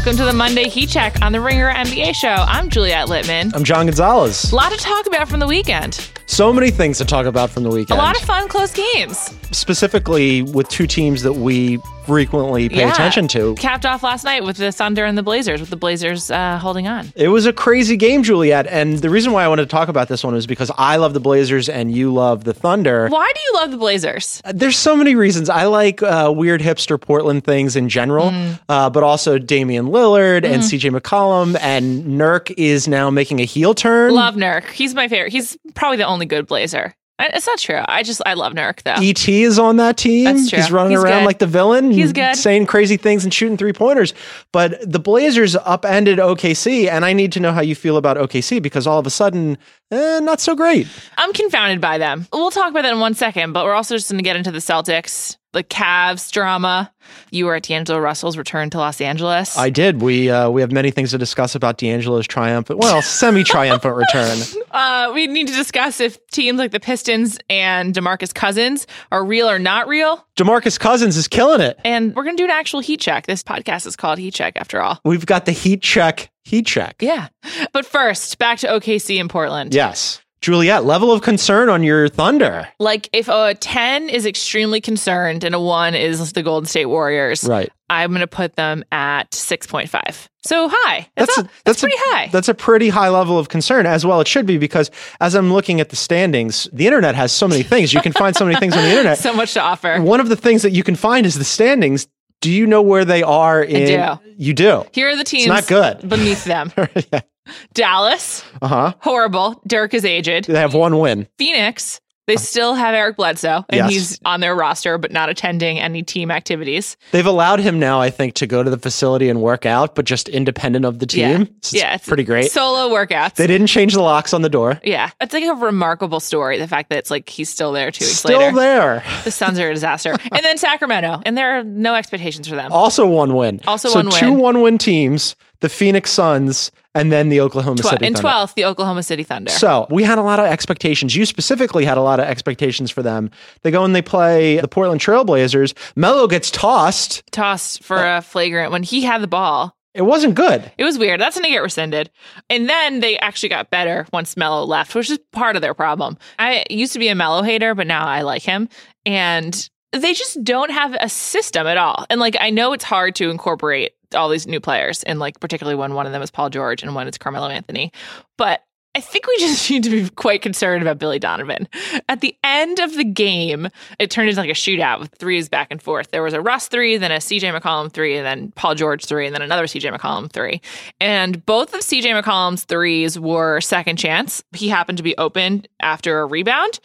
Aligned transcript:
Welcome 0.00 0.16
to 0.16 0.24
the 0.24 0.32
Monday 0.32 0.70
Heat 0.70 0.88
Check 0.88 1.20
on 1.20 1.32
the 1.32 1.42
Ringer 1.42 1.70
NBA 1.70 2.14
show. 2.14 2.30
I'm 2.30 2.70
Juliet 2.70 3.08
Litman. 3.08 3.54
I'm 3.54 3.64
John 3.64 3.84
Gonzalez. 3.84 4.50
A 4.50 4.56
lot 4.56 4.72
to 4.72 4.78
talk 4.78 5.06
about 5.06 5.28
from 5.28 5.40
the 5.40 5.46
weekend. 5.46 6.10
So 6.24 6.54
many 6.54 6.70
things 6.70 6.96
to 6.96 7.04
talk 7.04 7.26
about 7.26 7.50
from 7.50 7.64
the 7.64 7.68
weekend. 7.68 8.00
A 8.00 8.02
lot 8.02 8.16
of 8.18 8.22
fun, 8.22 8.48
close 8.48 8.72
games. 8.72 9.34
Specifically 9.52 10.42
with 10.42 10.68
two 10.68 10.86
teams 10.86 11.22
that 11.22 11.34
we 11.34 11.78
frequently 12.06 12.68
pay 12.68 12.78
Yeah. 12.80 12.92
attention 12.92 13.28
to. 13.28 13.54
Capped 13.54 13.86
off 13.86 14.02
last 14.02 14.24
night 14.24 14.42
with 14.42 14.56
the 14.56 14.72
Thunder 14.72 15.04
and 15.04 15.16
the 15.16 15.22
Blazers, 15.22 15.60
with 15.60 15.70
the 15.70 15.76
Blazers 15.76 16.30
uh, 16.30 16.58
holding 16.58 16.88
on. 16.88 17.12
It 17.14 17.28
was 17.28 17.46
a 17.46 17.52
crazy 17.52 17.96
game, 17.96 18.22
Juliet. 18.24 18.66
And 18.66 18.98
the 18.98 19.10
reason 19.10 19.32
why 19.32 19.44
I 19.44 19.48
wanted 19.48 19.62
to 19.62 19.68
talk 19.68 19.88
about 19.88 20.08
this 20.08 20.24
one 20.24 20.34
is 20.34 20.46
because 20.46 20.70
I 20.76 20.96
love 20.96 21.14
the 21.14 21.20
Blazers 21.20 21.68
and 21.68 21.94
you 21.94 22.12
love 22.12 22.42
the 22.44 22.52
Thunder. 22.54 23.08
Why 23.08 23.30
do 23.34 23.40
you 23.40 23.52
love 23.54 23.70
the 23.70 23.76
Blazers? 23.76 24.40
There's 24.52 24.76
so 24.76 24.96
many 24.96 25.14
reasons. 25.14 25.48
I 25.48 25.64
like 25.66 26.02
uh, 26.02 26.32
weird 26.34 26.60
hipster 26.62 27.00
Portland 27.00 27.44
things 27.44 27.76
in 27.76 27.88
general, 27.88 28.30
Mm. 28.30 28.58
uh, 28.68 28.90
but 28.90 29.02
also 29.02 29.38
Damian 29.38 29.86
Lillard 29.86 30.44
and 30.44 30.62
CJ 30.62 30.90
McCollum. 30.98 31.56
And 31.60 32.06
Nurk 32.20 32.52
is 32.56 32.88
now 32.88 33.10
making 33.10 33.40
a 33.40 33.44
heel 33.44 33.74
turn. 33.74 34.12
Love 34.14 34.34
Nurk. 34.34 34.68
He's 34.70 34.94
my 34.94 35.06
favorite. 35.08 35.32
He's 35.32 35.56
probably 35.74 35.96
the 35.98 36.06
only 36.06 36.26
good 36.26 36.46
Blazer. 36.46 36.94
It's 37.20 37.46
not 37.46 37.58
true. 37.58 37.80
I 37.86 38.02
just 38.02 38.22
I 38.24 38.34
love 38.34 38.52
Nurk 38.54 38.82
though. 38.82 38.94
ET 38.94 39.28
is 39.28 39.58
on 39.58 39.76
that 39.76 39.96
team. 39.96 40.24
That's 40.24 40.48
true. 40.48 40.58
He's 40.58 40.70
running 40.70 40.92
He's 40.92 41.02
around 41.02 41.20
good. 41.20 41.26
like 41.26 41.38
the 41.38 41.46
villain. 41.46 41.90
He's 41.90 42.12
good. 42.12 42.36
Saying 42.36 42.66
crazy 42.66 42.96
things 42.96 43.24
and 43.24 43.32
shooting 43.32 43.56
three 43.56 43.72
pointers. 43.72 44.14
But 44.52 44.80
the 44.90 44.98
Blazers 44.98 45.56
upended 45.56 46.18
OKC, 46.18 46.88
and 46.88 47.04
I 47.04 47.12
need 47.12 47.32
to 47.32 47.40
know 47.40 47.52
how 47.52 47.60
you 47.60 47.74
feel 47.74 47.96
about 47.96 48.16
OKC 48.16 48.62
because 48.62 48.86
all 48.86 48.98
of 48.98 49.06
a 49.06 49.10
sudden, 49.10 49.58
eh, 49.90 50.20
not 50.20 50.40
so 50.40 50.54
great. 50.54 50.86
I'm 51.18 51.32
confounded 51.32 51.80
by 51.80 51.98
them. 51.98 52.26
We'll 52.32 52.50
talk 52.50 52.70
about 52.70 52.82
that 52.82 52.92
in 52.92 53.00
one 53.00 53.14
second, 53.14 53.52
but 53.52 53.64
we're 53.64 53.74
also 53.74 53.96
just 53.96 54.10
going 54.10 54.18
to 54.18 54.24
get 54.24 54.36
into 54.36 54.50
the 54.50 54.58
Celtics, 54.58 55.36
the 55.52 55.64
Cavs 55.64 56.30
drama. 56.30 56.92
You 57.30 57.46
were 57.46 57.56
at 57.56 57.64
D'Angelo 57.64 57.98
Russell's 57.98 58.36
return 58.36 58.70
to 58.70 58.78
Los 58.78 59.00
Angeles. 59.00 59.56
I 59.56 59.70
did. 59.70 60.00
We 60.00 60.30
uh, 60.30 60.48
we 60.50 60.60
have 60.60 60.70
many 60.70 60.90
things 60.90 61.10
to 61.10 61.18
discuss 61.18 61.54
about 61.54 61.78
D'Angelo's 61.78 62.26
triumphant, 62.26 62.78
well, 62.78 63.02
semi 63.02 63.42
triumphant 63.42 63.96
return. 63.96 64.38
Uh, 64.70 65.10
we 65.14 65.26
need 65.26 65.48
to 65.48 65.54
discuss 65.54 66.00
if 66.00 66.24
teams 66.28 66.58
like 66.58 66.70
the 66.70 66.80
Pistons 66.80 67.38
and 67.48 67.94
DeMarcus 67.94 68.32
Cousins 68.32 68.86
are 69.10 69.24
real 69.24 69.50
or 69.50 69.58
not 69.58 69.88
real. 69.88 70.24
Demarcus 70.36 70.78
Cousins 70.78 71.16
is 71.16 71.28
killing 71.28 71.60
it. 71.60 71.78
And 71.84 72.14
we're 72.14 72.24
going 72.24 72.36
to 72.36 72.40
do 72.40 72.44
an 72.44 72.50
actual 72.50 72.80
heat 72.80 73.00
check. 73.00 73.26
This 73.26 73.42
podcast 73.42 73.86
is 73.86 73.96
called 73.96 74.18
Heat 74.18 74.34
Check 74.34 74.54
after 74.56 74.80
all. 74.80 75.00
We've 75.04 75.26
got 75.26 75.44
the 75.46 75.52
heat 75.52 75.82
check. 75.82 76.30
Heat 76.44 76.66
check. 76.66 76.96
Yeah. 77.00 77.28
But 77.72 77.84
first, 77.84 78.38
back 78.38 78.58
to 78.60 78.68
OKC 78.68 79.18
in 79.18 79.28
Portland. 79.28 79.74
Yes. 79.74 80.20
Juliet, 80.40 80.84
level 80.84 81.12
of 81.12 81.20
concern 81.22 81.68
on 81.68 81.82
your 81.82 82.08
Thunder. 82.08 82.66
Like 82.78 83.08
if 83.12 83.28
a 83.28 83.54
10 83.54 84.08
is 84.08 84.24
extremely 84.24 84.80
concerned 84.80 85.44
and 85.44 85.54
a 85.54 85.60
1 85.60 85.94
is 85.94 86.32
the 86.32 86.42
Golden 86.42 86.66
State 86.66 86.86
Warriors, 86.86 87.44
Right. 87.44 87.70
I'm 87.90 88.10
going 88.10 88.20
to 88.20 88.26
put 88.26 88.54
them 88.56 88.84
at 88.92 89.30
6.5. 89.32 90.28
So 90.44 90.68
high. 90.72 91.08
That's, 91.16 91.34
That's 91.34 91.38
a, 91.38 91.40
a- 91.40 91.44
that's, 91.44 91.62
that's 91.64 91.78
a- 91.78 91.86
pretty 91.86 91.96
high. 91.98 92.28
That's 92.32 92.48
a 92.48 92.54
pretty 92.54 92.88
high 92.88 93.08
level 93.10 93.38
of 93.38 93.48
concern, 93.48 93.84
as 93.84 94.06
well 94.06 94.20
it 94.20 94.28
should 94.28 94.46
be, 94.46 94.56
because 94.58 94.90
as 95.20 95.34
I'm 95.34 95.52
looking 95.52 95.80
at 95.80 95.90
the 95.90 95.96
standings, 95.96 96.68
the 96.72 96.86
internet 96.86 97.14
has 97.16 97.32
so 97.32 97.46
many 97.48 97.62
things. 97.62 97.92
You 97.92 98.00
can 98.00 98.12
find 98.12 98.34
so 98.34 98.46
many 98.46 98.56
things 98.58 98.74
on 98.76 98.82
the 98.84 98.90
internet. 98.90 99.18
so 99.20 99.34
much 99.34 99.52
to 99.54 99.60
offer. 99.60 100.00
One 100.00 100.20
of 100.20 100.28
the 100.30 100.36
things 100.36 100.62
that 100.62 100.70
you 100.70 100.82
can 100.84 100.94
find 100.96 101.26
is 101.26 101.34
the 101.34 101.44
standings. 101.44 102.06
Do 102.40 102.50
you 102.50 102.66
know 102.66 102.80
where 102.80 103.04
they 103.04 103.22
are 103.22 103.62
in? 103.62 103.86
do. 103.86 104.18
You 104.38 104.54
do. 104.54 104.86
Here 104.92 105.10
are 105.10 105.16
the 105.16 105.24
teams 105.24 105.46
not 105.48 105.66
good. 105.66 106.08
beneath 106.08 106.44
them. 106.44 106.72
Dallas, 107.74 108.44
Uh 108.62 108.68
huh. 108.68 108.92
horrible. 109.00 109.60
Dirk 109.66 109.94
is 109.94 110.04
aged. 110.04 110.46
They 110.46 110.58
have 110.60 110.74
one 110.74 110.98
win. 110.98 111.26
Phoenix, 111.38 112.00
they 112.26 112.36
still 112.36 112.74
have 112.74 112.94
Eric 112.94 113.16
Bledsoe, 113.16 113.64
and 113.70 113.78
Yes. 113.78 113.90
he's 113.90 114.20
on 114.24 114.38
their 114.38 114.54
roster, 114.54 114.98
but 114.98 115.10
not 115.10 115.28
attending 115.28 115.80
any 115.80 116.04
team 116.04 116.30
activities. 116.30 116.96
They've 117.10 117.26
allowed 117.26 117.58
him 117.58 117.80
now, 117.80 118.00
I 118.00 118.10
think, 118.10 118.34
to 118.34 118.46
go 118.46 118.62
to 118.62 118.70
the 118.70 118.78
facility 118.78 119.28
and 119.28 119.40
work 119.42 119.66
out, 119.66 119.96
but 119.96 120.04
just 120.04 120.28
independent 120.28 120.84
of 120.84 121.00
the 121.00 121.06
Yeah. 121.10 121.38
team. 121.38 121.48
It's 121.58 121.72
yeah, 121.72 121.94
it's 121.94 122.06
pretty 122.06 122.22
great. 122.22 122.52
Solo 122.52 122.88
workouts. 122.94 123.34
they 123.34 123.48
didn't 123.48 123.66
change 123.66 123.94
the 123.94 124.02
locks 124.02 124.32
on 124.32 124.42
the 124.42 124.48
door. 124.48 124.80
yeah, 124.84 125.10
it's 125.20 125.34
like 125.34 125.42
a 125.42 125.54
remarkable 125.54 126.20
story. 126.20 126.56
The 126.58 126.68
fact 126.68 126.90
that 126.90 126.98
it's 127.00 127.10
like 127.10 127.28
he's 127.28 127.48
still 127.48 127.72
there 127.72 127.90
two 127.90 128.04
weeks 128.04 128.18
Still 128.18 128.38
later. 128.38 128.56
there. 128.56 129.02
The 129.24 129.32
Suns 129.32 129.58
are 129.58 129.68
a 129.70 129.74
disaster. 129.74 130.12
and 130.32 130.44
then 130.44 130.56
Sacramento, 130.56 131.22
and 131.26 131.36
there 131.36 131.58
are 131.58 131.64
no 131.64 131.96
expectations 131.96 132.46
for 132.46 132.54
them. 132.54 132.70
Also 132.70 133.06
one 133.08 133.34
win. 133.34 133.60
Also 133.66 133.88
so 133.88 133.96
one 133.96 134.10
two 134.10 134.32
one 134.32 134.60
win 134.62 134.78
teams, 134.78 135.34
the 135.60 135.68
Phoenix 135.68 136.10
Suns, 136.10 136.70
and 136.94 137.12
then 137.12 137.28
the 137.28 137.40
Oklahoma 137.40 137.76
Twe- 137.76 137.90
City. 137.90 138.06
12th, 138.10 138.54
the 138.54 138.64
Oklahoma 138.64 139.02
City 139.02 139.22
Thunder. 139.22 139.50
So 139.50 139.86
we 139.90 140.02
had 140.02 140.18
a 140.18 140.22
lot 140.22 140.40
of 140.40 140.46
expectations. 140.46 141.14
You 141.14 141.24
specifically 141.24 141.84
had 141.84 141.98
a 141.98 142.02
lot 142.02 142.18
of 142.18 142.26
expectations 142.26 142.90
for 142.90 143.02
them. 143.02 143.30
They 143.62 143.70
go 143.70 143.84
and 143.84 143.94
they 143.94 144.02
play 144.02 144.60
the 144.60 144.68
Portland 144.68 145.00
Trailblazers. 145.00 145.74
Melo 145.96 146.26
gets 146.26 146.50
tossed. 146.50 147.22
Tossed 147.30 147.82
for 147.84 147.96
a 147.96 148.22
flagrant 148.22 148.72
when 148.72 148.82
he 148.82 149.02
had 149.02 149.22
the 149.22 149.28
ball. 149.28 149.76
It 149.92 150.02
wasn't 150.02 150.36
good. 150.36 150.70
It 150.78 150.84
was 150.84 150.98
weird. 150.98 151.20
That's 151.20 151.36
going 151.36 151.44
to 151.44 151.50
get 151.50 151.62
rescinded. 151.62 152.10
And 152.48 152.68
then 152.68 153.00
they 153.00 153.18
actually 153.18 153.48
got 153.48 153.70
better 153.70 154.06
once 154.12 154.36
Melo 154.36 154.64
left, 154.64 154.94
which 154.94 155.10
is 155.10 155.18
part 155.32 155.56
of 155.56 155.62
their 155.62 155.74
problem. 155.74 156.16
I 156.38 156.64
used 156.70 156.92
to 156.92 157.00
be 157.00 157.08
a 157.08 157.14
Melo 157.16 157.42
hater, 157.42 157.74
but 157.74 157.88
now 157.88 158.06
I 158.06 158.22
like 158.22 158.42
him. 158.42 158.68
And 159.04 159.68
they 159.92 160.14
just 160.14 160.42
don't 160.44 160.70
have 160.70 160.96
a 161.00 161.08
system 161.08 161.66
at 161.66 161.76
all. 161.76 162.06
And 162.08 162.20
like, 162.20 162.36
I 162.38 162.50
know 162.50 162.72
it's 162.72 162.84
hard 162.84 163.16
to 163.16 163.30
incorporate 163.30 163.92
all 164.14 164.28
these 164.28 164.46
new 164.46 164.60
players, 164.60 165.02
and 165.04 165.18
like, 165.18 165.40
particularly 165.40 165.76
when 165.76 165.94
one 165.94 166.06
of 166.06 166.12
them 166.12 166.22
is 166.22 166.30
Paul 166.30 166.50
George 166.50 166.82
and 166.82 166.94
one 166.94 167.08
is 167.08 167.18
Carmelo 167.18 167.48
Anthony. 167.48 167.92
But 168.36 168.62
I 168.94 169.00
think 169.00 169.26
we 169.26 169.36
just 169.40 169.70
need 169.70 169.84
to 169.84 169.90
be 169.90 170.08
quite 170.10 170.42
concerned 170.42 170.82
about 170.82 170.98
Billy 170.98 171.18
Donovan. 171.18 171.68
At 172.08 172.20
the 172.20 172.36
end 172.42 172.80
of 172.80 172.94
the 172.96 173.04
game, 173.04 173.68
it 173.98 174.10
turned 174.10 174.28
into 174.28 174.40
like 174.40 174.50
a 174.50 174.54
shootout 174.54 175.00
with 175.00 175.14
threes 175.14 175.48
back 175.48 175.68
and 175.70 175.80
forth. 175.80 176.10
There 176.10 176.22
was 176.22 176.34
a 176.34 176.40
Russ 176.40 176.68
three, 176.68 176.96
then 176.96 177.12
a 177.12 177.16
CJ 177.16 177.58
McCollum 177.58 177.92
three, 177.92 178.16
and 178.16 178.26
then 178.26 178.52
Paul 178.52 178.74
George 178.74 179.04
three, 179.04 179.26
and 179.26 179.34
then 179.34 179.42
another 179.42 179.64
CJ 179.64 179.96
McCollum 179.96 180.30
three. 180.30 180.60
And 181.00 181.44
both 181.46 181.72
of 181.74 181.80
CJ 181.80 182.20
McCollum's 182.20 182.64
threes 182.64 183.18
were 183.18 183.60
second 183.60 183.96
chance. 183.96 184.42
He 184.52 184.68
happened 184.68 184.98
to 184.98 185.04
be 185.04 185.16
open 185.18 185.66
after 185.80 186.20
a 186.20 186.26
rebound. 186.26 186.80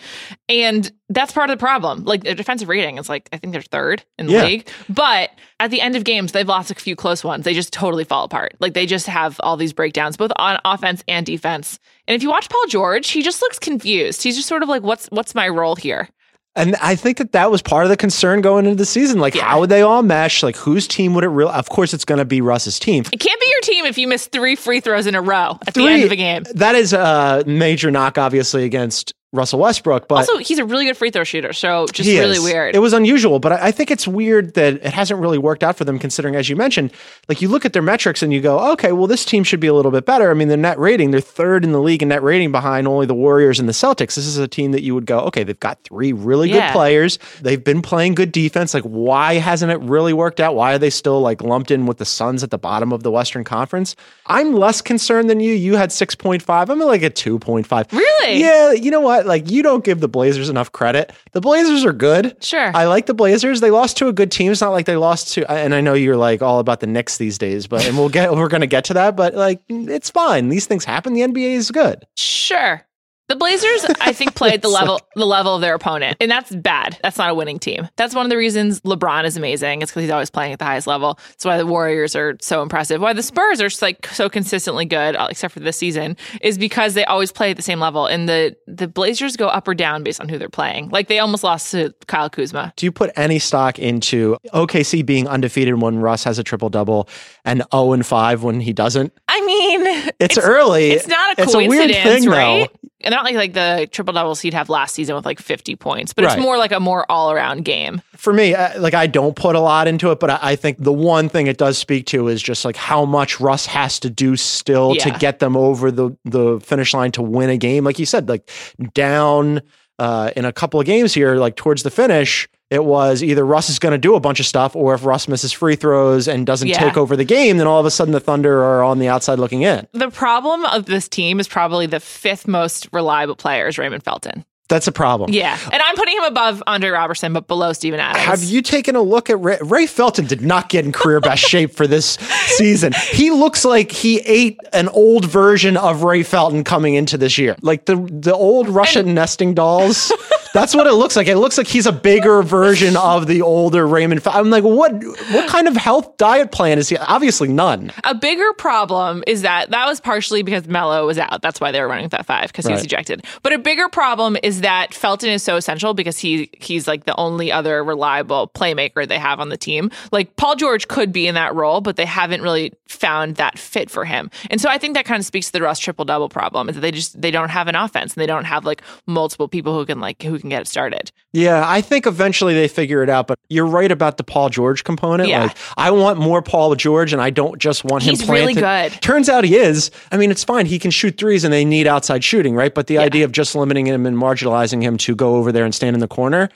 And 0.47 0.91
that's 1.09 1.31
part 1.31 1.49
of 1.49 1.57
the 1.57 1.61
problem. 1.61 2.03
Like 2.03 2.23
their 2.23 2.33
defensive 2.35 2.67
rating 2.67 2.97
is 2.97 3.07
like, 3.09 3.29
I 3.31 3.37
think 3.37 3.53
they're 3.53 3.61
third 3.61 4.03
in 4.17 4.25
the 4.25 4.33
Yeah. 4.33 4.45
league. 4.45 4.67
But 4.89 5.29
at 5.59 5.69
the 5.71 5.79
end 5.81 5.95
of 5.95 6.03
games, 6.03 6.31
they've 6.31 6.47
lost 6.47 6.71
a 6.71 6.75
few 6.75 6.95
close 6.95 7.23
ones. 7.23 7.45
They 7.45 7.53
just 7.53 7.71
totally 7.71 8.03
fall 8.03 8.23
apart. 8.23 8.55
Like 8.59 8.73
they 8.73 8.85
just 8.85 9.05
have 9.07 9.39
all 9.43 9.55
these 9.57 9.73
breakdowns, 9.73 10.17
both 10.17 10.31
on 10.37 10.59
offense 10.65 11.03
and 11.07 11.25
defense. 11.25 11.77
And 12.07 12.15
if 12.15 12.23
you 12.23 12.29
watch 12.29 12.49
Paul 12.49 12.65
George, 12.67 13.09
he 13.09 13.21
just 13.21 13.41
looks 13.41 13.59
confused. 13.59 14.23
He's 14.23 14.35
just 14.35 14.47
sort 14.47 14.63
of 14.63 14.69
like, 14.69 14.81
what's 14.83 15.05
what's 15.07 15.35
my 15.35 15.47
role 15.47 15.75
here? 15.75 16.09
And 16.57 16.77
I 16.77 16.95
think 16.95 17.17
that 17.17 17.33
that 17.33 17.51
was 17.51 17.61
part 17.61 17.83
of 17.83 17.89
the 17.89 17.97
concern 17.97 18.39
going 18.39 18.65
into 18.65 18.77
the 18.77 18.85
season. 18.85 19.19
Like, 19.19 19.35
Yeah. 19.35 19.43
how 19.43 19.59
would 19.59 19.69
they 19.69 19.81
all 19.81 20.01
mesh? 20.03 20.41
Like, 20.41 20.55
whose 20.55 20.87
team 20.87 21.13
would 21.13 21.25
it 21.25 21.27
real? 21.27 21.49
Of 21.49 21.67
course, 21.67 21.93
it's 21.93 22.05
going 22.05 22.19
to 22.19 22.23
be 22.23 22.39
Russ's 22.39 22.79
team. 22.79 23.03
It 23.11 23.19
can't 23.19 23.41
be 23.41 23.47
your 23.51 23.59
team 23.59 23.85
if 23.85 23.97
you 23.97 24.07
miss 24.07 24.27
three 24.27 24.55
free 24.55 24.79
throws 24.79 25.05
in 25.05 25.15
a 25.15 25.21
row 25.21 25.59
at 25.67 25.73
the 25.73 25.85
end 25.85 26.03
of 26.05 26.11
a 26.13 26.15
game. 26.15 26.45
That 26.55 26.75
is 26.75 26.93
a 26.93 27.43
major 27.45 27.91
knock, 27.91 28.17
obviously, 28.17 28.63
against 28.63 29.13
Russell 29.35 29.59
Westbrook. 29.59 30.07
But 30.07 30.15
Also, 30.15 30.37
he's 30.37 30.59
a 30.59 30.65
really 30.65 30.85
good 30.85 30.97
free 30.97 31.11
throw 31.11 31.23
shooter, 31.23 31.53
so 31.53 31.85
just 31.91 32.07
really 32.09 32.37
is. 32.37 32.43
weird. 32.43 32.75
It 32.75 32.79
was 32.79 32.93
unusual, 32.93 33.39
but 33.39 33.51
I 33.51 33.65
I 33.67 33.71
think 33.71 33.91
it's 33.91 34.07
weird 34.07 34.53
that 34.53 34.75
it 34.75 34.93
hasn't 34.93 35.19
really 35.19 35.37
worked 35.37 35.63
out 35.63 35.75
for 35.75 35.83
them, 35.85 35.99
considering, 35.99 36.35
as 36.35 36.49
you 36.49 36.55
mentioned, 36.55 36.91
like 37.27 37.41
you 37.41 37.49
look 37.49 37.65
at 37.65 37.73
their 37.73 37.81
metrics 37.81 38.21
and 38.23 38.31
you 38.31 38.39
go, 38.41 38.71
okay, 38.73 38.91
well, 38.91 39.07
this 39.07 39.25
team 39.25 39.43
should 39.43 39.59
be 39.59 39.67
a 39.67 39.73
little 39.73 39.91
bit 39.91 40.05
better. 40.05 40.29
I 40.31 40.33
mean, 40.33 40.47
their 40.47 40.57
net 40.57 40.79
rating, 40.79 41.11
they're 41.11 41.19
third 41.19 41.63
in 41.63 41.71
the 41.71 41.81
league 41.81 42.01
in 42.01 42.09
net 42.09 42.23
rating 42.23 42.51
behind 42.51 42.87
only 42.87 43.05
the 43.05 43.15
Warriors 43.15 43.59
and 43.59 43.67
the 43.67 43.73
Celtics. 43.73 44.15
This 44.15 44.25
is 44.27 44.37
a 44.37 44.47
team 44.47 44.71
that 44.71 44.81
you 44.83 44.93
would 44.93 45.05
go, 45.05 45.19
okay, 45.21 45.43
they've 45.43 45.59
got 45.59 45.79
three 45.83 46.13
really 46.13 46.49
Yeah. 46.49 46.67
good 46.67 46.73
players. 46.73 47.19
They've 47.41 47.61
been 47.63 47.81
playing 47.81 48.15
good 48.15 48.31
defense. 48.31 48.73
Like, 48.73 48.83
why 48.83 49.35
hasn't 49.35 49.71
it 49.71 49.79
really 49.81 50.13
worked 50.13 50.39
out? 50.39 50.55
Why 50.55 50.73
are 50.73 50.77
they 50.77 50.89
still 50.91 51.19
like 51.21 51.41
lumped 51.41 51.71
in 51.71 51.85
with 51.85 51.97
the 51.97 52.05
Suns 52.05 52.43
at 52.43 52.51
the 52.51 52.57
bottom 52.57 52.93
of 52.93 53.03
the 53.03 53.11
Western 53.11 53.43
Conference? 53.43 53.95
I'm 54.27 54.53
less 54.53 54.81
concerned 54.81 55.29
than 55.29 55.39
you. 55.39 55.53
You 55.53 55.75
had 55.75 55.89
6.5. 55.91 56.69
I'm 56.69 56.79
like 56.79 57.03
a 57.03 57.09
2.5. 57.09 57.91
Really? 57.91 58.39
Yeah, 58.39 58.71
you 58.71 58.91
know 58.91 59.01
what? 59.01 59.24
Like, 59.25 59.49
you 59.49 59.63
don't 59.63 59.83
give 59.83 59.99
the 59.99 60.07
Blazers 60.07 60.49
enough 60.49 60.71
credit. 60.71 61.11
The 61.31 61.41
Blazers 61.41 61.85
are 61.85 61.93
good. 61.93 62.43
Sure. 62.43 62.71
I 62.75 62.85
like 62.85 63.05
the 63.05 63.13
Blazers. 63.13 63.61
They 63.61 63.71
lost 63.71 63.97
to 63.97 64.07
a 64.07 64.13
good 64.13 64.31
team. 64.31 64.51
It's 64.51 64.61
not 64.61 64.71
like 64.71 64.85
they 64.85 64.95
lost 64.97 65.33
to, 65.33 65.51
and 65.51 65.73
I 65.75 65.81
know 65.81 65.93
you're 65.93 66.17
like 66.17 66.41
all 66.41 66.59
about 66.59 66.79
the 66.79 66.87
Knicks 66.87 67.17
these 67.17 67.37
days, 67.37 67.67
but 67.67 67.85
and 67.85 67.97
we'll 67.97 68.09
get 68.09 68.31
we're 68.35 68.47
gonna 68.49 68.67
get 68.67 68.85
to 68.85 68.93
that. 68.95 69.15
But 69.15 69.33
like, 69.35 69.61
it's 69.69 70.09
fine. 70.09 70.49
These 70.49 70.65
things 70.65 70.85
happen. 70.85 71.13
The 71.13 71.21
NBA 71.21 71.55
is 71.55 71.71
good. 71.71 72.05
Sure. 72.15 72.81
The 73.27 73.35
Blazers, 73.35 73.85
I 74.01 74.13
think, 74.13 74.35
played 74.35 74.61
the 74.61 74.67
It's 74.67 74.73
level 74.73 75.01
the 75.15 75.25
level 75.25 75.55
of 75.55 75.61
their 75.61 75.73
opponent, 75.73 76.17
and 76.19 76.29
that's 76.29 76.55
bad. 76.55 76.97
That's 77.01 77.17
not 77.17 77.29
a 77.29 77.33
winning 77.33 77.57
team. 77.57 77.87
That's 77.95 78.13
one 78.13 78.25
of 78.25 78.29
the 78.29 78.37
reasons 78.37 78.81
LeBron 78.81 79.25
is 79.25 79.35
amazing. 79.35 79.81
It's 79.81 79.91
because 79.91 80.03
he's 80.03 80.11
always 80.11 80.29
playing 80.29 80.53
at 80.53 80.59
the 80.59 80.65
highest 80.65 80.85
level. 80.87 81.17
That's 81.29 81.45
why 81.45 81.57
the 81.57 81.65
Warriors 81.65 82.15
are 82.15 82.37
so 82.41 82.61
impressive. 82.61 83.01
Why 83.01 83.13
the 83.13 83.23
Spurs 83.23 83.61
are 83.61 83.69
like 83.81 84.05
so 84.07 84.29
consistently 84.29 84.85
good, 84.85 85.15
uh, 85.15 85.27
except 85.29 85.53
for 85.55 85.59
this 85.59 85.77
season, 85.77 86.17
is 86.41 86.57
because 86.57 86.93
they 86.93 87.05
always 87.05 87.31
play 87.31 87.49
at 87.51 87.57
the 87.57 87.63
same 87.63 87.79
level, 87.79 88.05
and 88.05 88.29
the 88.29 88.55
the 88.67 88.87
Blazers 88.87 89.37
go 89.37 89.47
up 89.47 89.67
or 89.67 89.73
down 89.73 90.03
based 90.03 90.21
on 90.21 90.29
who 90.29 90.37
they're 90.37 90.49
playing. 90.49 90.89
Like 90.89 91.07
they 91.07 91.19
almost 91.19 91.43
lost 91.43 91.71
to 91.71 91.93
Kyle 92.07 92.29
Kuzma. 92.29 92.73
Do 92.75 92.85
you 92.85 92.91
put 92.91 93.11
any 93.15 93.39
stock 93.39 93.79
into 93.79 94.37
OKC 94.53 95.03
being 95.05 95.27
undefeated 95.27 95.81
when 95.81 95.97
Russ 95.97 96.23
has 96.25 96.37
a 96.37 96.43
triple 96.43 96.69
double 96.69 97.09
and 97.43 97.63
0 97.73 97.93
and 97.93 98.05
5 98.05 98.43
when 98.43 98.59
he 98.61 98.71
doesn't? 98.73 99.13
I 99.27 99.41
mean, 99.45 100.11
It's, 100.19 100.37
early. 100.37 100.91
It's 100.91 101.07
not 101.07 101.37
a 101.37 101.41
It's 101.41 101.53
a 101.53 101.57
weird 101.57 101.89
coincidence, 101.91 102.23
thing, 102.23 102.29
right? 102.29 102.69
And 103.05 103.13
not 103.13 103.23
like 103.23 103.35
like 103.35 103.53
the 103.53 103.87
triple 103.91 104.13
doubles 104.13 104.41
he'd 104.41 104.53
have 104.53 104.67
last 104.67 104.95
season 104.95 105.15
with 105.15 105.25
like 105.25 105.39
50 105.39 105.75
points, 105.75 106.11
but 106.11 106.25
it's 106.25 106.37
more 106.37 106.57
like 106.57 106.71
a 106.71 106.79
more 106.79 107.09
all 107.09 107.31
around 107.31 107.63
game. 107.63 108.01
for 108.17 108.33
me, 108.33 108.53
uh, 108.55 108.81
like 108.81 108.93
I 108.93 109.07
don't 109.07 109.35
put 109.35 109.55
a 109.55 109.59
lot 109.59 109.87
into 109.87 110.11
it, 110.11 110.19
but 110.19 110.31
I, 110.31 110.39
I 110.41 110.55
think 110.55 110.79
the 110.79 110.91
one 110.91 111.29
thing 111.29 111.47
it 111.47 111.57
does 111.57 111.77
speak 111.77 112.07
to 112.07 112.27
is 112.27 112.41
just 112.41 112.65
like 112.65 112.75
how 112.75 113.05
much 113.05 113.39
Russ 113.39 113.65
has 113.67 113.99
to 114.01 114.09
do 114.09 114.35
still 114.35 114.95
to 114.95 115.11
get 115.19 115.39
them 115.39 115.55
over 115.55 115.91
the 115.91 116.17
the 116.25 116.59
finish 116.59 116.93
line 116.93 117.11
to 117.11 117.21
win 117.21 117.49
a 117.49 117.57
game. 117.57 117.83
Like 117.83 117.99
you 117.99 118.05
said, 118.05 118.27
like 118.27 118.49
down 118.93 119.61
uh, 119.99 120.31
in 120.35 120.43
a 120.45 120.51
couple 120.51 120.79
of 120.79 120.85
games 120.85 121.13
here, 121.13 121.35
like 121.35 121.55
towards 121.55 121.83
the 121.83 121.91
finish, 121.91 122.49
it 122.69 122.83
was 122.83 123.21
either 123.23 123.45
Russ 123.45 123.69
is 123.69 123.77
going 123.79 123.91
to 123.91 123.97
do 123.97 124.15
a 124.15 124.19
bunch 124.19 124.39
of 124.39 124.45
stuff, 124.45 124.75
or 124.75 124.93
if 124.95 125.05
Russ 125.05 125.27
misses 125.27 125.51
free 125.51 125.75
throws 125.75 126.27
and 126.27 126.45
doesn't 126.45 126.67
Yeah. 126.67 126.79
take 126.79 126.97
over 126.97 127.15
the 127.15 127.23
game, 127.23 127.57
then 127.57 127.67
all 127.67 127.79
of 127.79 127.85
a 127.85 127.91
sudden 127.91 128.11
the 128.11 128.19
Thunder 128.19 128.63
are 128.63 128.83
on 128.83 128.99
the 128.99 129.07
outside 129.07 129.37
looking 129.39 129.61
in. 129.61 129.87
The 129.93 130.09
problem 130.09 130.65
of 130.65 130.85
this 130.85 131.07
team 131.07 131.39
is 131.39 131.47
probably 131.47 131.85
the 131.85 131.99
fifth 131.99 132.47
most 132.47 132.87
reliable 132.91 133.35
player 133.35 133.67
is 133.67 133.77
Raymond 133.77 134.03
Felton. 134.03 134.45
That's 134.67 134.87
a 134.87 134.91
problem. 134.91 135.29
Yeah. 135.31 135.59
And 135.71 135.79
I'm 135.79 135.95
putting 135.95 136.17
him 136.17 136.23
above 136.23 136.63
Andre 136.65 136.89
Roberson, 136.89 137.33
but 137.33 137.47
below 137.47 137.71
Steven 137.71 137.99
Adams. 137.99 138.25
Have 138.25 138.43
you 138.43 138.63
taken 138.63 138.95
a 138.95 139.01
look 139.03 139.29
at 139.29 139.39
Ray, 139.39 139.59
Ray 139.61 139.85
Felton? 139.85 140.25
Did 140.25 140.41
not 140.41 140.69
get 140.69 140.85
in 140.85 140.91
career 140.91 141.19
best 141.19 141.43
shape 141.47 141.75
for 141.75 141.85
this 141.85 142.17
season. 142.47 142.91
He 143.11 143.29
looks 143.29 143.63
like 143.63 143.91
he 143.91 144.21
ate 144.21 144.59
an 144.73 144.89
old 144.89 145.25
version 145.25 145.77
of 145.77 146.01
Ray 146.01 146.23
Felton 146.23 146.63
coming 146.63 146.95
into 146.95 147.15
this 147.15 147.37
year, 147.37 147.55
like 147.61 147.85
the 147.85 147.95
the 148.11 148.33
old 148.33 148.67
Russian 148.67 149.13
nesting 149.13 149.53
dolls. 149.53 150.11
That's 150.55 150.73
what 150.73 150.87
it 150.87 150.93
looks 150.93 151.17
like. 151.17 151.27
It 151.27 151.35
looks 151.35 151.57
like 151.57 151.67
he's 151.67 151.85
a 151.85 151.91
bigger 151.91 152.41
version 152.41 152.95
of 152.95 153.27
the 153.27 153.41
older 153.41 153.85
Raymond. 153.85 154.25
I'm 154.25 154.49
like, 154.49 154.63
what? 154.63 154.93
What 155.33 155.49
kind 155.49 155.67
of 155.67 155.75
health 155.75 156.15
diet 156.15 156.53
plan 156.53 156.79
is 156.79 156.87
he? 156.87 156.95
Obviously, 156.95 157.49
none. 157.49 157.91
A 158.05 158.15
bigger 158.15 158.53
problem 158.53 159.21
is 159.27 159.41
that 159.41 159.71
that 159.71 159.85
was 159.85 159.99
partially 159.99 160.43
because 160.43 160.65
Melo 160.65 161.05
was 161.05 161.19
out. 161.19 161.41
That's 161.41 161.59
why 161.59 161.73
they 161.73 161.81
were 161.81 161.89
running 161.89 162.05
with 162.05 162.13
that 162.13 162.25
five 162.25 162.53
because 162.53 162.65
he 162.65 162.71
was 162.71 162.85
ejected. 162.85 163.25
But 163.43 163.51
a 163.51 163.57
bigger 163.57 163.89
problem 163.89 164.37
is 164.43 164.61
that 164.61 164.93
Felton 164.93 165.29
is 165.29 165.43
so 165.43 165.57
essential 165.57 165.93
because 165.93 166.17
he 166.17 166.49
he's 166.53 166.87
like 166.87 167.03
the 167.03 167.17
only 167.17 167.51
other 167.51 167.83
reliable 167.83 168.47
playmaker 168.47 169.05
they 169.05 169.19
have 169.19 169.41
on 169.41 169.49
the 169.49 169.57
team. 169.57 169.91
Like 170.13 170.37
Paul 170.37 170.55
George 170.55 170.87
could 170.87 171.11
be 171.11 171.27
in 171.27 171.35
that 171.35 171.53
role, 171.53 171.81
but 171.81 171.97
they 171.97 172.05
haven't 172.05 172.41
really 172.41 172.71
found 172.87 173.35
that 173.35 173.59
fit 173.59 173.89
for 173.89 174.05
him. 174.05 174.31
And 174.49 174.61
so 174.61 174.69
I 174.69 174.77
think 174.77 174.93
that 174.93 175.03
kind 175.03 175.19
of 175.19 175.25
speaks 175.25 175.47
to 175.47 175.51
the 175.51 175.61
Russ 175.61 175.79
triple 175.79 176.05
double 176.05 176.29
problem 176.29 176.69
is 176.69 176.75
that 176.75 176.81
they 176.81 176.91
just 176.91 177.21
they 177.21 177.31
don't 177.31 177.49
have 177.49 177.67
an 177.67 177.75
offense 177.75 178.13
and 178.13 178.21
they 178.21 178.27
don't 178.27 178.45
have 178.45 178.63
like 178.63 178.81
multiple 179.05 179.49
people 179.49 179.77
who 179.77 179.85
can 179.85 179.99
like 179.99 180.23
who 180.23 180.44
can 180.45 180.49
get 180.51 180.61
it 180.61 180.67
started. 180.67 181.11
Yeah, 181.33 181.63
I 181.65 181.81
think 181.81 182.05
eventually 182.05 182.53
they 182.53 182.67
figure 182.67 183.03
it 183.03 183.09
out. 183.09 183.27
But 183.27 183.39
you're 183.49 183.65
right 183.65 183.91
about 183.91 184.17
the 184.17 184.23
Paul 184.23 184.49
George 184.49 184.83
component. 184.83 185.27
Yeah. 185.27 185.45
Like, 185.45 185.57
I 185.75 185.91
want 185.91 186.19
more 186.19 186.41
Paul 186.41 186.75
George, 186.75 187.11
and 187.13 187.21
I 187.21 187.29
don't 187.31 187.59
just 187.59 187.83
want 187.83 188.03
him. 188.03 188.11
He's 188.11 188.27
really 188.29 188.53
good. 188.53 188.91
Turns 189.01 189.27
out 189.27 189.43
he 189.43 189.55
is. 189.55 189.91
I 190.11 190.17
mean, 190.17 190.31
it's 190.31 190.43
fine. 190.43 190.65
He 190.65 190.79
can 190.79 190.91
shoot 190.91 191.17
threes, 191.17 191.43
and 191.43 191.51
they 191.51 191.65
need 191.65 191.87
outside 191.87 192.23
shooting, 192.23 192.55
right? 192.55 192.73
But 192.73 192.87
the 192.87 192.99
idea 192.99 193.25
of 193.25 193.31
just 193.31 193.55
limiting 193.55 193.87
him 193.87 194.05
and 194.05 194.15
marginalizing 194.15 194.81
him 194.81 194.97
to 194.99 195.15
go 195.15 195.35
over 195.35 195.51
there 195.51 195.65
and 195.65 195.73
stand 195.73 195.95
in 195.95 195.99
the 195.99 196.07
corner, 196.07 196.49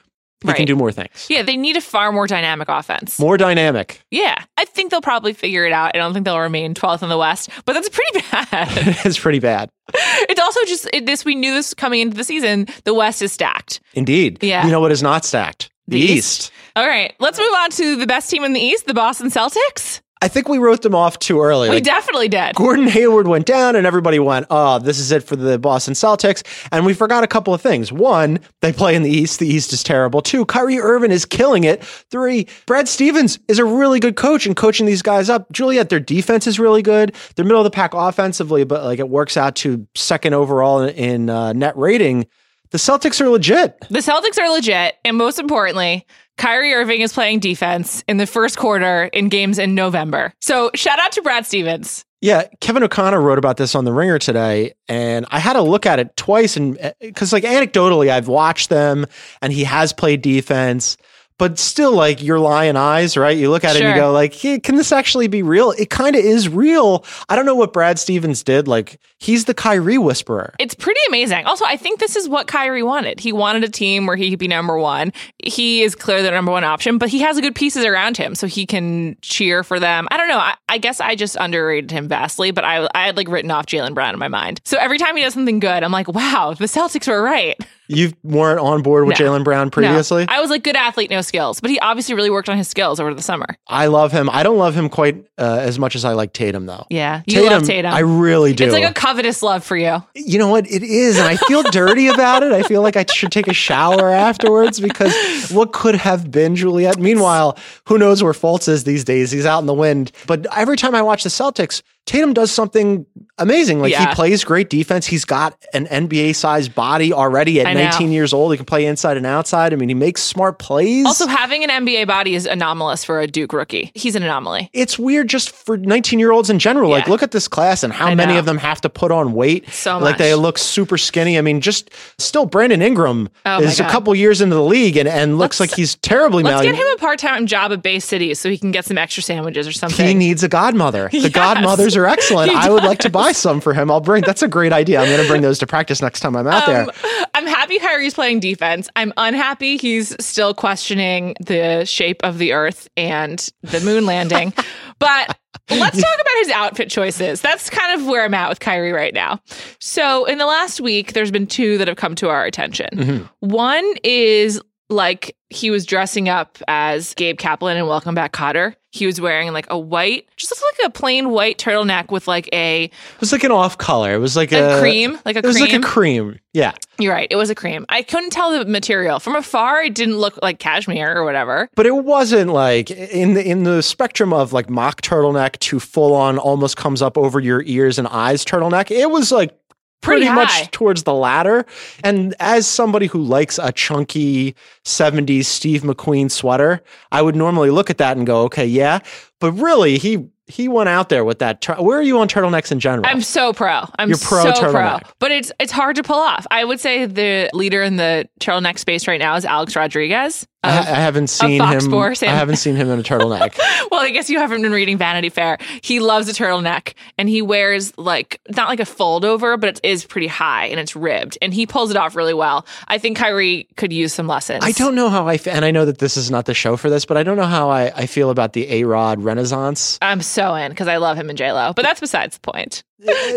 he 0.45 0.53
can 0.53 0.65
do 0.65 0.75
more 0.75 0.91
things. 0.91 1.27
Yeah, 1.29 1.41
they 1.43 1.57
need 1.57 1.75
a 1.77 1.81
far 1.81 2.11
more 2.11 2.27
dynamic 2.27 2.69
offense. 2.69 3.19
More 3.19 3.37
dynamic. 3.37 4.01
Yeah, 4.11 4.41
I 4.57 4.65
think 4.65 4.91
they'll 4.91 5.01
probably 5.01 5.33
figure 5.33 5.65
it 5.65 5.73
out. 5.73 5.91
I 5.95 5.97
don't 5.97 6.13
think 6.13 6.25
they'll 6.25 6.39
remain 6.39 6.73
12th 6.73 7.03
in 7.03 7.09
the 7.09 7.17
West, 7.17 7.49
but 7.65 7.73
that's 7.73 7.89
pretty 7.89 8.19
bad. 8.31 8.67
it's 9.05 9.19
pretty 9.19 9.39
bad. 9.39 9.69
it's 9.93 10.39
also 10.39 10.59
just 10.65 10.89
it, 10.93 11.05
this. 11.05 11.25
We 11.25 11.35
knew 11.35 11.53
this 11.53 11.73
coming 11.73 11.99
into 12.01 12.15
the 12.15 12.23
season. 12.23 12.67
The 12.85 12.93
West 12.93 13.21
is 13.21 13.31
stacked. 13.31 13.81
Indeed. 13.93 14.43
Yeah. 14.43 14.65
You 14.65 14.71
know 14.71 14.79
what 14.79 14.91
is 14.91 15.03
not 15.03 15.25
stacked? 15.25 15.69
The, 15.87 15.99
The 15.99 16.05
East. 16.05 16.17
East. 16.17 16.51
All 16.75 16.87
right, 16.87 17.13
let's 17.19 17.39
move 17.39 17.51
on 17.57 17.71
to 17.71 17.95
the 17.95 18.07
best 18.07 18.29
team 18.29 18.43
in 18.43 18.53
the 18.53 18.61
East, 18.61 18.85
the 18.85 18.93
Boston 18.93 19.27
Celtics. 19.29 20.01
I 20.21 20.27
think 20.27 20.49
we 20.49 20.57
wrote 20.57 20.81
them 20.81 20.93
off 20.93 21.17
too 21.19 21.39
early. 21.41 21.69
We 21.69 21.75
Like, 21.75 21.83
definitely 21.85 22.27
did. 22.27 22.53
Gordon 22.55 22.87
Hayward 22.87 23.27
went 23.27 23.45
down 23.45 23.77
and 23.77 23.87
everybody 23.87 24.19
went, 24.19 24.47
oh, 24.49 24.77
this 24.77 24.99
is 24.99 25.11
it 25.13 25.23
for 25.23 25.37
the 25.37 25.57
Boston 25.57 25.93
Celtics. 25.93 26.43
And 26.73 26.85
we 26.85 26.93
forgot 26.93 27.23
a 27.23 27.27
couple 27.27 27.53
of 27.53 27.61
things. 27.61 27.89
One, 27.89 28.39
they 28.61 28.73
play 28.73 28.95
in 28.95 29.03
the 29.03 29.09
East. 29.09 29.39
The 29.39 29.47
East 29.47 29.71
is 29.71 29.81
terrible. 29.81 30.21
Two, 30.21 30.43
Kyrie 30.45 30.79
Irving 30.79 31.11
is 31.11 31.25
killing 31.25 31.63
it. 31.63 31.83
Three, 31.83 32.47
Brad 32.65 32.89
Stevens 32.89 33.39
is 33.47 33.59
a 33.59 33.65
really 33.65 34.01
good 34.01 34.17
coach 34.17 34.45
and 34.45 34.57
coaching 34.57 34.85
these 34.85 35.01
guys 35.01 35.29
up. 35.29 35.49
Juliet, 35.53 35.87
their 35.87 36.01
defense 36.01 36.47
is 36.47 36.59
really 36.59 36.81
good. 36.81 37.15
They're 37.35 37.45
middle 37.45 37.61
of 37.61 37.65
the 37.65 37.71
pack 37.71 37.93
offensively, 37.93 38.65
but 38.65 38.83
like 38.83 38.99
it 38.99 39.07
works 39.07 39.37
out 39.37 39.55
to 39.57 39.87
second 39.95 40.33
overall 40.33 40.81
in, 40.81 40.89
in 40.95 41.29
uh, 41.29 41.53
net 41.53 41.77
rating. 41.77 42.27
The 42.71 42.77
Celtics 42.77 43.19
are 43.19 43.29
legit. 43.29 43.79
The 43.89 43.99
Celtics 43.99 44.39
are 44.39 44.51
legit, 44.51 44.95
and 45.03 45.17
most 45.17 45.39
importantly, 45.39 46.05
Kyrie 46.37 46.73
Irving 46.73 47.01
is 47.01 47.11
playing 47.11 47.39
defense 47.39 48.03
in 48.07 48.17
the 48.17 48.27
first 48.27 48.57
quarter 48.57 49.05
in 49.05 49.29
games 49.29 49.57
in 49.57 49.73
November. 49.73 50.33
So 50.39 50.69
shout 50.75 50.99
out 50.99 51.11
to 51.13 51.21
Brad 51.21 51.45
Stevens. 51.47 52.05
Yeah, 52.21 52.43
Kevin 52.59 52.83
O'Connor 52.83 53.21
wrote 53.21 53.37
about 53.39 53.57
this 53.57 53.75
on 53.75 53.85
the 53.85 53.93
Ringer 53.93 54.19
today, 54.19 54.73
and 54.87 55.25
I 55.31 55.39
had 55.39 55.53
to 55.53 55.61
look 55.61 55.85
at 55.85 55.99
it 55.99 56.15
twice, 56.17 56.57
and 56.57 56.77
eh, 56.77 56.91
because 56.99 57.33
like 57.33 57.43
anecdotally, 57.43 58.09
I've 58.09 58.27
watched 58.27 58.69
them, 58.69 59.05
and 59.41 59.51
he 59.53 59.63
has 59.63 59.93
played 59.93 60.21
defense, 60.21 60.97
but 61.39 61.57
still, 61.57 61.93
like 61.93 62.21
your 62.21 62.37
lion 62.37 62.75
eyes, 62.75 63.17
right? 63.17 63.35
You 63.35 63.49
look 63.49 63.63
at 63.63 63.75
it 63.77 63.81
and 63.81 63.95
you 63.95 63.99
go, 63.99 64.11
like, 64.11 64.33
hey, 64.33 64.59
can 64.59 64.75
this 64.75 64.91
actually 64.91 65.27
be 65.27 65.41
real? 65.41 65.71
It 65.71 65.89
kind 65.89 66.15
of 66.15 66.23
is 66.23 66.49
real. 66.49 67.05
I 67.29 67.35
don't 67.37 67.45
know 67.45 67.55
what 67.55 67.71
Brad 67.71 67.97
Stevens 67.97 68.43
did. 68.43 68.67
Like, 68.67 68.99
he's 69.19 69.45
the 69.45 69.53
Kyrie 69.53 69.97
whisperer. 69.97 70.53
It's 70.59 70.75
pretty 70.75 70.99
amazing. 71.07 71.45
Also, 71.45 71.63
I 71.65 71.77
think 71.77 72.01
this 72.01 72.17
is 72.17 72.27
what 72.27 72.47
Kyrie 72.47 72.83
wanted. 72.83 73.21
He 73.21 73.31
wanted 73.31 73.63
a 73.63 73.69
team 73.69 74.05
where 74.05 74.17
he 74.17 74.29
could 74.29 74.37
be 74.37 74.49
number 74.49 74.77
one. 74.77 75.13
He 75.41 75.81
is 75.81 75.95
clearly 75.95 76.23
the 76.23 76.31
number 76.31 76.51
one 76.51 76.65
option, 76.65 76.97
but 76.97 77.07
he 77.07 77.19
has 77.19 77.39
good 77.39 77.55
pieces 77.55 77.85
around 77.85 78.17
him, 78.17 78.35
so 78.35 78.45
he 78.45 78.65
can 78.65 79.15
cheer 79.21 79.63
for 79.63 79.79
them. 79.79 80.09
I 80.11 80.17
don't 80.17 80.27
know. 80.27 80.39
I, 80.39 80.55
I 80.67 80.77
guess 80.77 80.99
I 80.99 81.15
just 81.15 81.37
underrated 81.39 81.89
him 81.89 82.09
vastly, 82.09 82.51
but 82.51 82.65
I, 82.65 82.85
I 82.93 83.05
had 83.05 83.15
like 83.15 83.29
written 83.29 83.49
off 83.49 83.65
Jaylen 83.65 83.93
Brown 83.93 84.13
in 84.13 84.19
my 84.19 84.27
mind. 84.27 84.59
So 84.65 84.77
every 84.77 84.97
time 84.97 85.15
he 85.15 85.23
does 85.23 85.33
something 85.35 85.59
good, 85.59 85.83
I'm 85.83 85.93
like, 85.93 86.09
wow, 86.09 86.53
the 86.57 86.65
Celtics 86.65 87.07
were 87.07 87.23
right. 87.23 87.57
You 87.89 88.13
weren't 88.23 88.59
on 88.59 88.81
board 88.83 89.05
with 89.07 89.19
No. 89.19 89.25
Jaylen 89.25 89.43
Brown 89.43 89.67
No. 89.67 89.71
previously. 89.71 90.25
I 90.29 90.39
was 90.41 90.49
like, 90.49 90.63
good 90.63 90.75
athlete, 90.75 91.09
no 91.09 91.21
skills, 91.21 91.59
but 91.59 91.69
he 91.71 91.79
obviously 91.79 92.13
really 92.15 92.29
worked 92.29 92.47
on 92.47 92.55
his 92.55 92.67
skills 92.67 92.99
over 92.99 93.13
the 93.13 93.21
summer. 93.21 93.47
I 93.67 93.87
love 93.87 94.11
him. 94.11 94.29
I 94.29 94.43
don't 94.43 94.57
love 94.59 94.75
him 94.75 94.89
quite 94.89 95.25
uh, 95.37 95.57
as 95.61 95.79
much 95.79 95.95
as 95.95 96.05
I 96.05 96.13
like 96.13 96.31
Tatum, 96.31 96.67
though. 96.67 96.85
Yeah, 96.89 97.23
you 97.25 97.43
love 97.49 97.63
Tatum. 97.63 97.91
I 97.91 97.99
really 97.99 98.53
do. 98.53 98.65
It's 98.65 98.73
like 98.73 98.83
a 98.89 98.93
covetous 98.93 99.41
love 99.41 99.63
for 99.63 99.75
you. 99.75 100.03
you 100.15 100.37
know 100.37 100.47
what 100.49 100.69
it 100.69 100.83
is 100.83 101.17
and 101.17 101.27
i 101.27 101.35
feel 101.35 101.63
dirty 101.63 102.07
about 102.07 102.43
it 102.43 102.51
i 102.51 102.61
feel 102.63 102.81
like 102.81 102.95
i 102.95 103.03
should 103.05 103.31
take 103.31 103.47
a 103.47 103.53
shower 103.53 104.09
afterwards 104.09 104.79
because 104.79 105.49
what 105.51 105.71
could 105.73 105.95
have 105.95 106.29
been 106.29 106.55
juliet 106.55 106.99
meanwhile 106.99 107.57
who 107.87 107.97
knows 107.97 108.21
where 108.21 108.33
Fultz 108.33 108.67
is 108.69 108.83
these 108.83 109.03
days 109.03 109.31
he's 109.31 109.45
out 109.45 109.59
in 109.59 109.65
the 109.65 109.73
wind 109.73 110.11
but 110.27 110.45
every 110.55 110.77
time 110.77 110.93
i 110.93 111.01
watch 111.01 111.23
the 111.23 111.29
celtics 111.29 111.81
tatum 112.09 112.33
does 112.33 112.51
something 112.51 113.05
amazing 113.37 113.79
like 113.79 113.91
Yeah. 113.91 114.09
he 114.09 114.15
plays 114.15 114.43
great 114.43 114.69
defense 114.69 115.05
he's 115.05 115.25
got 115.25 115.55
an 115.73 115.85
nba 115.87 116.35
sized 116.35 116.73
body 116.75 117.13
already 117.13 117.61
at 117.61 117.71
19 117.73 118.11
years 118.11 118.33
old 118.33 118.51
he 118.51 118.57
can 118.57 118.65
play 118.65 118.85
inside 118.85 119.15
and 119.15 119.25
outside 119.25 119.71
i 119.73 119.75
mean 119.75 119.89
he 119.89 119.95
makes 119.95 120.21
smart 120.21 120.59
plays 120.59 121.05
Also, 121.05 121.27
having 121.27 121.63
an 121.63 121.69
NBA 121.69 122.07
body 122.07 122.35
is 122.35 122.45
anomalous 122.45 123.03
for 123.05 123.19
a 123.19 123.27
Duke 123.27 123.53
rookie. 123.53 123.91
He's 123.93 124.15
an 124.15 124.23
anomaly. 124.23 124.69
it's 124.73 124.97
weird 124.99 125.29
just 125.29 125.51
for 125.51 125.77
19 125.77 126.19
year 126.19 126.31
olds 126.31 126.49
in 126.49 126.59
general. 126.59 126.89
Like, 126.89 127.07
look 127.07 127.21
at 127.23 127.31
this 127.31 127.47
class 127.47 127.83
and 127.83 127.93
how 127.93 128.07
I 128.07 128.15
many 128.15 128.33
know. 128.33 128.39
of 128.39 128.45
them 128.45 128.57
have 128.57 128.81
to 128.81 128.89
put 128.89 129.11
on 129.11 129.33
weight. 129.33 129.69
So 129.69 129.93
much. 129.99 130.03
Like, 130.03 130.17
they 130.17 130.33
look 130.35 130.57
super 130.57 130.97
skinny. 130.97 131.37
I 131.37 131.41
mean, 131.41 131.61
just 131.61 131.89
still, 132.17 132.45
Brandon 132.45 132.81
Ingram 132.81 133.29
Oh 133.45 133.61
is 133.61 133.79
a 133.79 133.83
couple 133.85 134.13
years 134.15 134.41
into 134.41 134.55
the 134.55 134.63
league 134.63 134.97
and, 134.97 135.07
and 135.07 135.37
looks 135.37 135.59
Let's- 135.59 135.71
like 135.71 135.77
he's 135.77 135.95
terribly 135.95 136.43
Let's 136.43 136.55
malleable. 136.55 136.77
get 136.77 136.87
him 136.87 136.93
a 136.95 136.99
part-time 136.99 137.45
job 137.45 137.71
at 137.71 137.81
Bay 137.83 137.99
City 137.99 138.33
so 138.33 138.49
he 138.49 138.57
can 138.57 138.71
get 138.71 138.85
some 138.85 138.97
extra 138.97 139.21
sandwiches 139.23 139.67
or 139.67 139.71
something. 139.71 140.05
He 140.05 140.13
needs 140.13 140.43
a 140.43 140.49
godmother. 140.49 141.09
The 141.19 141.19
Yes. 141.19 141.29
godmothers 141.31 141.95
are 141.99 142.07
excellent. 142.07 142.51
I 142.51 142.69
would 142.69 142.83
like 142.83 142.99
to 142.99 143.09
buy 143.09 143.31
some 143.31 143.61
for 143.61 143.73
him. 143.73 143.91
I'll 143.91 143.99
bring. 144.01 144.23
That's 144.23 144.41
a 144.41 144.47
great 144.47 144.73
idea. 144.73 144.99
I'm 144.99 145.07
going 145.07 145.21
to 145.21 145.27
bring 145.27 145.41
those 145.41 145.59
to 145.59 145.67
practice 145.67 146.01
next 146.01 146.19
time 146.21 146.35
I'm 146.35 146.47
out 146.47 146.65
there. 146.65 146.83
Um, 146.83 146.91
I'm 147.33 147.47
happy 147.47 147.79
Kyrie's 147.79 148.13
playing 148.13 148.39
defense. 148.39 148.89
I'm 148.95 149.13
unhappy 149.17 149.77
he's 149.77 150.15
still 150.23 150.53
questioning 150.53 151.35
the 151.45 151.85
shape 151.85 152.21
of 152.23 152.37
the 152.37 152.53
earth 152.53 152.87
and 152.97 153.47
the 153.61 153.79
moon 153.81 154.05
landing. 154.05 154.53
but 154.99 155.37
let's 155.69 156.01
talk 156.01 156.15
about 156.15 156.37
his 156.37 156.49
outfit 156.49 156.89
choices. 156.89 157.41
That's 157.41 157.69
kind 157.69 157.99
of 157.99 158.07
where 158.07 158.23
I'm 158.25 158.33
at 158.33 158.49
with 158.49 158.59
Kyrie 158.59 158.91
right 158.91 159.13
now. 159.13 159.39
So, 159.79 160.25
in 160.25 160.37
the 160.37 160.45
last 160.45 160.81
week, 160.81 161.13
there's 161.13 161.31
been 161.31 161.47
two 161.47 161.77
that 161.77 161.87
have 161.87 161.97
come 161.97 162.15
to 162.15 162.29
our 162.29 162.45
attention. 162.45 162.89
Mhm. 162.93 163.29
One 163.39 163.93
is 164.03 164.61
like 164.89 165.35
he 165.49 165.71
was 165.71 165.85
dressing 165.85 166.29
up 166.29 166.57
as 166.67 167.13
Gabe 167.15 167.37
Kaplan 167.37 167.77
and 167.77 167.87
Welcome 167.87 168.15
Back 168.15 168.33
Kotter. 168.33 168.75
He 168.91 169.05
was 169.05 169.21
wearing 169.21 169.53
like 169.53 169.67
a 169.69 169.77
white, 169.77 170.27
just 170.35 170.51
looks 170.51 170.63
like 170.79 170.87
a 170.87 170.91
plain 170.91 171.29
white 171.29 171.59
turtleneck 171.59 172.09
with 172.09 172.27
like 172.27 172.49
a, 172.51 172.85
It 172.85 172.91
was 173.19 173.31
like 173.31 173.43
an 173.43 173.51
off 173.51 173.77
color. 173.77 174.15
It 174.15 174.17
was 174.17 174.35
like 174.35 174.51
a 174.51 174.77
a, 174.77 174.79
cream, 174.79 175.19
like 175.25 175.35
a 175.35 175.39
It 175.39 175.45
was 175.45 175.57
cream. 175.57 175.71
like 175.71 175.79
a 175.79 175.85
cream. 175.85 176.39
Yeah. 176.53 176.71
You're 176.97 177.13
right. 177.13 177.27
It 177.29 177.35
was 177.35 177.51
a 177.51 177.55
cream. 177.55 177.85
I 177.87 178.01
couldn't 178.01 178.31
tell 178.31 178.51
the 178.51 178.65
material 178.65 179.19
from 179.19 179.35
afar. 179.35 179.83
It 179.83 179.93
didn't 179.93 180.17
look 180.17 180.39
like 180.41 180.57
cashmere 180.57 181.15
or 181.15 181.23
whatever. 181.23 181.69
but 181.75 181.85
it 181.85 181.95
wasn't 181.95 182.49
like 182.51 182.89
in 182.89 183.35
the 183.35 183.47
in 183.47 183.63
the 183.63 183.83
spectrum 183.83 184.33
of 184.33 184.53
like 184.53 184.71
mock 184.71 185.01
turtleneck 185.01 185.59
to 185.59 185.79
full 185.79 186.15
on 186.15 186.39
almost 186.39 186.75
comes 186.75 187.03
up 187.03 187.15
over 187.15 187.39
your 187.39 187.61
ears 187.67 187.99
and 187.99 188.07
eyes 188.07 188.43
turtleneck. 188.43 188.89
It 188.89 189.11
was 189.11 189.31
like 189.31 189.55
pretty, 190.01 190.25
Pretty 190.25 190.35
much 190.35 190.71
towards 190.71 191.03
the 191.03 191.13
latter. 191.13 191.65
And 192.03 192.35
as 192.39 192.67
somebody 192.67 193.07
who 193.07 193.21
likes 193.21 193.59
a 193.61 193.71
chunky 193.71 194.55
70s 194.85 195.45
Steve 195.45 195.81
McQueen 195.81 196.31
sweater, 196.31 196.81
I 197.11 197.21
would 197.21 197.35
normally 197.35 197.69
look 197.69 197.89
at 197.89 197.97
that 197.97 198.17
and 198.17 198.25
go, 198.25 198.43
okay, 198.43 198.65
yeah. 198.65 198.99
But 199.39 199.53
really, 199.53 199.97
he 199.97 200.27
he 200.49 200.67
went 200.67 200.89
out 200.89 201.09
there 201.09 201.23
with 201.23 201.39
that. 201.39 201.61
Tur- 201.61 201.75
Where 201.75 201.99
are 201.99 202.03
you 202.03 202.19
on 202.19 202.27
turtlenecks 202.27 202.71
in 202.71 202.79
general? 202.79 203.05
I'm 203.07 203.21
so 203.21 203.53
pro. 203.53 203.87
I'm 203.99 204.09
You're 204.09 204.17
pro 204.17 204.53
so 204.53 204.71
pro. 204.71 204.99
But 205.19 205.31
it's 205.31 205.51
it's 205.59 205.71
hard 205.71 205.95
to 205.97 206.03
pull 206.03 206.19
off. 206.19 206.47
I 206.49 206.65
would 206.65 206.79
say 206.79 207.05
the 207.05 207.49
leader 207.53 207.83
in 207.83 207.97
the 207.97 208.27
turtleneck 208.41 208.79
space 208.79 209.07
right 209.07 209.19
now 209.19 209.35
is 209.35 209.45
Alex 209.45 209.75
Rodriguez. 209.75 210.47
I, 210.61 210.79
I 210.79 210.83
haven't 210.83 211.27
seen 211.27 211.61
him. 211.61 211.93
I 211.93 212.25
haven't 212.25 212.57
seen 212.57 212.75
him 212.75 212.89
in 212.89 212.99
a 212.99 213.03
turtleneck. 213.03 213.57
well, 213.91 214.01
I 214.01 214.09
guess 214.09 214.29
you 214.29 214.39
haven't 214.39 214.61
been 214.61 214.73
reading 214.73 214.97
Vanity 214.97 215.29
Fair. 215.29 215.57
He 215.81 216.01
loves 216.01 216.27
a 216.27 216.33
turtleneck 216.33 216.95
and 217.17 217.29
he 217.29 217.41
wears 217.41 217.97
like 217.97 218.41
not 218.55 218.67
like 218.67 218.81
a 218.81 218.85
fold 218.85 219.23
over, 219.23 219.55
but 219.55 219.69
it 219.69 219.79
is 219.83 220.03
pretty 220.03 220.27
high 220.27 220.65
and 220.65 220.79
it's 220.79 220.97
ribbed 220.97 221.37
and 221.41 221.53
he 221.53 221.65
pulls 221.65 221.91
it 221.91 221.97
off 221.97 222.15
really 222.15 222.33
well. 222.33 222.65
I 222.89 222.97
think 222.97 223.17
Kyrie 223.17 223.67
could 223.77 223.93
use 223.93 224.13
some 224.13 224.27
lessons. 224.27 224.63
I 224.63 224.73
don't 224.73 224.95
know 224.95 225.09
how 225.09 225.27
I, 225.27 225.35
f- 225.35 225.47
and 225.47 225.63
I 225.63 225.71
know 225.71 225.85
that 225.85 225.99
this 225.99 226.17
is 226.17 226.29
not 226.29 226.45
the 226.45 226.53
show 226.53 226.75
for 226.75 226.89
this, 226.89 227.05
but 227.05 227.15
I 227.15 227.23
don't 227.23 227.37
know 227.37 227.45
how 227.45 227.69
I, 227.69 227.91
I 227.95 228.05
feel 228.05 228.29
about 228.29 228.51
the 228.51 228.69
A 228.69 228.83
Rod 228.83 229.23
Renaissance. 229.23 229.97
I'm 230.01 230.21
so 230.21 230.55
in 230.55 230.71
because 230.71 230.89
I 230.89 230.97
love 230.97 231.17
him 231.17 231.29
and 231.29 231.37
J 231.37 231.53
Lo, 231.53 231.71
but 231.73 231.83
that's 231.83 232.01
besides 232.01 232.37
the 232.37 232.51
point. 232.51 232.83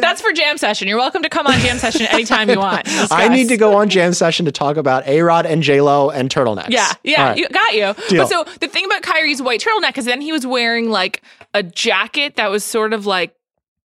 That's 0.01 0.21
for 0.21 0.33
jam 0.33 0.59
session. 0.59 0.89
You're 0.89 0.99
welcome 0.99 1.23
to 1.23 1.29
come 1.29 1.47
on 1.47 1.59
jam 1.61 1.79
session 1.79 2.07
anytime 2.07 2.51
you 2.51 2.59
want. 2.59 2.87
I 3.13 3.29
need 3.29 3.49
to 3.49 3.57
go 3.57 3.77
on 3.77 3.89
Jam 3.89 4.13
Session 4.13 4.47
to 4.47 4.53
talk 4.53 4.77
about 4.77 5.07
A 5.07 5.23
Rod 5.23 5.47
and 5.47 5.63
J 5.63 5.81
Lo 5.81 6.11
and 6.11 6.29
turtlenecks. 6.29 6.71
Yeah, 6.71 6.91
yeah, 7.05 7.29
right. 7.29 7.37
you 7.39 7.49
got 7.49 7.75
you. 7.75 7.95
Deal. 8.09 8.23
But 8.23 8.29
so 8.29 8.45
the 8.61 8.69
thing 8.69 8.85
about 8.87 9.03
Kyrie's 9.03 9.41
white 9.41 9.61
turtleneck 9.61 9.97
is 9.99 10.05
then 10.05 10.21
he 10.21 10.33
was 10.33 10.47
wearing 10.47 10.91
like 10.91 11.23
a 11.55 11.63
jacket 11.63 12.37
that 12.37 12.51
was 12.51 12.65
sort 12.65 12.93
of 12.93 13.07
like 13.07 13.35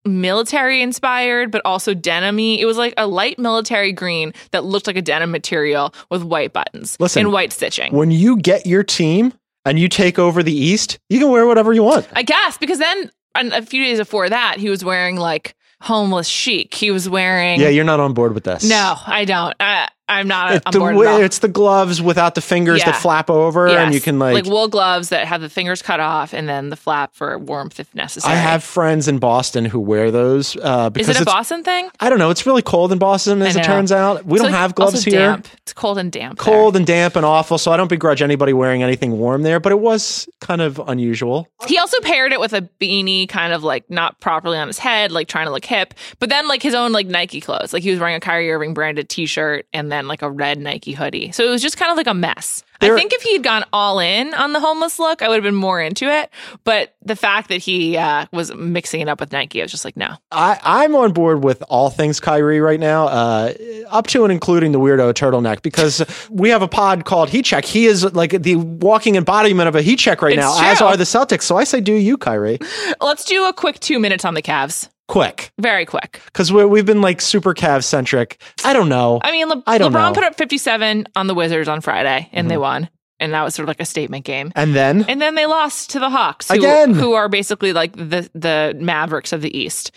military 0.05 0.81
inspired, 0.81 1.51
but 1.51 1.61
also 1.65 1.93
denim 1.95 2.39
It 2.39 2.65
was 2.65 2.79
like 2.79 2.95
a 2.97 3.07
light 3.07 3.39
military 3.39 3.93
green 3.93 4.33
that 4.53 4.65
looked 4.65 4.87
like 4.87 4.97
a 4.97 5.03
denim 5.03 5.31
material 5.31 5.93
with 6.11 6.23
white 6.23 6.53
buttons 6.53 6.97
Listen, 6.99 7.27
and 7.27 7.33
white 7.33 7.53
stitching. 7.53 7.93
when 7.93 8.11
you 8.11 8.37
get 8.39 8.67
your 8.67 8.83
team 8.83 9.35
and 9.65 9.79
you 9.79 9.89
take 9.89 10.19
over 10.19 10.43
the 10.43 10.55
East, 10.55 10.99
you 11.11 11.19
can 11.19 11.31
wear 11.31 11.47
whatever 11.47 11.73
you 11.75 11.83
want. 11.83 12.09
I 12.15 12.23
guess 12.23 12.57
because 12.57 12.79
then 12.79 13.11
and 13.39 13.53
a 13.53 13.63
few 13.63 13.83
days 13.83 13.99
before 13.99 14.29
that, 14.29 14.59
he 14.59 14.71
was 14.71 14.85
wearing 14.85 15.17
like 15.17 15.55
homeless 15.81 16.29
chic. 16.29 16.75
He 16.75 16.91
was 16.91 17.09
wearing. 17.09 17.61
Yeah, 17.61 17.69
you're 17.69 17.85
not 17.85 18.01
on 18.01 18.15
board 18.15 18.35
with 18.35 18.45
this. 18.45 18.69
no, 18.69 18.95
I 19.07 19.25
don't. 19.25 19.55
I, 19.61 19.89
I'm 20.11 20.27
not 20.27 20.55
It's 20.55 20.65
on 20.65 20.73
the, 20.73 20.79
board 20.79 20.97
way- 20.97 21.07
at 21.07 21.13
all. 21.13 21.21
it's 21.21 21.41
the 21.41 21.49
gloves 21.49 22.01
without 22.01 22.35
the 22.35 22.41
fingers 22.41 22.79
Yeah. 22.79 22.93
that 22.93 22.97
flap 23.03 23.29
over, 23.29 23.69
and 23.69 23.93
you 23.93 24.01
can 24.01 24.19
like. 24.19 24.47
wool 24.47 24.67
gloves 24.67 25.11
that 25.11 25.27
have 25.27 25.43
the 25.43 25.51
fingers 25.51 25.83
cut 25.83 26.01
off 26.01 26.33
and 26.33 26.49
then 26.49 26.71
the 26.71 26.77
flap 26.77 27.15
for 27.15 27.39
warmth 27.39 27.79
if 27.79 27.95
necessary. 27.95 28.33
I 28.33 28.37
have 28.39 28.65
friends 28.65 29.07
in 29.07 29.19
Boston 29.19 29.67
who 29.67 29.79
wear 29.79 30.11
those 30.11 30.57
uh, 30.63 30.89
because 30.89 31.11
Is 31.11 31.17
it 31.17 31.23
a 31.23 31.25
Boston 31.27 31.63
thing? 31.63 31.91
I 32.01 32.09
don't 32.09 32.19
know. 32.19 32.31
It's 32.31 32.47
really 32.47 32.63
cold 32.63 32.91
in 32.91 32.99
Boston, 32.99 33.43
as 33.43 33.55
it 33.55 33.65
turns 33.65 33.93
out. 33.93 34.25
We 34.25 34.37
It's 34.37 34.45
don't 34.45 34.51
like 34.53 34.59
have 34.59 34.75
gloves 34.75 35.05
here. 35.05 35.19
Damp. 35.19 35.49
It's 35.59 35.75
cold 35.75 35.99
and 35.99 36.11
damp. 36.11 36.39
there. 36.39 36.45
Cold 36.55 36.75
and 36.77 36.87
damp 36.87 37.15
and 37.15 37.27
awful, 37.27 37.59
so 37.59 37.71
I 37.71 37.77
don't 37.77 37.89
begrudge 37.89 38.23
anybody 38.23 38.55
wearing 38.55 38.83
anything 38.83 39.19
warm 39.19 39.43
there. 39.43 39.61
But 39.61 39.73
it 39.73 39.79
was 39.81 40.27
kind 40.41 40.63
of 40.63 40.79
unusual. 40.89 41.49
He 41.67 41.77
also 41.77 42.01
paired 42.01 42.33
it 42.33 42.41
with 42.41 42.55
a 42.55 42.63
beanie, 42.81 43.29
kind 43.29 43.53
of 43.53 43.63
like 43.63 43.91
not 43.91 44.19
properly 44.21 44.57
on 44.57 44.69
his 44.69 44.79
head, 44.79 45.13
like 45.13 45.29
trying 45.29 45.45
to 45.49 45.53
look 45.53 45.67
hip. 45.69 45.95
But 46.19 46.29
then 46.31 46.49
like 46.49 46.63
his 46.63 46.75
own 46.75 46.93
like 46.93 47.07
Nike 47.07 47.41
clothes, 47.41 47.73
like 47.73 47.83
he 47.83 47.91
was 47.91 48.01
wearing 48.01 48.17
a 48.17 48.21
Kyrie 48.21 48.51
Irving 48.51 48.75
branded 48.75 49.09
T-shirt 49.09 49.67
and 49.73 49.93
then 49.93 50.09
like 50.09 50.23
a 50.23 50.31
red 50.31 50.59
Nike 50.59 50.93
hoodie. 50.93 51.31
So 51.33 51.45
it 51.47 51.51
was 51.51 51.63
just 51.63 51.77
kind 51.77 51.91
of 51.91 51.97
like 51.97 52.07
a 52.07 52.15
mess. 52.15 52.65
There- 52.81 52.95
I 52.95 52.97
think 52.97 53.13
if 53.13 53.23
he 53.23 53.33
had 53.33 53.43
gone 53.43 53.65
all 53.73 53.99
in 53.99 54.33
on 54.35 54.53
the 54.53 54.61
homeless 54.61 54.99
look, 55.01 55.21
I 55.21 55.29
would 55.29 55.35
have 55.35 55.43
been 55.43 55.55
more 55.55 55.81
into 55.81 56.05
it. 56.07 56.31
But 56.63 56.95
the 57.03 57.17
fact 57.17 57.49
that 57.49 57.57
he 57.57 57.97
uh, 57.97 58.27
was 58.33 58.55
mixing 58.55 59.01
it 59.01 59.09
up 59.09 59.19
with 59.19 59.33
Nike, 59.33 59.61
I 59.61 59.65
was 59.65 59.73
just 59.73 59.85
like, 59.85 59.97
no. 59.97 60.15
I, 60.31 60.61
I'm 60.63 60.95
on 60.95 61.13
board 61.13 61.43
with 61.43 61.63
all 61.69 61.91
things 61.91 62.21
Kyrie 62.21 62.61
right 62.61 62.79
now, 62.79 63.09
uh, 63.09 63.53
up 63.91 64.07
to 64.09 64.23
and 64.23 64.33
including 64.33 64.71
the 64.71 64.79
weirdo 64.79 65.13
turtleneck, 65.13 65.63
because 65.63 66.05
we 66.31 66.51
have 66.51 66.63
a 66.63 66.69
pod 66.69 67.05
called 67.05 67.31
Heat 67.31 67.47
Check. 67.47 67.65
He 67.65 67.87
is 67.87 68.05
like 68.15 68.31
the 68.43 68.55
walking 68.57 69.17
embodiment 69.17 69.69
of 69.69 69.75
a 69.75 69.83
heat 69.83 69.99
check 69.99 70.23
right 70.23 70.35
It's 70.35 70.41
now, 70.41 70.71
as 70.71 70.81
are 70.81 70.97
the 70.97 71.05
Celtics. 71.05 71.43
So 71.43 71.57
I 71.57 71.65
say, 71.65 71.81
do 71.81 71.93
you, 71.93 72.17
Kyrie? 72.17 72.59
Let's 73.01 73.25
do 73.25 73.47
a 73.49 73.53
quick 73.53 73.81
two 73.81 73.99
minutes 73.99 74.25
on 74.25 74.35
the 74.35 74.43
Cavs. 74.43 74.89
Quick, 75.09 75.53
Very 75.59 75.87
quick. 75.87 76.21
because 76.27 76.53
we've 76.53 76.85
been 76.85 77.01
like 77.01 77.21
super 77.23 77.55
Cavs 77.55 77.85
centric. 77.85 78.41
I 78.65 78.73
don't 78.75 78.89
know. 78.91 79.19
I 79.23 79.31
mean, 79.33 79.49
Le- 79.49 79.63
I 79.67 79.79
don't 79.79 79.91
LeBron 79.91 79.95
know. 79.95 80.01
Mm-hmm. 80.07 80.15
put 80.15 80.25
up 80.25 80.35
57 80.37 81.07
on 81.17 81.27
the 81.27 81.35
Wizards 81.35 81.67
on 81.67 81.81
Friday 81.81 82.29
and 82.33 82.51
they 82.51 82.59
won. 82.59 82.91
And 83.21 83.33
that 83.33 83.43
was 83.43 83.55
sort 83.55 83.65
of 83.65 83.69
like 83.69 83.81
a 83.81 83.85
statement 83.85 84.25
game. 84.25 84.53
and 84.55 84.75
then 84.77 85.05
And 85.09 85.21
then 85.21 85.35
they 85.35 85.47
lost 85.47 85.91
to 85.91 85.99
the 85.99 86.09
Hawks, 86.11 86.49
who, 86.51 86.59
Again. 86.59 86.93
who 86.95 87.15
are 87.15 87.29
basically 87.29 87.73
like 87.73 87.97
the 87.97 88.29
the 88.35 88.77
Mavericks 88.79 89.33
of 89.33 89.41
the 89.43 89.57
East. 89.59 89.91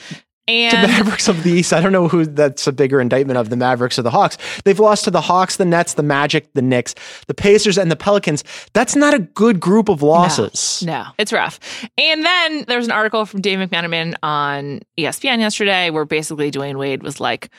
The 0.72 0.88
Mavericks 0.88 1.27
of 1.27 1.43
the 1.43 1.51
East. 1.51 1.74
I 1.74 1.81
don't 1.81 1.91
know 1.91 2.08
who 2.08 2.25
that's 2.25 2.67
a 2.67 2.72
bigger 2.72 3.00
indictment 3.00 3.38
of 3.38 3.50
the 3.50 3.55
Mavericks 3.55 3.98
or 3.98 4.01
the 4.01 4.12
Hawks. 4.12 4.38
They've 4.65 4.79
lost 4.79 5.05
to 5.05 5.12
the 5.12 5.22
Hawks, 5.22 5.58
the 5.58 5.65
Nets, 5.65 5.93
the 5.96 6.03
Magic, 6.03 6.51
the 6.53 6.62
Knicks, 6.62 6.96
the 7.27 7.34
Pacers, 7.34 7.77
and 7.77 7.89
the 7.91 7.96
Pelicans. 7.96 8.43
That's 8.74 8.96
not 8.96 9.13
a 9.13 9.20
good 9.20 9.60
group 9.60 9.89
of 9.89 10.01
losses. 10.01 10.84
no, 10.86 11.05
it's 11.17 11.31
rough. 11.34 11.60
And 11.98 12.25
then 12.25 12.65
there 12.67 12.77
was 12.77 12.88
an 12.88 12.91
article 12.91 13.25
from 13.25 13.41
Dave 13.41 13.60
McMenamin 13.60 14.15
on 14.24 14.81
ESPN 14.98 15.39
yesterday 15.39 15.89
where 15.89 16.05
basically 16.05 16.51
Dwyane 16.51 16.77
Wade 16.77 17.03
was 17.03 17.20
like 17.20 17.50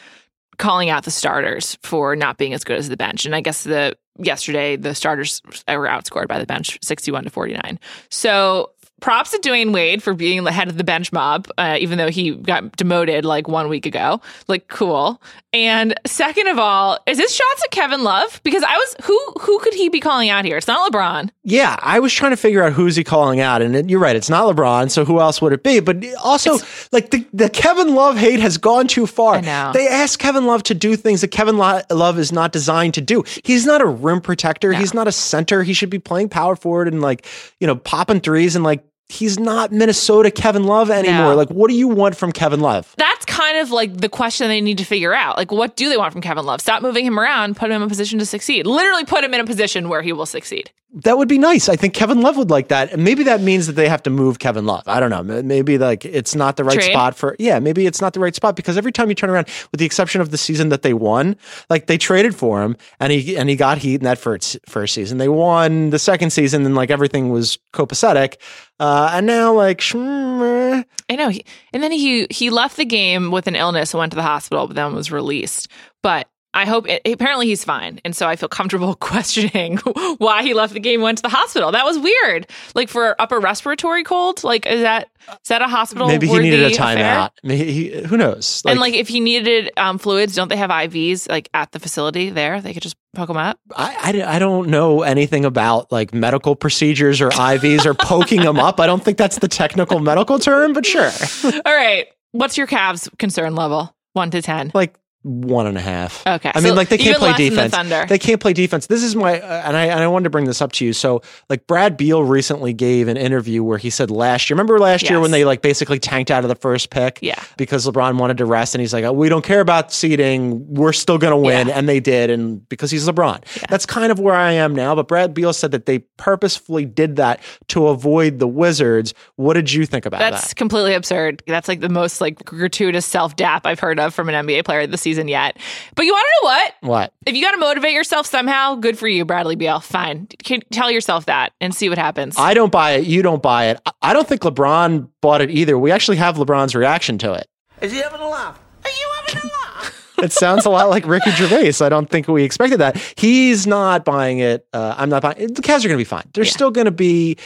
calling 0.59 0.91
out 0.91 1.05
the 1.05 1.11
starters 1.11 1.79
for 1.83 2.15
not 2.15 2.37
being 2.37 2.53
as 2.53 2.63
good 2.63 2.79
as 2.79 2.89
the 2.89 2.97
bench. 2.97 3.25
And 3.25 3.35
I 3.35 3.41
guess 3.41 3.65
the 3.65 3.97
yesterday 4.19 4.77
the 4.77 4.95
starters 4.95 5.41
were 5.47 5.89
outscored 5.89 6.29
by 6.29 6.39
the 6.39 6.47
bench 6.47 6.79
61 6.83 7.25
to 7.25 7.31
49. 7.31 7.79
So 8.11 8.71
props 9.03 9.33
to 9.33 9.39
Dwyane 9.39 9.73
Wade 9.75 10.03
for 10.03 10.15
being 10.15 10.45
the 10.45 10.53
head 10.53 10.69
of 10.69 10.79
the 10.79 10.85
bench 10.85 11.13
mob, 11.13 11.47
uh, 11.59 11.77
even 11.79 11.99
though 11.99 12.09
he 12.09 12.35
got 12.37 12.75
demoted 12.77 13.25
like 13.27 13.49
one 13.49 13.69
week 13.69 13.85
ago. 13.85 14.21
Like, 14.49 14.69
cool. 14.69 15.21
And 15.53 15.93
second 16.07 16.47
of 16.49 16.59
all, 16.59 16.99
is 17.07 17.19
this 17.19 17.35
shots 17.35 17.63
at 17.63 17.71
Kevin 17.73 18.03
Love? 18.05 18.41
Because 18.43 18.63
I 18.63 18.75
was 18.75 18.97
who 19.03 19.19
who 19.43 19.59
could 19.59 19.75
he 19.75 19.91
be 19.91 20.01
calling 20.01 20.31
out 20.31 20.47
here? 20.47 20.57
It's 20.57 20.67
not 20.67 20.91
LeBron. 20.91 21.29
Yeah, 21.45 21.77
I 21.83 21.99
was 22.01 22.11
trying 22.15 22.31
to 22.31 22.39
figure 22.39 22.63
out 22.63 22.73
who's 22.73 22.97
he 22.97 23.05
calling 23.05 23.41
out, 23.41 23.61
and 23.61 23.77
it- 23.77 23.91
you're 23.91 24.01
right, 24.01 24.17
it's 24.17 24.31
not 24.31 24.47
LeBron. 24.55 24.91
So 24.91 25.05
who 25.05 25.21
else 25.21 25.43
would 25.43 25.53
it 25.53 25.63
be? 25.63 25.81
But 25.81 26.03
also, 26.25 26.57
like 26.91 27.11
the, 27.11 27.27
the 27.35 27.51
Kevin 27.51 27.95
Love 27.95 28.17
hate 28.17 28.41
has 28.41 28.57
gone 28.57 28.87
too 28.89 29.07
far. 29.07 29.43
They 29.73 29.89
asked 29.89 30.19
Kevin 30.21 30.47
Love 30.47 30.63
to 30.65 30.75
do 30.75 30.97
things 30.97 31.21
that 31.21 31.29
Kevin 31.29 31.59
Lo- 31.59 31.83
Love 31.91 32.19
is 32.19 32.33
not 32.33 32.53
designed 32.53 32.95
to 32.95 33.03
do. 33.03 33.23
He's 33.45 33.67
not 33.67 33.83
a 33.83 33.87
rim 33.87 34.23
protector. 34.23 34.73
He's 34.73 34.95
not 34.95 35.07
a 35.07 35.13
center. 35.13 35.63
He 35.65 35.75
should 35.75 35.91
be 35.91 35.99
playing 35.99 36.31
power 36.31 36.57
forward 36.57 36.89
and 36.89 37.03
like 37.03 37.27
you 37.61 37.67
know 37.67 37.77
popping 37.77 38.21
threes 38.21 38.55
and 38.57 38.65
like. 38.65 38.83
He's 39.09 39.39
not 39.39 39.73
Minnesota 39.73 40.31
Kevin 40.31 40.65
Love 40.65 40.91
anymore. 40.91 41.33
No. 41.33 41.35
Like, 41.35 41.51
what 41.51 41.69
do 41.69 41.77
you 41.77 41.89
want 41.89 42.17
from 42.17 42.33
Kevin 42.33 42.61
Love? 42.61 42.95
That's 42.97 43.25
kind 43.27 43.59
of 43.59 43.71
like 43.71 43.99
the 43.99 44.09
question 44.09 44.49
they 44.49 44.61
need 44.61 44.79
to 44.79 44.85
figure 44.85 45.13
out. 45.13 45.37
Like, 45.37 45.53
what 45.53 45.77
do 45.77 45.89
they 45.91 45.99
want 45.99 46.13
from 46.13 46.23
Kevin 46.23 46.47
Love? 46.47 46.61
Stop 46.61 46.83
moving 46.83 47.05
him 47.05 47.19
around, 47.21 47.57
put 47.57 47.71
him 47.71 47.77
in 47.77 47.83
a 47.83 47.89
position 47.89 48.19
to 48.21 48.27
succeed. 48.27 48.67
Literally 48.67 49.05
put 49.05 49.23
him 49.23 49.35
in 49.35 49.41
a 49.41 49.45
position 49.45 49.89
where 49.89 50.01
he 50.03 50.13
will 50.13 50.27
succeed. 50.27 50.71
That 50.95 51.17
would 51.17 51.29
be 51.29 51.39
nice. 51.39 51.71
I 51.71 51.77
think 51.77 51.95
Kevin 51.95 52.21
Love 52.21 52.37
would 52.37 52.51
like 52.51 52.69
that. 52.69 52.93
And 52.93 53.03
maybe 53.03 53.23
that 53.25 53.41
means 53.41 53.67
that 53.67 53.73
they 53.75 53.89
have 53.89 54.03
to 54.03 54.11
move 54.11 54.39
Kevin 54.39 54.67
Love. 54.67 54.83
I 54.87 55.01
don't 55.01 55.09
know. 55.09 55.23
Maybe 55.43 55.79
like 55.79 56.05
it's 56.05 56.35
not 56.35 56.57
the 56.59 56.65
right 56.65 56.75
Trade? 56.75 56.93
spot 56.93 57.17
for, 57.17 57.35
yeah, 57.39 57.59
maybe 57.61 57.87
it's 57.87 58.03
not 58.03 58.13
the 58.13 58.21
right 58.21 58.35
spot 58.35 58.57
because 58.57 58.77
every 58.77 58.93
time 58.93 59.09
you 59.09 59.15
turn 59.15 59.31
around, 59.31 59.49
with 59.71 59.79
the 59.79 59.87
exception 59.87 60.21
of 60.21 60.31
the 60.31 60.37
season 60.37 60.69
that 60.69 60.83
they 60.83 60.93
won, 60.93 61.37
like 61.71 61.87
they 61.87 61.97
traded 61.97 62.35
for 62.35 62.63
him 62.63 62.77
and 63.01 63.11
he, 63.11 63.39
and 63.39 63.49
he 63.49 63.57
got 63.57 63.79
heat 63.79 63.97
in 63.97 64.05
that 64.05 64.19
first, 64.19 64.59
first 64.69 64.93
season. 64.93 65.17
They 65.17 65.29
won 65.29 65.89
the 65.89 65.99
second 65.99 66.29
season 66.29 66.67
and 66.67 66.75
like 66.75 66.91
everything 66.91 67.31
was 67.31 67.59
copacetic. 67.73 68.37
Uh, 68.81 69.11
and 69.13 69.27
now 69.27 69.53
like, 69.53 69.83
I 69.95 70.85
know. 71.11 71.29
He, 71.29 71.45
and 71.73 71.83
then 71.83 71.93
he 71.93 72.27
he 72.31 72.51
left 72.51 72.77
the 72.77 72.85
game 72.85 73.31
with 73.31 73.47
an 73.47 73.55
illness 73.55 73.95
and 73.95 73.99
went 73.99 74.13
to 74.13 74.17
the 74.17 74.23
hospital, 74.23 74.67
but 74.67 74.75
then 74.75 74.95
was 74.95 75.13
released. 75.13 75.69
But 76.03 76.29
I 76.55 76.67
hope 76.67 76.87
apparently 77.05 77.47
he's 77.47 77.65
fine, 77.65 78.01
and 78.05 78.15
so 78.15 78.29
I 78.29 78.37
feel 78.37 78.49
comfortable 78.49 78.95
questioning 79.01 79.79
why 80.19 80.43
he 80.43 80.55
left 80.55 80.75
the 80.75 80.81
game 80.81 81.01
went 81.01 81.19
to 81.19 81.23
the 81.23 81.29
hospital. 81.29 81.73
That 81.73 81.85
was 81.85 81.99
weird. 81.99 82.47
Like 82.75 82.89
for 82.89 83.21
upper 83.21 83.41
respiratory 83.41 84.05
cold, 84.05 84.45
like 84.45 84.67
is 84.67 84.83
that 84.83 85.09
is 85.31 85.49
that 85.49 85.63
a 85.63 85.69
hospital? 85.69 86.09
maybe 86.09 86.27
he 86.27 86.39
needed 86.39 86.73
a 86.73 86.75
timeout. 86.75 87.31
Maybe 87.43 87.73
he, 87.73 88.03
who 88.03 88.17
knows? 88.17 88.63
and 88.67 88.79
like 88.81 88.95
if 88.95 89.09
he 89.09 89.21
needed 89.21 89.71
um, 89.77 89.99
fluids, 89.99 90.35
don't 90.35 90.49
they 90.49 90.57
have 90.57 90.71
IVs 90.71 91.29
like 91.29 91.49
at 91.55 91.73
the 91.73 91.79
facility 91.79 92.31
there? 92.31 92.61
They 92.61 92.75
could 92.75 92.83
just 92.83 92.97
poke 93.15 93.31
him 93.31 93.37
up. 93.37 93.59
I, 93.75 94.13
I, 94.23 94.37
I 94.37 94.39
don't 94.39 94.69
know 94.69 95.03
anything 95.03 95.45
about 95.45 95.91
like 95.93 96.13
medical 96.13 96.57
procedures 96.57 97.21
or 97.21 97.31
IVs 97.31 97.87
or 97.87 97.95
poking 97.95 98.43
him 98.43 98.59
up. 98.59 98.81
I 98.81 98.87
don't 98.87 99.03
think 99.03 99.19
that's 99.19 99.39
the 99.39 99.49
technical 99.49 100.01
medical 100.01 100.39
term, 100.39 100.73
but 100.73 100.85
sure. 100.85 101.11
All 101.65 101.75
right, 101.75 102.09
what's 102.33 102.59
your 102.59 102.67
Cavs 102.67 103.09
concern 103.19 103.55
level? 103.55 103.95
One 104.15 104.31
to 104.33 104.43
ten. 104.43 104.71
Like 104.75 104.95
one 105.23 105.67
and 105.67 105.79
a 105.79 105.81
half. 105.81 106.27
Okay, 106.27 106.51
I 106.55 106.61
mean, 106.61 106.71
so 106.71 106.75
like 106.75 106.89
they 106.89 106.99
can't 106.99 107.19
play 107.19 107.29
than 107.33 107.55
the 107.55 107.69
defense. 107.69 108.09
They 108.09 108.19
can't 108.19 108.41
play 108.41 108.53
defense. 108.53 108.87
This 108.87 109.03
is 109.03 109.15
my, 109.15 109.41
uh, 109.41 109.63
and 109.65 109.77
I 109.77 109.87
and 109.87 110.01
I 110.01 110.09
wanted 110.09 110.25
to 110.25 110.31
bring 110.31 110.47
this 110.47 110.61
up 110.61 110.73
to 110.73 110.85
you. 110.85 110.93
So, 110.93 111.23
like 111.49 111.67
Brad 111.67 111.97
Beal 111.97 112.25
recently 112.25 112.73
gave 112.73 113.09
an 113.09 113.17
interview 113.17 113.63
where 113.63 113.79
he 113.79 113.91
said 113.91 114.11
last 114.11 114.51
year. 114.51 114.57
Remember 114.57 114.79
last 114.79 115.09
year 115.09 115.21
when 115.21 115.31
they 115.31 115.45
like 115.45 115.63
basically 115.63 115.99
tanked 115.99 116.31
out 116.31 116.45
of 116.45 116.49
the 116.49 116.57
first 116.57 116.91
pick? 116.91 117.19
Yeah. 117.23 117.41
Because 117.57 117.87
LeBron 117.87 118.19
wanted 118.19 118.39
to 118.39 118.45
rest, 118.47 118.75
and 118.75 118.81
he's 118.81 118.93
like, 118.93 119.05
oh, 119.05 119.13
"We 119.13 119.29
don't 119.29 119.45
care 119.45 119.61
about 119.61 119.93
seeding. 119.93 120.75
We're 120.75 120.93
still 120.93 121.19
going 121.19 121.31
to 121.33 121.37
win," 121.37 121.69
Yeah. 121.69 121.79
and 121.79 121.89
they 121.89 122.01
did. 122.01 122.31
And 122.31 122.69
because 122.69 122.91
he's 122.91 123.07
LeBron, 123.09 123.45
that's 123.69 123.87
kind 123.87 124.11
of 124.11 124.19
where 124.19 124.35
I 124.35 124.53
am 124.53 124.75
now. 124.75 124.95
But 124.95 125.09
Brad 125.09 125.35
Beal 125.35 125.53
said 125.53 125.71
that 125.71 125.87
they 125.87 126.01
purposefully 126.01 126.85
did 126.85 127.17
that 127.17 127.41
to 127.69 127.89
avoid 127.89 128.39
the 128.41 128.49
Wizards. 128.49 129.15
What 129.37 129.55
did 129.55 129.73
you 129.73 129.87
think 129.87 130.07
about 130.07 130.19
That's 130.19 130.37
that? 130.37 130.43
That's 130.43 130.55
completely 130.55 130.95
absurd. 130.95 131.43
That's 131.47 131.69
like 131.69 131.81
the 131.81 131.89
most 131.89 132.21
like 132.21 132.45
gratuitous 132.45 133.07
self 133.07 133.37
dap 133.37 133.67
I've 133.67 133.79
heard 133.81 134.01
of 134.01 134.15
from 134.15 134.29
an 134.29 134.47
NBA 134.47 134.65
player 134.65 134.87
this 134.87 135.01
season. 135.01 135.12
Season 135.13 135.29
yet. 135.29 135.59
But 135.95 136.05
you 136.07 136.13
want 136.13 136.25
to 136.27 136.31
know 136.43 136.49
what? 136.51 136.75
What? 136.81 137.13
If 137.27 137.35
you 137.37 137.43
got 137.43 137.53
to 137.53 137.59
motivate 137.59 137.93
yourself 137.93 138.27
somehow, 138.27 138.77
good 138.77 138.99
for 138.99 139.07
you, 139.09 139.25
Bradley 139.25 139.57
Beal. 139.57 139.81
Fine. 139.81 140.29
Can- 140.43 140.63
Tell 140.71 140.91
yourself 140.91 141.27
that 141.27 141.53
and 141.61 141.75
see 141.75 141.89
what 141.89 141.99
happens. 141.99 142.37
I 142.39 142.55
don't 142.55 142.73
buy 142.73 142.93
it. 142.93 143.05
You 143.07 143.23
don't 143.23 143.43
buy 143.43 143.67
it. 143.67 143.81
I- 143.87 143.93
I 144.03 144.13
don't 144.15 144.27
think 144.29 144.41
LeBron 144.43 145.09
bought 145.21 145.41
it 145.43 145.51
either. 145.51 145.79
We 145.79 145.91
actually 145.91 146.17
have 146.17 146.37
LeBron's 146.37 146.75
reaction 146.75 147.19
to 147.19 147.33
it. 147.35 147.47
Is 147.81 147.93
he 147.93 147.99
having 147.99 148.21
a 148.21 148.29
laugh? 148.29 148.59
Are 148.85 148.91
you 148.91 149.11
having 149.27 149.43
a 149.43 149.53
laugh? 149.53 149.99
It 150.23 150.33
sounds 150.33 150.65
a 150.67 150.71
lot 150.71 150.89
like 150.89 151.05
Ricky 151.05 151.33
Gervais. 151.33 151.85
I 151.85 151.89
don't 151.89 152.09
think 152.09 152.29
we 152.29 152.45
expected 152.45 152.79
that. 152.79 152.97
He's 153.17 153.67
not 153.67 154.05
buying 154.05 154.39
it. 154.39 154.67
Uh, 154.73 154.95
I'm 154.97 155.09
not 155.09 155.21
buying 155.23 155.37
it. 155.39 155.55
The 155.57 155.63
Cavs 155.63 155.85
are 155.85 155.89
going 155.89 155.95
to 155.95 155.97
be 155.97 156.05
fine. 156.05 156.23
They're 156.33 156.45
Yeah. 156.45 156.51
still 156.51 156.71
going 156.71 156.85
to 156.85 156.91
be. 156.93 157.37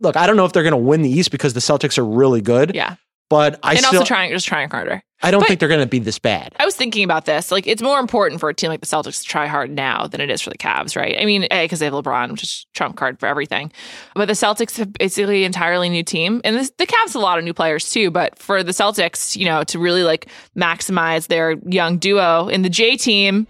Look, 0.00 0.16
I 0.16 0.26
don't 0.26 0.36
know 0.36 0.44
if 0.44 0.52
they're 0.52 0.62
going 0.62 0.72
to 0.72 0.76
win 0.76 1.00
the 1.02 1.08
East 1.10 1.30
because 1.30 1.54
the 1.54 1.60
Celtics 1.60 1.96
are 1.98 2.04
really 2.04 2.40
good. 2.42 2.74
yeah. 2.74 2.96
But 3.30 3.58
I 3.62 3.70
and 3.72 3.78
still, 3.84 4.00
also 4.00 4.04
trying, 4.06 4.32
just 4.32 4.46
trying 4.46 4.68
harder. 4.68 5.02
I 5.22 5.30
don't 5.30 5.40
but- 5.40 5.48
think 5.48 5.60
they're 5.60 5.68
going 5.68 5.80
to 5.80 5.86
be 5.86 5.98
this 5.98 6.18
bad. 6.18 6.54
I 6.58 6.64
was 6.64 6.74
thinking 6.76 7.04
about 7.04 7.26
this. 7.26 7.50
Like, 7.50 7.66
it's 7.66 7.82
more 7.82 7.98
important 8.00 8.40
for 8.40 8.48
a 8.48 8.54
team 8.54 8.70
like 8.70 8.80
the 8.80 8.86
Celtics 8.86 9.22
to 9.22 9.28
try 9.28 9.46
hard 9.46 9.70
now 9.70 10.06
than 10.06 10.20
it 10.20 10.30
is 10.30 10.40
for 10.40 10.50
the 10.50 10.58
Cavs, 10.58 10.96
right? 10.96 11.16
I 11.20 11.24
mean, 11.24 11.46
because 11.50 11.78
they 11.78 11.84
have 11.86 11.94
LeBron, 11.94 12.30
which 12.30 12.42
is 12.42 12.66
trump 12.74 12.96
card 12.96 13.20
for 13.20 13.26
everything. 13.26 13.70
But 14.14 14.26
the 14.26 14.32
Celtics 14.34 14.78
have 14.78 14.92
basically 14.94 15.42
an 15.42 15.46
entirely 15.46 15.88
new 15.88 16.02
team, 16.02 16.40
and 16.42 16.56
this, 16.56 16.70
the 16.78 16.86
Cavs 16.86 17.12
have 17.12 17.16
a 17.16 17.18
lot 17.20 17.38
of 17.38 17.44
new 17.44 17.52
players 17.54 17.90
too. 17.90 18.10
But 18.10 18.38
for 18.38 18.62
the 18.62 18.72
Celtics, 18.72 19.36
you 19.36 19.44
know, 19.44 19.62
to 19.64 19.78
really 19.78 20.02
like 20.04 20.26
maximize 20.56 21.26
their 21.26 21.56
young 21.66 21.98
duo 21.98 22.48
in 22.48 22.62
the 22.62 22.70
J 22.70 22.96
team, 22.96 23.46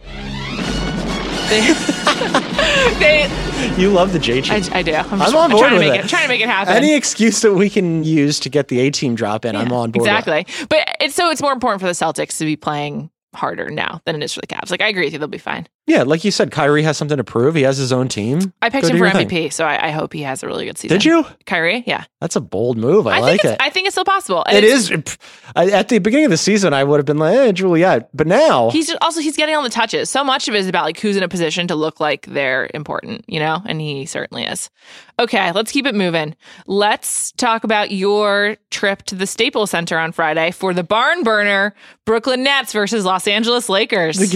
they, 2.99 3.27
they 3.27 3.75
You 3.77 3.91
love 3.91 4.13
the 4.13 4.19
J 4.19 4.41
team. 4.41 4.63
I, 4.73 4.79
I 4.79 4.83
do. 4.83 4.95
I'm, 4.95 5.21
I'm 5.21 5.35
on 5.37 5.51
board 5.51 5.61
trying 5.61 5.75
to 5.75 5.81
make 5.81 5.99
it. 5.99 6.05
it. 6.05 6.09
Trying 6.09 6.23
to 6.23 6.29
make 6.29 6.41
it 6.41 6.49
happen. 6.49 6.75
Any 6.75 6.95
excuse 6.95 7.41
that 7.43 7.55
we 7.55 7.69
can 7.69 8.05
use 8.05 8.39
to 8.41 8.49
get 8.49 8.69
the 8.69 8.81
A 8.81 8.91
team 8.91 9.15
drop 9.15 9.45
in, 9.45 9.57
I'm 9.57 9.73
on 9.73 9.91
board. 9.91 10.03
with. 10.03 10.09
Exactly. 10.09 10.47
But 10.69 10.97
it's 11.01 11.15
so 11.15 11.31
it's 11.31 11.43
more 11.43 11.53
important 11.53 11.81
for 11.81 11.87
the 11.87 11.93
Celtics 11.93 12.39
to 12.39 12.45
be 12.45 12.57
playing 12.57 13.11
harder 13.35 13.71
now 13.71 14.01
than 14.07 14.17
it 14.17 14.23
is 14.25 14.33
for 14.33 14.41
the 14.41 14.47
Cavs. 14.47 14.71
Like 14.71 14.81
I 14.81 14.89
agree 14.89 15.05
with 15.05 15.13
you, 15.13 15.19
they'll 15.19 15.29
be 15.29 15.39
fine. 15.39 15.67
Yeah, 15.87 16.05
like 16.05 16.23
you 16.25 16.31
said, 16.31 16.53
Kyrie 16.53 16.85
has 16.85 16.97
something 16.97 17.17
to 17.17 17.25
prove. 17.25 17.57
He 17.57 17.63
has 17.63 17.77
his 17.77 17.93
own 17.93 18.07
team. 18.07 18.53
I 18.63 18.71
picked 18.71 18.83
Go 18.83 18.91
him 18.91 18.99
for 18.99 19.05
your 19.07 19.11
thing. 19.13 19.29
MVP, 19.29 19.53
so 19.53 19.65
I, 19.65 19.89
I 19.89 19.91
hope 19.91 20.13
he 20.13 20.23
has 20.23 20.43
a 20.45 20.47
really 20.47 20.65
good 20.67 20.79
season. 20.79 20.97
Did 20.99 21.05
you? 21.05 21.27
Kyrie? 21.47 21.83
Yeah. 21.85 22.05
That's 22.21 22.37
a 22.37 22.41
bold 22.41 22.79
move. 22.79 23.09
I, 23.09 23.17
I, 23.17 23.21
like 23.21 23.45
it. 23.45 23.57
I 23.59 23.71
think 23.71 23.87
it's 23.89 23.95
still 23.95 24.05
possible. 24.05 24.45
It 24.49 24.63
it's- 24.63 24.91
is. 24.91 25.19
At 25.57 25.89
the 25.89 25.99
beginning 25.99 26.27
of 26.27 26.31
the 26.31 26.37
season, 26.37 26.73
I 26.73 26.85
would 26.85 26.99
have 26.99 27.07
been 27.07 27.19
like, 27.19 27.35
eh, 27.35 27.51
Juliet. 27.53 28.09
But 28.15 28.29
now, 28.29 28.71
He's 28.71 28.87
just, 28.87 28.99
also 29.03 29.21
he's 29.21 29.37
getting 29.37 29.57
all 29.57 29.65
the 29.65 29.69
touches. 29.69 30.09
So 30.09 30.23
much 30.23 30.47
of 30.47 30.55
it 30.55 30.59
is 30.59 30.69
about 30.69 30.85
like 30.85 31.01
who's 31.01 31.17
in 31.17 31.25
a 31.25 31.29
position 31.29 31.67
to 31.69 31.75
look 31.75 31.99
like 31.99 32.25
they're 32.27 32.71
important, 32.73 33.25
you 33.27 33.41
know, 33.41 33.61
and 33.67 33.81
he 33.81 34.07
certainly 34.07 34.45
is. 34.45 34.71
Okay, 35.19 35.51
let's 35.53 35.73
keep 35.73 35.87
it 35.87 35.95
moving. 35.95 36.37
Let's 36.67 37.33
talk 37.33 37.65
about 37.65 37.91
your 37.91 38.57
trip 38.71 39.03
to 39.05 39.15
the 39.17 39.27
Staples 39.27 39.71
Center 39.71 39.99
on 39.99 40.13
Friday 40.13 40.51
for 40.53 40.73
the 40.73 40.85
barn 40.85 41.25
burner 41.25 41.75
Brooklyn 42.07 42.43
Nets 42.43 42.73
versus 42.73 43.05
Los 43.05 43.27
Angeles 43.27 43.69
Lakers. 43.69 44.17
the, 44.19 44.27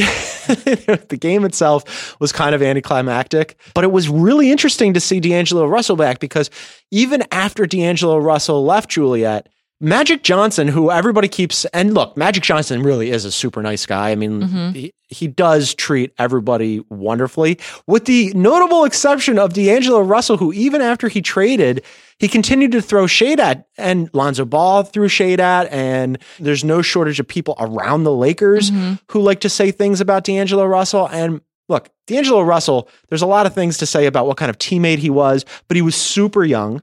ga- 0.86 0.96
the 1.08 1.16
game 1.16 1.33
itself 1.42 2.14
was 2.20 2.30
kind 2.30 2.54
of 2.54 2.62
anticlimactic, 2.62 3.58
but 3.74 3.82
it 3.82 3.90
was 3.90 4.08
really 4.08 4.52
interesting 4.52 4.92
to 4.92 5.00
see 5.00 5.18
D'Angelo 5.18 5.66
Russell 5.66 5.96
back 5.96 6.20
because 6.20 6.50
even 6.90 7.24
after 7.32 7.66
D'Angelo 7.66 8.18
Russell 8.18 8.64
left 8.64 8.90
Juliet, 8.90 9.48
Magic 9.80 10.22
Johnson, 10.22 10.68
who 10.68 10.90
everybody 10.90 11.28
keeps, 11.28 11.64
and 11.66 11.94
look, 11.94 12.16
Magic 12.16 12.42
Johnson 12.42 12.82
really 12.82 13.10
is 13.10 13.24
a 13.24 13.32
super 13.32 13.60
nice 13.60 13.86
guy. 13.86 14.10
I 14.10 14.14
mean, 14.14 14.40
mm-hmm. 14.40 14.70
he, 14.70 14.94
he 15.08 15.26
does 15.26 15.74
treat 15.74 16.12
everybody 16.16 16.82
wonderfully, 16.88 17.58
with 17.86 18.04
the 18.06 18.32
notable 18.34 18.84
exception 18.84 19.38
of 19.38 19.52
D'Angelo 19.52 20.00
Russell, 20.00 20.36
who 20.36 20.52
even 20.52 20.80
after 20.80 21.08
he 21.08 21.20
traded, 21.20 21.84
he 22.18 22.28
continued 22.28 22.72
to 22.72 22.80
throw 22.80 23.06
shade 23.06 23.40
at, 23.40 23.66
and 23.76 24.08
Lonzo 24.14 24.44
Ball 24.44 24.84
threw 24.84 25.08
shade 25.08 25.40
at, 25.40 25.70
and 25.72 26.18
there's 26.38 26.64
no 26.64 26.80
shortage 26.80 27.18
of 27.18 27.26
people 27.26 27.56
around 27.58 28.04
the 28.04 28.14
Lakers 28.14 28.70
mm-hmm. 28.70 28.94
who 29.10 29.20
like 29.20 29.40
to 29.40 29.48
say 29.48 29.70
things 29.70 30.00
about 30.00 30.24
D'Angelo 30.24 30.64
Russell. 30.64 31.08
And 31.08 31.40
look, 31.68 31.90
D'Angelo 32.06 32.42
Russell, 32.42 32.88
there's 33.08 33.22
a 33.22 33.26
lot 33.26 33.46
of 33.46 33.54
things 33.54 33.78
to 33.78 33.86
say 33.86 34.06
about 34.06 34.26
what 34.26 34.36
kind 34.36 34.50
of 34.50 34.58
teammate 34.58 34.98
he 34.98 35.10
was, 35.10 35.44
but 35.66 35.76
he 35.76 35.82
was 35.82 35.96
super 35.96 36.44
young. 36.44 36.80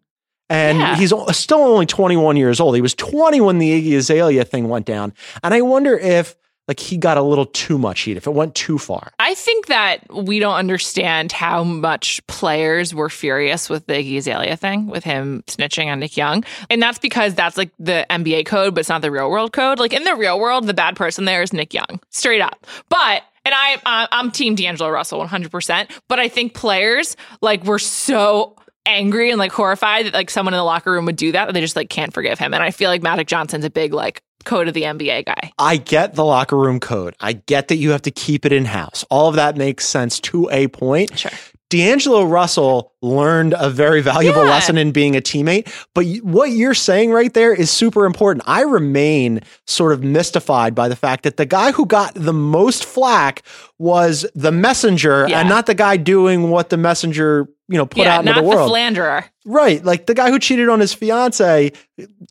And 0.52 0.80
Yeah. 0.80 0.96
he's 0.98 1.14
still 1.32 1.60
only 1.60 1.86
21 1.86 2.36
years 2.36 2.60
old. 2.60 2.76
He 2.76 2.82
was 2.82 2.94
20 2.96 3.40
when 3.40 3.58
the 3.60 3.70
Iggy 3.72 3.96
Azalea 3.98 4.44
thing 4.44 4.68
went 4.68 4.86
down. 4.86 5.14
And 5.44 5.54
I 5.54 5.62
wonder 5.62 5.98
if 5.98 6.36
like 6.68 6.80
he 6.80 6.96
got 6.98 7.18
a 7.18 7.22
little 7.22 7.46
too 7.48 7.78
much 7.78 8.02
heat, 8.02 8.18
if 8.18 8.28
it 8.28 8.34
went 8.34 8.54
too 8.54 8.78
far. 8.78 9.12
I 9.20 9.34
think 9.34 9.66
that 9.68 10.00
we 10.14 10.40
don't 10.40 10.56
understand 10.56 11.32
how 11.32 11.64
much 11.64 12.26
players 12.28 12.94
were 12.94 13.10
furious 13.10 13.70
with 13.70 13.88
the 13.88 13.94
Iggy 13.94 14.18
Azalea 14.18 14.56
thing, 14.58 14.88
with 14.88 15.04
him 15.04 15.44
snitching 15.48 15.88
on 15.92 16.00
Nick 16.00 16.16
Young. 16.18 16.44
And 16.70 16.82
that's 16.82 17.00
because 17.00 17.34
that's 17.34 17.58
like 17.58 17.72
the 17.80 18.06
NBA 18.10 18.46
code, 18.46 18.76
but 18.76 18.82
it's 18.82 18.90
not 18.90 19.02
the 19.02 19.12
real 19.12 19.30
world 19.30 19.54
code. 19.54 19.80
Like 19.80 19.94
in 19.94 20.04
the 20.04 20.16
real 20.16 20.40
world, 20.40 20.68
the 20.68 20.74
bad 20.74 20.96
person 20.96 21.26
there 21.26 21.42
is 21.42 21.52
Nick 21.52 21.74
Young, 21.74 22.00
straight 22.10 22.42
up. 22.42 22.66
But 22.90 23.24
and 23.44 23.56
I, 23.56 24.08
I'm 24.12 24.32
Team 24.32 24.54
D'Angelo 24.56 24.90
Russell 24.92 25.26
100%. 25.26 25.90
But 26.08 26.20
I 26.20 26.28
think 26.28 26.54
players 26.54 27.18
like 27.42 27.64
were 27.64 27.80
so 27.80 28.56
angry 28.86 29.30
and 29.30 29.40
like 29.40 29.52
horrified 29.52 30.06
that 30.08 30.14
like 30.14 30.30
someone 30.30 30.54
in 30.54 30.58
the 30.58 30.64
locker 30.64 30.92
room 30.92 31.06
would 31.06 31.16
do 31.16 31.32
that 31.32 31.46
that 31.46 31.54
they 31.54 31.62
just 31.62 31.76
like 31.76 31.90
can't 31.90 32.14
forgive 32.14 32.40
him. 32.40 32.54
And 32.54 32.64
I 32.64 32.72
feel 32.72 32.90
like 32.90 33.02
Magic 33.02 33.28
Johnson's 33.28 33.66
a 33.66 33.70
big 33.70 33.94
like 33.94 34.22
code 34.44 34.68
of 34.68 34.74
the 34.74 34.84
NBA 34.84 35.26
guy. 35.26 35.52
I 35.60 35.78
get 35.78 36.16
the 36.16 36.26
locker 36.26 36.58
room 36.58 36.80
code. 36.80 37.16
I 37.20 37.34
get 37.34 37.68
that 37.68 37.76
you 37.78 37.92
have 37.92 38.02
to 38.04 38.12
keep 38.12 38.46
it 38.46 38.52
in 38.52 38.66
house. 38.66 39.06
All 39.10 39.30
of 39.30 39.36
that 39.36 39.56
makes 39.56 39.86
sense 39.86 40.20
to 40.22 40.50
a 40.52 40.68
point. 40.68 41.18
Sure. 41.20 41.32
D'Angelo 41.70 42.26
Russell 42.26 42.92
learned 43.02 43.56
a 43.58 43.70
very 43.70 44.02
valuable 44.02 44.44
Yeah. 44.44 44.50
lesson 44.50 44.78
in 44.78 44.92
being 44.92 45.16
a 45.16 45.22
teammate. 45.22 45.72
But 45.96 46.06
what 46.22 46.52
you're 46.52 46.74
saying 46.74 47.12
right 47.14 47.34
there 47.34 47.54
is 47.54 47.72
super 47.72 48.06
important. 48.06 48.44
I 48.46 48.64
remain 48.64 49.40
sort 49.68 49.94
of 49.94 50.04
mystified 50.04 50.76
by 50.76 50.90
the 50.90 50.98
fact 50.98 51.24
that 51.24 51.38
the 51.38 51.46
guy 51.46 51.72
who 51.72 51.86
got 51.86 52.12
the 52.14 52.34
most 52.34 52.84
flack 52.84 53.44
was 53.82 54.26
the 54.36 54.52
messenger 54.52 55.26
Yeah. 55.28 55.40
and 55.40 55.50
not 55.50 55.66
the 55.66 55.74
guy 55.74 55.98
doing 55.98 56.50
what 56.52 56.70
the 56.70 56.78
messenger, 56.78 57.48
you 57.68 57.78
know, 57.78 57.86
put 57.88 58.04
yeah, 58.04 58.16
out 58.16 58.20
into 58.20 58.34
not 58.34 58.42
the 58.42 58.48
world. 58.48 58.70
philanderer. 58.70 59.26
Right. 59.44 59.84
Like 59.84 60.06
the 60.06 60.14
guy 60.14 60.30
who 60.30 60.38
cheated 60.38 60.70
on 60.70 60.80
his 60.80 60.94
fiance 60.94 61.72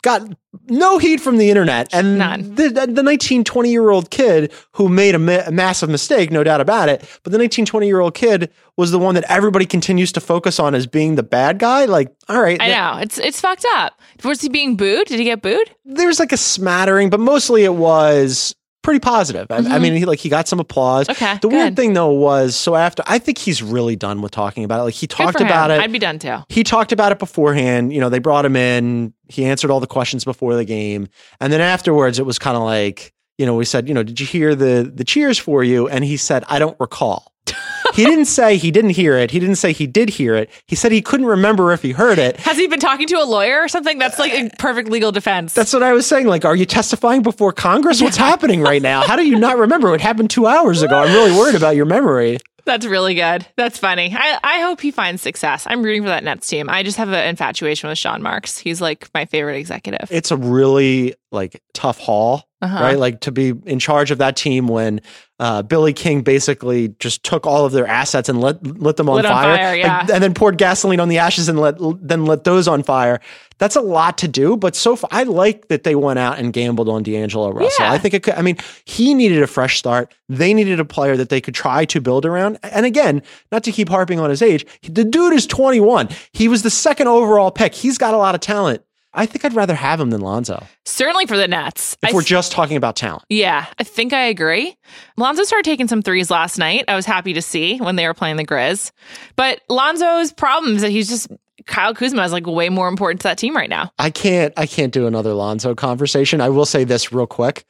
got 0.02 0.22
no 0.68 0.98
heat 0.98 1.20
from 1.20 1.38
the 1.38 1.50
internet. 1.50 1.88
And 1.92 2.18
None. 2.18 2.54
the, 2.54 2.68
the 2.88 3.02
19, 3.02 3.42
20 3.42 3.68
year 3.70 3.90
old 3.90 4.10
kid 4.10 4.52
who 4.74 4.88
made 4.88 5.16
a, 5.16 5.18
ma- 5.18 5.42
a 5.44 5.50
massive 5.50 5.90
mistake, 5.90 6.30
no 6.30 6.44
doubt 6.44 6.60
about 6.60 6.88
it. 6.88 7.02
But 7.24 7.32
the 7.32 7.38
19, 7.38 7.66
20 7.66 7.86
year 7.88 7.98
old 7.98 8.14
kid 8.14 8.48
was 8.76 8.92
the 8.92 8.98
one 9.00 9.16
that 9.16 9.24
everybody 9.28 9.66
continues 9.66 10.12
to 10.12 10.20
focus 10.20 10.60
on 10.60 10.76
as 10.76 10.86
being 10.86 11.16
the 11.16 11.24
bad 11.24 11.58
guy. 11.58 11.86
Like, 11.86 12.14
all 12.28 12.40
right. 12.40 12.60
I 12.60 12.66
th- 12.66 12.76
know. 12.76 12.98
It's 13.02 13.18
it's 13.18 13.40
fucked 13.40 13.66
up. 13.74 14.00
Was 14.22 14.40
he 14.40 14.48
being 14.48 14.76
booed? 14.76 15.08
Did 15.08 15.18
he 15.18 15.24
get 15.24 15.42
booed? 15.42 15.74
There's 15.84 16.20
like 16.20 16.30
a 16.32 16.36
smattering, 16.36 17.10
but 17.10 17.18
mostly 17.18 17.64
it 17.64 17.74
was 17.74 18.54
pretty 18.83 19.01
positive. 19.01 19.47
I, 19.51 19.57
I 19.59 19.79
mean, 19.79 19.95
he 19.95 20.05
like 20.05 20.19
he 20.19 20.29
got 20.29 20.49
some 20.49 20.59
applause. 20.61 21.07
Mm-hmm. 21.09 21.25
Okay, 21.25 21.38
The 21.43 21.49
weird 21.49 21.77
thing 21.77 21.93
though 21.93 22.12
was 22.12 22.57
so 22.57 22.75
after 22.77 23.03
I 23.07 23.19
think 23.19 23.38
he's 23.38 23.62
really 23.62 23.97
done 23.97 24.23
with 24.23 24.33
talking 24.33 24.64
about 24.64 24.81
it. 24.81 24.85
Like 24.85 24.95
he 24.95 25.07
Good 25.07 25.16
talked 25.16 25.38
for 25.38 25.45
him. 25.45 25.49
about 25.49 25.71
it. 25.71 25.81
I'd 25.81 25.93
be 25.93 25.99
done 25.99 26.19
too. 26.19 26.38
he 26.49 26.64
talked 26.64 26.93
about 26.93 27.12
it 27.12 27.19
beforehand. 27.19 27.93
You 27.93 28.01
know, 28.01 28.09
they 28.09 28.19
brought 28.19 28.45
him 28.45 28.57
in. 28.57 29.12
He 29.29 29.45
answered 29.45 29.71
all 29.71 29.81
the 29.81 29.87
questions 29.87 30.25
before 30.25 30.55
the 30.55 30.64
game, 30.64 31.09
and 31.40 31.53
then 31.53 31.61
afterwards, 31.61 32.19
it 32.19 32.27
was 32.27 32.38
kind 32.38 32.57
of 32.57 32.62
like, 32.62 33.12
you 33.38 33.47
know, 33.47 33.55
we 33.55 33.64
said, 33.64 33.87
you 33.88 33.95
know, 33.95 34.03
did 34.03 34.19
you 34.21 34.27
hear 34.27 34.55
the 34.55 34.90
the 34.95 35.05
cheers 35.05 35.38
for 35.38 35.62
you? 35.62 35.88
And 35.88 36.05
he 36.05 36.16
said, 36.16 36.45
I 36.49 36.59
don't 36.59 36.77
recall. 36.81 37.33
he 37.94 38.05
didn't 38.05 38.26
say 38.26 38.57
he 38.57 38.70
didn't 38.70 38.90
hear 38.90 39.16
it. 39.16 39.31
He 39.31 39.38
didn't 39.38 39.57
say 39.57 39.72
he 39.72 39.87
did 39.87 40.11
hear 40.11 40.35
it. 40.35 40.50
He 40.66 40.76
said 40.76 40.92
he 40.92 41.03
couldn't 41.03 41.26
remember 41.26 41.72
if 41.72 41.83
he 41.83 41.92
heard 41.92 42.18
it. 42.18 42.37
Has 42.38 42.57
he 42.57 42.66
been 42.66 42.81
talking 42.81 43.07
to 43.09 43.16
a 43.16 43.24
lawyer 43.24 43.61
or 43.61 43.68
something? 43.68 43.98
That's 43.98 44.18
like 44.18 44.33
a 44.33 44.50
perfect 44.59 44.88
legal 44.88 45.12
defense. 45.12 45.55
That's 45.55 45.72
what 45.72 45.83
I 45.83 45.92
was 45.92 46.07
saying. 46.07 46.26
Like, 46.26 46.44
are 46.44 46.57
you 46.57 46.66
testifying 46.66 47.22
before 47.22 47.53
Congress? 47.53 48.00
What's 48.03 48.16
happening 48.16 48.61
right 48.61 48.83
now? 48.83 49.03
How 49.03 49.16
do 49.16 49.26
you 49.26 49.38
not 49.38 49.59
remember? 49.59 49.94
It 49.94 50.00
happened 50.00 50.31
two 50.31 50.46
hours 50.46 50.83
ago. 50.83 50.98
I'm 50.98 51.12
really 51.12 51.37
worried 51.37 51.55
about 51.55 51.76
your 51.76 51.87
memory. 51.87 52.38
That's 52.64 52.87
really 52.87 53.14
good. 53.14 53.46
That's 53.57 53.79
funny. 53.79 54.14
I, 54.16 54.38
I 54.44 54.61
hope 54.61 54.81
he 54.81 54.90
finds 54.90 55.22
success. 55.22 55.66
I'm 55.68 55.83
rooting 55.83 56.03
for 56.03 56.09
that 56.09 56.22
Nets 56.22 56.46
team. 56.46 56.68
I 56.68 56.83
just 56.83 56.98
have 56.98 57.09
an 57.09 57.26
infatuation 57.26 57.88
with 57.88 57.98
Sean 57.98 58.22
Marks. 58.22 58.59
He's 58.59 58.81
like 58.81 59.09
my 59.14 59.24
favorite 59.24 59.57
executive. 59.57 60.09
It's 60.11 60.31
a 60.31 60.37
really 60.37 61.14
like 61.33 61.62
tough 61.75 61.99
haul, 61.99 62.45
Uh-huh. 62.61 62.83
right? 62.83 62.99
Like 62.99 63.21
to 63.21 63.33
be 63.33 63.53
in 63.66 63.79
charge 63.79 64.11
of 64.11 64.19
that 64.19 64.37
team 64.37 64.66
when 64.69 65.01
uh, 65.38 65.62
Billy 65.62 65.93
King 65.93 66.23
basically 66.23 66.88
just 66.99 67.23
took 67.25 67.47
all 67.47 67.64
of 67.64 67.73
their 67.73 67.87
assets 67.87 68.29
and 68.29 68.40
let 68.40 68.62
lit 68.64 68.97
them 68.97 69.09
on 69.09 69.16
Lit 69.16 69.25
on 69.27 69.33
fire, 69.33 69.57
fire, 69.57 69.75
yeah. 69.77 70.01
and, 70.01 70.11
and 70.11 70.23
then 70.23 70.35
poured 70.35 70.59
gasoline 70.59 71.01
on 71.01 71.09
the 71.09 71.19
ashes 71.19 71.49
and 71.49 71.59
let 71.59 71.77
then 72.01 72.27
let 72.27 72.45
those 72.45 72.66
on 72.69 72.83
fire. 72.83 73.21
That's 73.59 73.77
a 73.77 73.81
lot 73.81 74.19
to 74.19 74.29
do, 74.29 74.57
but 74.57 74.75
so 74.75 74.97
far, 74.97 75.09
I 75.12 75.23
like 75.25 75.69
that 75.69 75.85
they 75.85 75.95
went 75.95 76.19
out 76.19 76.38
and 76.38 76.53
gambled 76.53 76.88
on 76.88 77.03
D'Angelo 77.03 77.51
Russell. 77.53 77.85
Yeah. 77.85 77.93
I 77.93 77.99
think 77.99 78.14
it 78.14 78.23
could. 78.23 78.35
I 78.35 78.43
mean, 78.43 78.57
he 78.87 79.12
needed 79.14 79.43
a 79.43 79.47
fresh 79.47 79.79
start. 79.79 80.14
They 80.29 80.53
needed 80.55 80.81
a 80.81 80.85
player 80.85 81.16
that 81.16 81.29
they 81.29 81.40
could 81.43 81.55
try 81.55 81.85
to 81.87 82.01
build 82.01 82.25
around. 82.27 82.59
And 82.62 82.85
again, 82.87 83.23
not 83.53 83.62
to 83.64 83.73
keep 83.73 83.88
harping 83.90 84.19
on 84.19 84.31
his 84.31 84.40
age, 84.43 84.64
the 84.83 85.05
dude 85.05 85.35
is 85.35 85.47
21. 85.47 86.09
He 86.33 86.49
was 86.49 86.62
the 86.62 86.71
second 86.71 87.09
overall 87.09 87.51
pick. 87.51 87.75
He's 87.75 87.99
got 87.99 88.14
a 88.14 88.19
lot 88.19 88.35
of 88.35 88.40
talent. 88.40 88.83
I 89.12 89.27
think 89.27 89.44
I'd 89.44 89.55
rather 89.55 89.75
have 89.75 90.01
him 90.01 90.11
than 90.11 90.20
Lonzo 90.20 90.64
Certainly 90.85 91.27
for 91.27 91.37
the 91.37 91.49
Nets. 91.49 91.96
if 92.03 92.12
we're 92.14 92.23
just 92.23 92.53
talking 92.53 92.77
about 92.77 92.96
talent. 92.96 93.25
yeah, 93.29 93.66
I 93.79 93.85
think 93.85 94.12
I 94.12 94.23
agree. 94.27 94.77
Lonzo 95.16 95.42
started 95.44 95.64
taking 95.64 95.88
some 95.88 96.03
threes 96.03 96.31
last 96.31 96.59
night. 96.59 96.85
I 96.88 96.94
was 96.94 97.07
happy 97.07 97.33
to 97.33 97.42
see 97.42 97.79
when 97.79 97.96
they 97.96 98.07
were 98.07 98.14
playing 98.14 98.37
the 98.37 98.46
Grizz. 98.46 98.92
But 99.37 99.61
Lonzo's 99.68 100.33
problem 100.33 100.77
is 100.77 100.83
that 100.83 100.90
he's 100.90 101.09
just 101.09 101.29
Kyle 101.66 101.94
Kuzma 101.94 102.23
is 102.25 102.33
like 102.33 102.46
way 102.46 102.68
more 102.68 102.88
important 102.88 103.20
to 103.23 103.29
that 103.29 103.38
team 103.38 103.55
right 103.57 103.68
now. 103.70 103.92
I 103.99 104.11
can't 104.11 104.53
I 104.57 104.66
can't 104.66 104.92
do 104.92 105.07
another 105.07 105.35
Lonzo 105.35 105.75
conversation. 105.75 106.40
I 106.40 106.49
will 106.49 106.66
say 106.66 106.85
this 106.85 107.12
real 107.12 107.27
quick. 107.27 107.64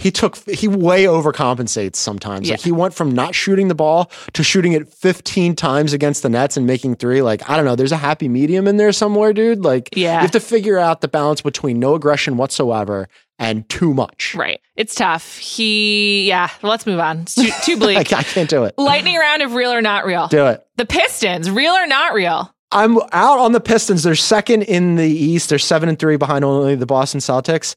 He 0.00 0.10
took 0.10 0.36
he 0.48 0.66
way 0.66 1.04
overcompensates 1.04 1.96
sometimes. 1.96 2.48
Like 2.50 2.60
he 2.60 2.72
went 2.72 2.94
from 2.94 3.12
not 3.12 3.34
shooting 3.34 3.68
the 3.68 3.74
ball 3.74 4.10
to 4.32 4.42
shooting 4.42 4.72
it 4.72 4.88
15 4.88 5.54
times 5.56 5.92
against 5.92 6.22
the 6.22 6.28
Nets 6.28 6.56
and 6.56 6.66
making 6.66 6.96
three. 6.96 7.22
Like 7.22 7.48
I 7.50 7.56
don't 7.56 7.64
know, 7.64 7.76
there's 7.76 7.92
a 7.92 7.96
happy 7.96 8.28
medium 8.28 8.66
in 8.66 8.76
there 8.78 8.92
somewhere, 8.92 9.32
dude. 9.32 9.64
Like 9.64 9.90
Yeah. 9.94 10.14
you 10.14 10.20
have 10.20 10.30
to 10.32 10.40
figure 10.40 10.78
out 10.78 11.00
the 11.02 11.08
balance 11.08 11.42
between 11.42 11.78
no 11.78 11.94
aggression 11.94 12.36
whatsoever 12.36 13.08
and 13.38 13.68
too 13.68 13.94
much. 13.94 14.34
Right. 14.34 14.60
It's 14.76 14.94
tough. 14.94 15.38
He, 15.38 16.26
yeah, 16.28 16.50
let's 16.62 16.86
move 16.86 17.00
on. 17.00 17.20
It's 17.20 17.34
too, 17.34 17.50
too 17.62 17.76
bleak. 17.78 17.98
I 18.12 18.22
can't 18.22 18.50
do 18.50 18.64
it. 18.64 18.74
Lightning 18.78 19.16
round 19.16 19.42
of 19.42 19.54
real 19.54 19.72
or 19.72 19.80
not 19.82 20.04
real. 20.06 20.28
Do 20.28 20.46
it. 20.46 20.66
The 20.76 20.86
Pistons, 20.86 21.50
real 21.50 21.72
or 21.72 21.86
not 21.86 22.14
real? 22.14 22.54
I'm 22.72 22.98
out 23.12 23.38
on 23.40 23.52
the 23.52 23.60
Pistons. 23.60 24.04
They're 24.04 24.14
second 24.14 24.62
in 24.62 24.94
the 24.94 25.08
East. 25.08 25.48
They're 25.48 25.58
seven 25.58 25.88
and 25.88 25.98
three 25.98 26.16
behind 26.16 26.44
only 26.44 26.76
the 26.76 26.86
Boston 26.86 27.18
Celtics. 27.20 27.74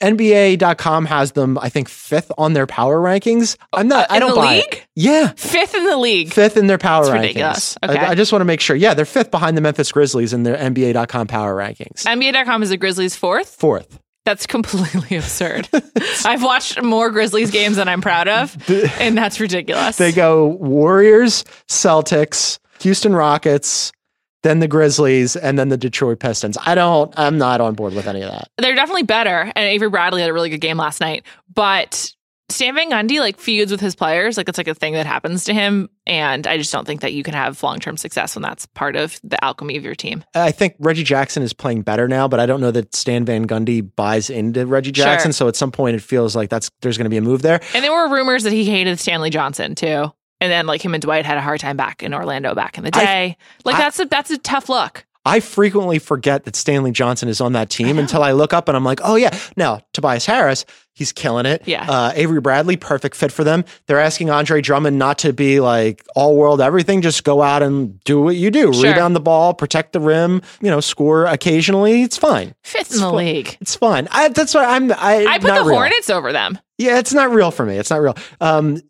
NBA.com 0.00 1.06
has 1.06 1.32
them, 1.32 1.58
I 1.60 1.68
think, 1.68 1.88
fifth 1.88 2.30
on 2.38 2.52
their 2.52 2.66
power 2.66 2.98
rankings. 3.00 3.56
I'm 3.72 3.88
not. 3.88 4.10
I 4.10 4.18
don't 4.18 4.30
the 4.30 4.36
buy 4.36 4.56
league? 4.56 4.64
it. 4.74 4.86
Yeah, 4.96 5.28
Fifth 5.36 5.74
in 5.74 5.84
the 5.84 5.96
league. 5.96 6.32
fifth 6.32 6.56
in 6.56 6.66
their 6.66 6.78
power 6.78 7.04
That's 7.04 7.14
rankings. 7.16 7.20
ridiculous. 7.22 7.76
I- 7.82 7.86
Okay. 7.90 7.98
I, 7.98 8.14
just 8.14 8.32
want 8.32 8.40
to 8.40 8.44
make 8.46 8.60
sure. 8.60 8.76
Yeah, 8.76 8.94
they're 8.94 9.04
fifth 9.04 9.30
behind 9.30 9.56
the 9.56 9.60
Memphis 9.60 9.90
Grizzlies 9.92 10.32
in 10.32 10.42
their 10.42 10.56
NBA.com 10.56 11.26
power 11.26 11.54
rankings. 11.56 12.04
NBA.com 12.04 12.62
is 12.62 12.68
the 12.70 12.76
Grizzlies 12.76 13.16
fourth. 13.16 13.56
Fourth. 13.56 13.98
That's 14.26 14.46
completely 14.46 15.16
absurd. 15.16 15.68
I've 16.24 16.42
watched 16.42 16.80
more 16.82 17.10
Grizzlies 17.10 17.50
games 17.50 17.76
than 17.76 17.88
I'm 17.88 18.00
proud 18.02 18.28
of, 18.28 18.56
and 19.00 19.16
that's 19.16 19.40
ridiculous. 19.40 19.96
They 19.96 20.12
go 20.12 20.46
Warriors, 20.46 21.44
Celtics, 21.68 22.58
Houston 22.80 23.14
Rockets, 23.14 23.92
then 24.42 24.60
the 24.60 24.68
Grizzlies, 24.68 25.36
and 25.36 25.58
then 25.58 25.68
the 25.68 25.76
Detroit 25.76 26.18
Pistons. 26.20 26.56
I 26.64 26.74
don't. 26.74 27.12
I'm 27.18 27.38
not 27.38 27.60
on 27.60 27.74
board 27.74 27.94
with 27.94 28.06
any 28.06 28.22
of 28.22 28.30
that. 28.30 28.48
They're 28.58 28.74
definitely 28.74 29.02
better, 29.04 29.52
and 29.54 29.58
Avery 29.58 29.90
Bradley 29.90 30.20
had 30.22 30.30
a 30.30 30.32
really 30.32 30.48
good 30.50 30.60
game 30.60 30.76
last 30.78 31.00
night. 31.00 31.24
But 31.52 32.14
Stan 32.48 32.74
Van 32.74 32.90
Gundy 32.90 33.20
like 33.20 33.38
feuds 33.38 33.70
with 33.70 33.80
his 33.80 33.94
players, 33.94 34.36
like 34.36 34.48
it's 34.48 34.58
like 34.58 34.66
a 34.66 34.74
thing 34.74 34.94
that 34.94 35.06
happens 35.06 35.44
to 35.44 35.54
him, 35.54 35.88
and 36.06 36.46
I 36.46 36.56
just 36.56 36.72
don't 36.72 36.84
think 36.86 37.02
that 37.02 37.12
you 37.12 37.22
can 37.22 37.34
have 37.34 37.62
long 37.62 37.78
term 37.78 37.96
success 37.96 38.34
when 38.34 38.42
that's 38.42 38.66
part 38.66 38.96
of 38.96 39.20
the 39.22 39.42
alchemy 39.44 39.76
of 39.76 39.84
your 39.84 39.94
team. 39.94 40.24
I 40.34 40.50
think 40.50 40.74
Reggie 40.78 41.04
Jackson 41.04 41.42
is 41.42 41.52
playing 41.52 41.82
better 41.82 42.08
now, 42.08 42.26
but 42.26 42.40
I 42.40 42.46
don't 42.46 42.60
know 42.60 42.70
that 42.72 42.94
Stan 42.94 43.24
Van 43.24 43.46
Gundy 43.46 43.88
buys 43.94 44.30
into 44.30 44.66
Reggie 44.66 44.92
Sure. 44.92 45.04
Jackson. 45.04 45.32
So 45.32 45.48
at 45.48 45.54
some 45.56 45.70
point, 45.70 45.96
it 45.96 46.02
feels 46.02 46.34
like 46.34 46.50
that's 46.50 46.70
there's 46.80 46.96
going 46.98 47.04
to 47.04 47.10
be 47.10 47.18
a 47.18 47.22
move 47.22 47.42
there. 47.42 47.60
And 47.74 47.84
there 47.84 47.92
were 47.92 48.08
rumors 48.08 48.42
that 48.44 48.52
he 48.52 48.64
hated 48.64 48.98
Stanley 48.98 49.30
Johnson 49.30 49.74
too. 49.74 50.12
And 50.40 50.50
then 50.50 50.66
like 50.66 50.82
him 50.84 50.94
and 50.94 51.02
Dwight 51.02 51.26
had 51.26 51.36
a 51.38 51.42
hard 51.42 51.60
time 51.60 51.76
back 51.76 52.02
in 52.02 52.14
Orlando 52.14 52.54
back 52.54 52.78
in 52.78 52.84
the 52.84 52.90
I- 52.94 53.04
day. 53.04 53.36
like 53.64 53.76
I- 53.76 53.78
that's 53.78 54.00
a 54.00 54.04
that's 54.06 54.30
a 54.30 54.38
tough 54.38 54.68
look. 54.68 55.04
I 55.26 55.40
frequently 55.40 55.98
forget 55.98 56.44
that 56.44 56.56
Stanley 56.56 56.92
Johnson 56.92 57.28
is 57.28 57.42
on 57.42 57.52
that 57.52 57.68
team 57.68 57.98
until 57.98 58.22
I 58.22 58.32
look 58.32 58.54
up 58.54 58.68
and 58.68 58.76
I'm 58.76 58.84
like, 58.86 59.00
oh 59.04 59.16
yeah. 59.16 59.38
Now 59.54 59.80
Tobias 59.92 60.24
Harris, 60.24 60.64
he's 60.94 61.12
killing 61.12 61.44
it. 61.44 61.62
Yeah. 61.66 61.84
Uh, 61.86 62.12
Avery 62.14 62.40
Bradley, 62.40 62.78
perfect 62.78 63.14
fit 63.14 63.30
for 63.30 63.44
them. 63.44 63.66
They're 63.86 64.00
asking 64.00 64.30
Andre 64.30 64.62
Drummond 64.62 64.98
not 64.98 65.18
to 65.18 65.34
be 65.34 65.60
like 65.60 66.02
all 66.16 66.36
world 66.36 66.62
everything. 66.62 67.02
Just 67.02 67.22
go 67.22 67.42
out 67.42 67.62
and 67.62 68.02
do 68.04 68.18
what 68.22 68.36
you 68.36 68.50
do. 68.50 68.72
Sure. 68.72 68.84
Rebound 68.92 69.14
the 69.14 69.20
ball, 69.20 69.52
protect 69.52 69.92
the 69.92 70.00
rim. 70.00 70.40
You 70.62 70.70
know, 70.70 70.80
score 70.80 71.26
occasionally. 71.26 72.00
It's 72.02 72.16
fine. 72.16 72.54
Fifth 72.64 72.92
in 72.92 73.00
the 73.00 73.04
fun. 73.04 73.16
league. 73.16 73.58
It's 73.60 73.76
fine. 73.76 74.08
I, 74.10 74.30
that's 74.30 74.54
why 74.54 74.64
I'm. 74.64 74.90
I, 74.90 75.26
I 75.28 75.38
put 75.38 75.48
not 75.48 75.58
the 75.64 75.68
real. 75.68 75.74
Hornets 75.76 76.08
over 76.08 76.32
them. 76.32 76.58
Yeah, 76.78 76.98
it's 76.98 77.12
not 77.12 77.30
real 77.30 77.50
for 77.50 77.66
me. 77.66 77.76
It's 77.76 77.90
not 77.90 78.00
real. 78.00 78.16
Um, 78.40 78.80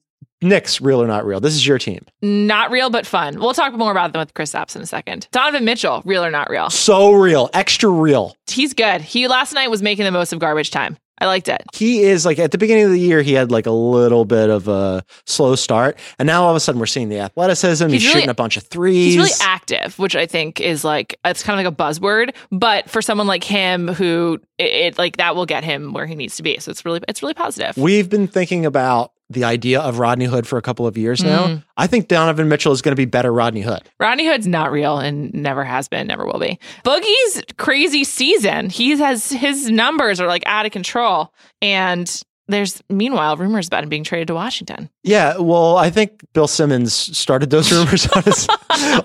Knicks, 0.42 0.80
real 0.80 1.02
or 1.02 1.06
not 1.06 1.26
real? 1.26 1.38
This 1.40 1.54
is 1.54 1.66
your 1.66 1.78
team. 1.78 2.04
Not 2.22 2.70
real, 2.70 2.88
but 2.88 3.06
fun. 3.06 3.38
We'll 3.38 3.52
talk 3.52 3.74
more 3.74 3.90
about 3.90 4.12
them 4.12 4.20
with 4.20 4.32
Kristaps 4.32 4.74
in 4.74 4.80
a 4.82 4.86
second. 4.86 5.28
Donovan 5.32 5.64
Mitchell, 5.66 6.02
real 6.06 6.24
or 6.24 6.30
not 6.30 6.48
real? 6.48 6.70
So 6.70 7.12
real, 7.12 7.50
extra 7.52 7.90
real. 7.90 8.34
He's 8.50 8.72
good. 8.72 9.02
He 9.02 9.28
last 9.28 9.52
night 9.52 9.68
was 9.68 9.82
making 9.82 10.04
the 10.06 10.10
most 10.10 10.32
of 10.32 10.38
garbage 10.38 10.70
time. 10.70 10.96
I 11.22 11.26
liked 11.26 11.48
it. 11.48 11.60
He 11.74 12.02
is 12.04 12.24
like 12.24 12.38
at 12.38 12.50
the 12.50 12.56
beginning 12.56 12.84
of 12.84 12.92
the 12.92 12.98
year, 12.98 13.20
he 13.20 13.34
had 13.34 13.50
like 13.50 13.66
a 13.66 13.70
little 13.70 14.24
bit 14.24 14.48
of 14.48 14.68
a 14.68 15.04
slow 15.26 15.54
start, 15.54 15.98
and 16.18 16.26
now 16.26 16.44
all 16.44 16.50
of 16.50 16.56
a 16.56 16.60
sudden 16.60 16.78
we're 16.80 16.86
seeing 16.86 17.10
the 17.10 17.18
athleticism. 17.18 17.88
He's, 17.88 18.00
He's 18.00 18.04
really- 18.08 18.12
shooting 18.20 18.30
a 18.30 18.34
bunch 18.34 18.56
of 18.56 18.62
threes. 18.62 19.12
He's 19.12 19.16
really 19.18 19.30
active, 19.42 19.98
which 19.98 20.16
I 20.16 20.24
think 20.24 20.62
is 20.62 20.82
like 20.82 21.18
it's 21.26 21.42
kind 21.42 21.60
of 21.60 21.66
like 21.66 21.74
a 21.74 21.76
buzzword, 21.76 22.34
but 22.50 22.88
for 22.88 23.02
someone 23.02 23.26
like 23.26 23.44
him 23.44 23.88
who 23.88 24.38
it, 24.56 24.62
it 24.94 24.98
like 24.98 25.18
that 25.18 25.36
will 25.36 25.44
get 25.44 25.62
him 25.62 25.92
where 25.92 26.06
he 26.06 26.14
needs 26.14 26.36
to 26.36 26.42
be. 26.42 26.58
So 26.58 26.70
it's 26.70 26.86
really 26.86 27.00
it's 27.06 27.20
really 27.22 27.34
positive. 27.34 27.76
We've 27.76 28.08
been 28.08 28.26
thinking 28.26 28.64
about 28.64 29.12
the 29.30 29.44
idea 29.44 29.80
of 29.80 30.00
Rodney 30.00 30.24
Hood 30.24 30.46
for 30.46 30.58
a 30.58 30.62
couple 30.62 30.86
of 30.86 30.98
years 30.98 31.22
now. 31.22 31.46
Mm. 31.46 31.64
I 31.76 31.86
think 31.86 32.08
Donovan 32.08 32.48
Mitchell 32.48 32.72
is 32.72 32.82
going 32.82 32.92
to 32.92 32.96
be 32.96 33.04
better 33.04 33.32
Rodney 33.32 33.62
Hood. 33.62 33.80
Rodney 34.00 34.26
Hood's 34.26 34.46
not 34.46 34.72
real 34.72 34.98
and 34.98 35.32
never 35.32 35.64
has 35.64 35.88
been, 35.88 36.08
never 36.08 36.26
will 36.26 36.40
be. 36.40 36.58
Boogie's 36.84 37.42
crazy 37.56 38.02
season. 38.02 38.68
He 38.68 38.98
has 38.98 39.30
his 39.30 39.70
numbers 39.70 40.20
are 40.20 40.26
like 40.26 40.42
out 40.46 40.66
of 40.66 40.72
control. 40.72 41.32
And 41.62 42.22
there's 42.50 42.82
meanwhile 42.88 43.36
rumors 43.36 43.66
about 43.66 43.82
him 43.82 43.88
being 43.88 44.04
traded 44.04 44.28
to 44.28 44.34
Washington. 44.34 44.90
Yeah, 45.02 45.38
well, 45.38 45.76
I 45.76 45.90
think 45.90 46.24
Bill 46.32 46.48
Simmons 46.48 46.92
started 46.94 47.50
those 47.50 47.72
rumors 47.72 48.06
on 48.08 48.22
his 48.22 48.48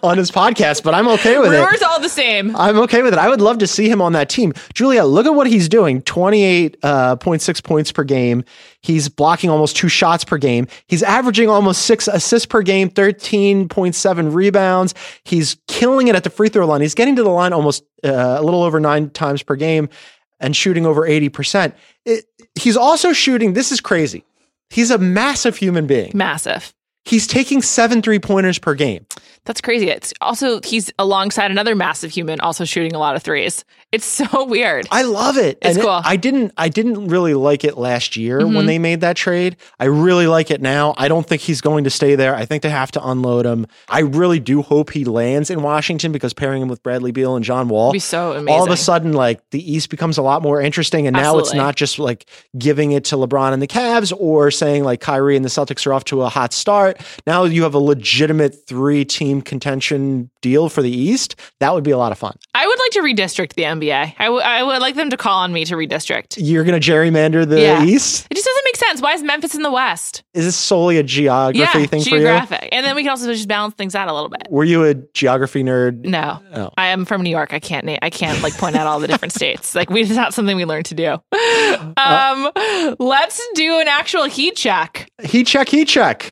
on 0.04 0.18
his 0.18 0.32
podcast, 0.32 0.84
but 0.84 0.94
I'm 0.94 1.08
okay 1.10 1.38
with 1.40 1.54
it. 1.54 1.58
Rumors 1.58 1.82
all 1.82 2.00
the 2.00 2.10
same. 2.10 2.56
I'm 2.56 2.78
okay 2.80 3.02
with 3.02 3.14
it. 3.14 3.20
I 3.20 3.30
would 3.30 3.42
love 3.42 3.60
to 3.60 3.68
see 3.68 3.90
him 3.90 4.02
on 4.02 4.14
that 4.14 4.30
team. 4.30 4.54
Julia, 4.74 5.04
look 5.06 5.26
at 5.26 5.34
what 5.34 5.48
he's 5.48 5.70
doing 5.70 6.02
28.6 6.02 7.64
points 7.64 7.92
per 7.92 8.04
game. 8.04 8.44
He's 8.82 9.10
blocking 9.10 9.50
almost 9.50 9.76
two 9.76 9.88
shots 9.88 10.24
per 10.24 10.38
game. 10.38 10.68
He's 10.88 11.02
averaging 11.02 11.50
almost 11.50 11.84
six 11.84 12.08
assists 12.08 12.46
per 12.46 12.62
game, 12.62 12.90
13.7 12.90 14.34
rebounds. 14.34 14.94
He's 15.24 15.58
killing 15.68 16.08
it 16.08 16.16
at 16.16 16.24
the 16.24 16.30
free 16.30 16.50
throw 16.50 16.68
line. 16.68 16.82
He's 16.82 16.96
getting 16.96 17.16
to 17.16 17.24
the 17.24 17.30
line 17.30 17.54
almost 17.54 17.84
uh, 18.04 18.38
a 18.40 18.44
little 18.44 18.64
over 18.64 18.80
nine 18.80 19.10
times 19.10 19.42
per 19.42 19.56
game 19.56 19.90
and 20.40 20.56
shooting 20.56 20.86
over 20.86 21.02
80%. 21.02 21.74
It, 22.06 22.26
he's 22.56 22.78
also 22.78 23.14
shooting, 23.14 23.54
this 23.54 23.72
is 23.72 23.82
crazy. 23.82 24.24
He's 24.70 24.92
a 24.92 24.98
massive 24.98 25.58
human 25.58 25.88
being. 25.88 26.12
Massive. 26.14 26.74
He's 27.06 27.28
taking 27.28 27.62
seven 27.62 28.02
three 28.02 28.18
pointers 28.20 28.58
per 28.58 28.74
game. 28.74 29.06
That's 29.46 29.62
crazy. 29.62 29.90
It's 29.90 30.12
also 30.22 30.60
he's 30.64 30.92
alongside 30.98 31.52
another 31.52 31.76
massive 31.76 32.10
human 32.10 32.40
also 32.40 32.66
shooting 32.66 32.96
a 32.96 33.00
lot 33.00 33.16
of 33.16 33.22
threes. 33.22 33.64
It's 33.96 34.06
so 34.06 34.44
weird. 34.56 34.88
I 34.92 35.04
love 35.04 35.38
it. 35.38 35.58
It's 35.62 35.76
And 35.78 35.82
cool. 35.86 36.02
I 36.04 36.16
didn't 36.18 36.52
I 36.58 36.70
didn't 36.70 37.08
really 37.08 37.34
like 37.34 37.64
it 37.64 37.78
last 37.78 38.18
year 38.18 38.42
Mhm. 38.42 38.56
when 38.56 38.66
they 38.66 38.78
made 38.78 39.02
that 39.02 39.16
trade. 39.16 39.56
I 39.80 39.86
really 39.86 40.28
like 40.28 40.52
it 40.52 40.62
now. 40.62 40.94
I 40.98 41.08
don't 41.08 41.26
think 41.26 41.42
he's 41.42 41.62
going 41.62 41.86
to 41.86 41.90
stay 41.90 42.16
there. 42.16 42.36
I 42.36 42.46
think 42.46 42.62
they 42.64 42.70
have 42.70 42.92
to 42.92 43.08
unload 43.08 43.46
him. 43.46 43.68
I 43.90 44.00
really 44.02 44.40
do 44.40 44.62
hope 44.62 44.92
he 44.92 45.06
lands 45.06 45.50
in 45.50 45.62
Washington 45.64 46.12
because 46.12 46.34
pairing 46.34 46.62
him 46.62 46.68
with 46.68 46.84
Bradley 46.84 47.12
Beal 47.12 47.36
and 47.36 47.46
John 47.46 47.70
Wall. 47.70 47.88
It'd 47.90 47.94
be 47.94 48.00
so 48.00 48.34
amazing. 48.34 48.50
All 48.50 48.66
of 48.66 48.72
a 48.72 48.78
sudden, 48.78 49.14
like 49.14 49.42
the 49.52 49.72
East 49.74 49.90
becomes 49.90 50.18
a 50.18 50.22
lot 50.22 50.42
more 50.42 50.62
interesting, 50.62 51.08
and 51.08 51.16
now 51.16 51.38
it's 51.40 51.54
not 51.54 51.76
just 51.76 51.98
like 51.98 52.26
giving 52.58 52.92
it 52.92 53.06
to 53.06 53.16
LeBron 53.16 53.54
and 53.54 53.62
the 53.62 53.68
Cavs 53.68 54.12
or 54.18 54.52
saying 54.52 54.84
like 54.84 55.00
Kyrie 55.00 55.36
and 55.36 55.46
the 55.46 55.50
Celtics 55.50 55.88
are 55.88 55.94
off 55.94 56.04
to 56.06 56.22
a 56.22 56.30
hot 56.30 56.52
start. 56.54 57.00
Now 57.26 57.46
you 57.46 57.64
have 57.64 57.74
a 57.74 57.80
legitimate 57.80 58.68
three-team 58.68 59.42
contention 59.42 60.30
deal 60.42 60.70
for 60.70 60.82
the 60.82 60.92
East. 60.92 61.36
That 61.60 61.74
would 61.74 61.84
be 61.84 61.92
a 61.92 61.98
lot 61.98 62.12
of 62.12 62.18
fun. 62.18 62.38
I 62.66 62.68
would 62.68 62.80
like 62.80 62.92
to 62.94 63.02
redistrict 63.02 63.54
the 63.54 63.62
NBA. 63.62 64.16
I, 64.18 64.24
w- 64.26 64.42
I 64.42 64.64
would 64.64 64.80
like 64.82 64.96
them 64.96 65.12
to 65.12 65.18
call 65.18 65.38
on 65.38 65.54
me 65.54 65.66
to 65.66 65.76
redistrict. 65.76 66.38
You're 66.38 66.64
going 66.64 66.80
to 66.82 66.92
gerrymander 66.92 67.48
the 67.48 67.62
Yeah. 67.62 67.84
East. 67.84 68.26
It 68.32 68.34
just 68.34 68.46
doesn't 68.48 68.66
make 68.66 68.76
sense. 68.76 69.02
Why 69.04 69.14
is 69.14 69.22
Memphis 69.22 69.54
in 69.54 69.62
the 69.62 69.72
West? 69.72 70.24
Is 70.34 70.46
this 70.46 70.56
solely 70.56 70.98
a 70.98 71.04
geography 71.04 71.60
yeah, 71.60 71.72
thing 71.86 72.02
for 72.02 72.10
you? 72.10 72.16
geographic. 72.18 72.70
And 72.72 72.84
then 72.84 72.96
we 72.96 73.04
can 73.04 73.12
also 73.12 73.32
just 73.32 73.48
balance 73.48 73.76
things 73.76 73.94
out 73.94 74.08
a 74.08 74.14
little 74.16 74.30
bit. 74.30 74.48
Were 74.50 74.64
you 74.64 74.84
a 74.84 74.96
geography 74.96 75.64
nerd? 75.64 76.06
No, 76.06 76.42
Oh. 76.56 76.72
I 76.76 76.88
am 76.88 77.06
from 77.06 77.22
New 77.22 77.30
York. 77.30 77.54
I 77.54 77.60
can't. 77.60 77.88
I 78.02 78.10
can't 78.10 78.42
like 78.42 78.58
point 78.58 78.76
out 78.76 78.88
all 78.88 79.00
the 79.00 79.08
different 79.08 79.34
states. 79.34 79.76
Like 79.76 79.92
we, 79.92 80.02
it's 80.02 80.10
not 80.10 80.34
something 80.34 80.58
we 80.58 80.66
learned 80.66 80.86
to 80.88 80.96
do. 80.96 81.18
Um, 81.98 82.52
let's 83.00 83.46
do 83.56 83.80
an 83.80 83.88
actual 83.88 84.26
heat 84.26 84.56
check. 84.56 85.10
Heat 85.24 85.46
check, 85.48 85.68
heat 85.70 85.88
check. 85.88 86.32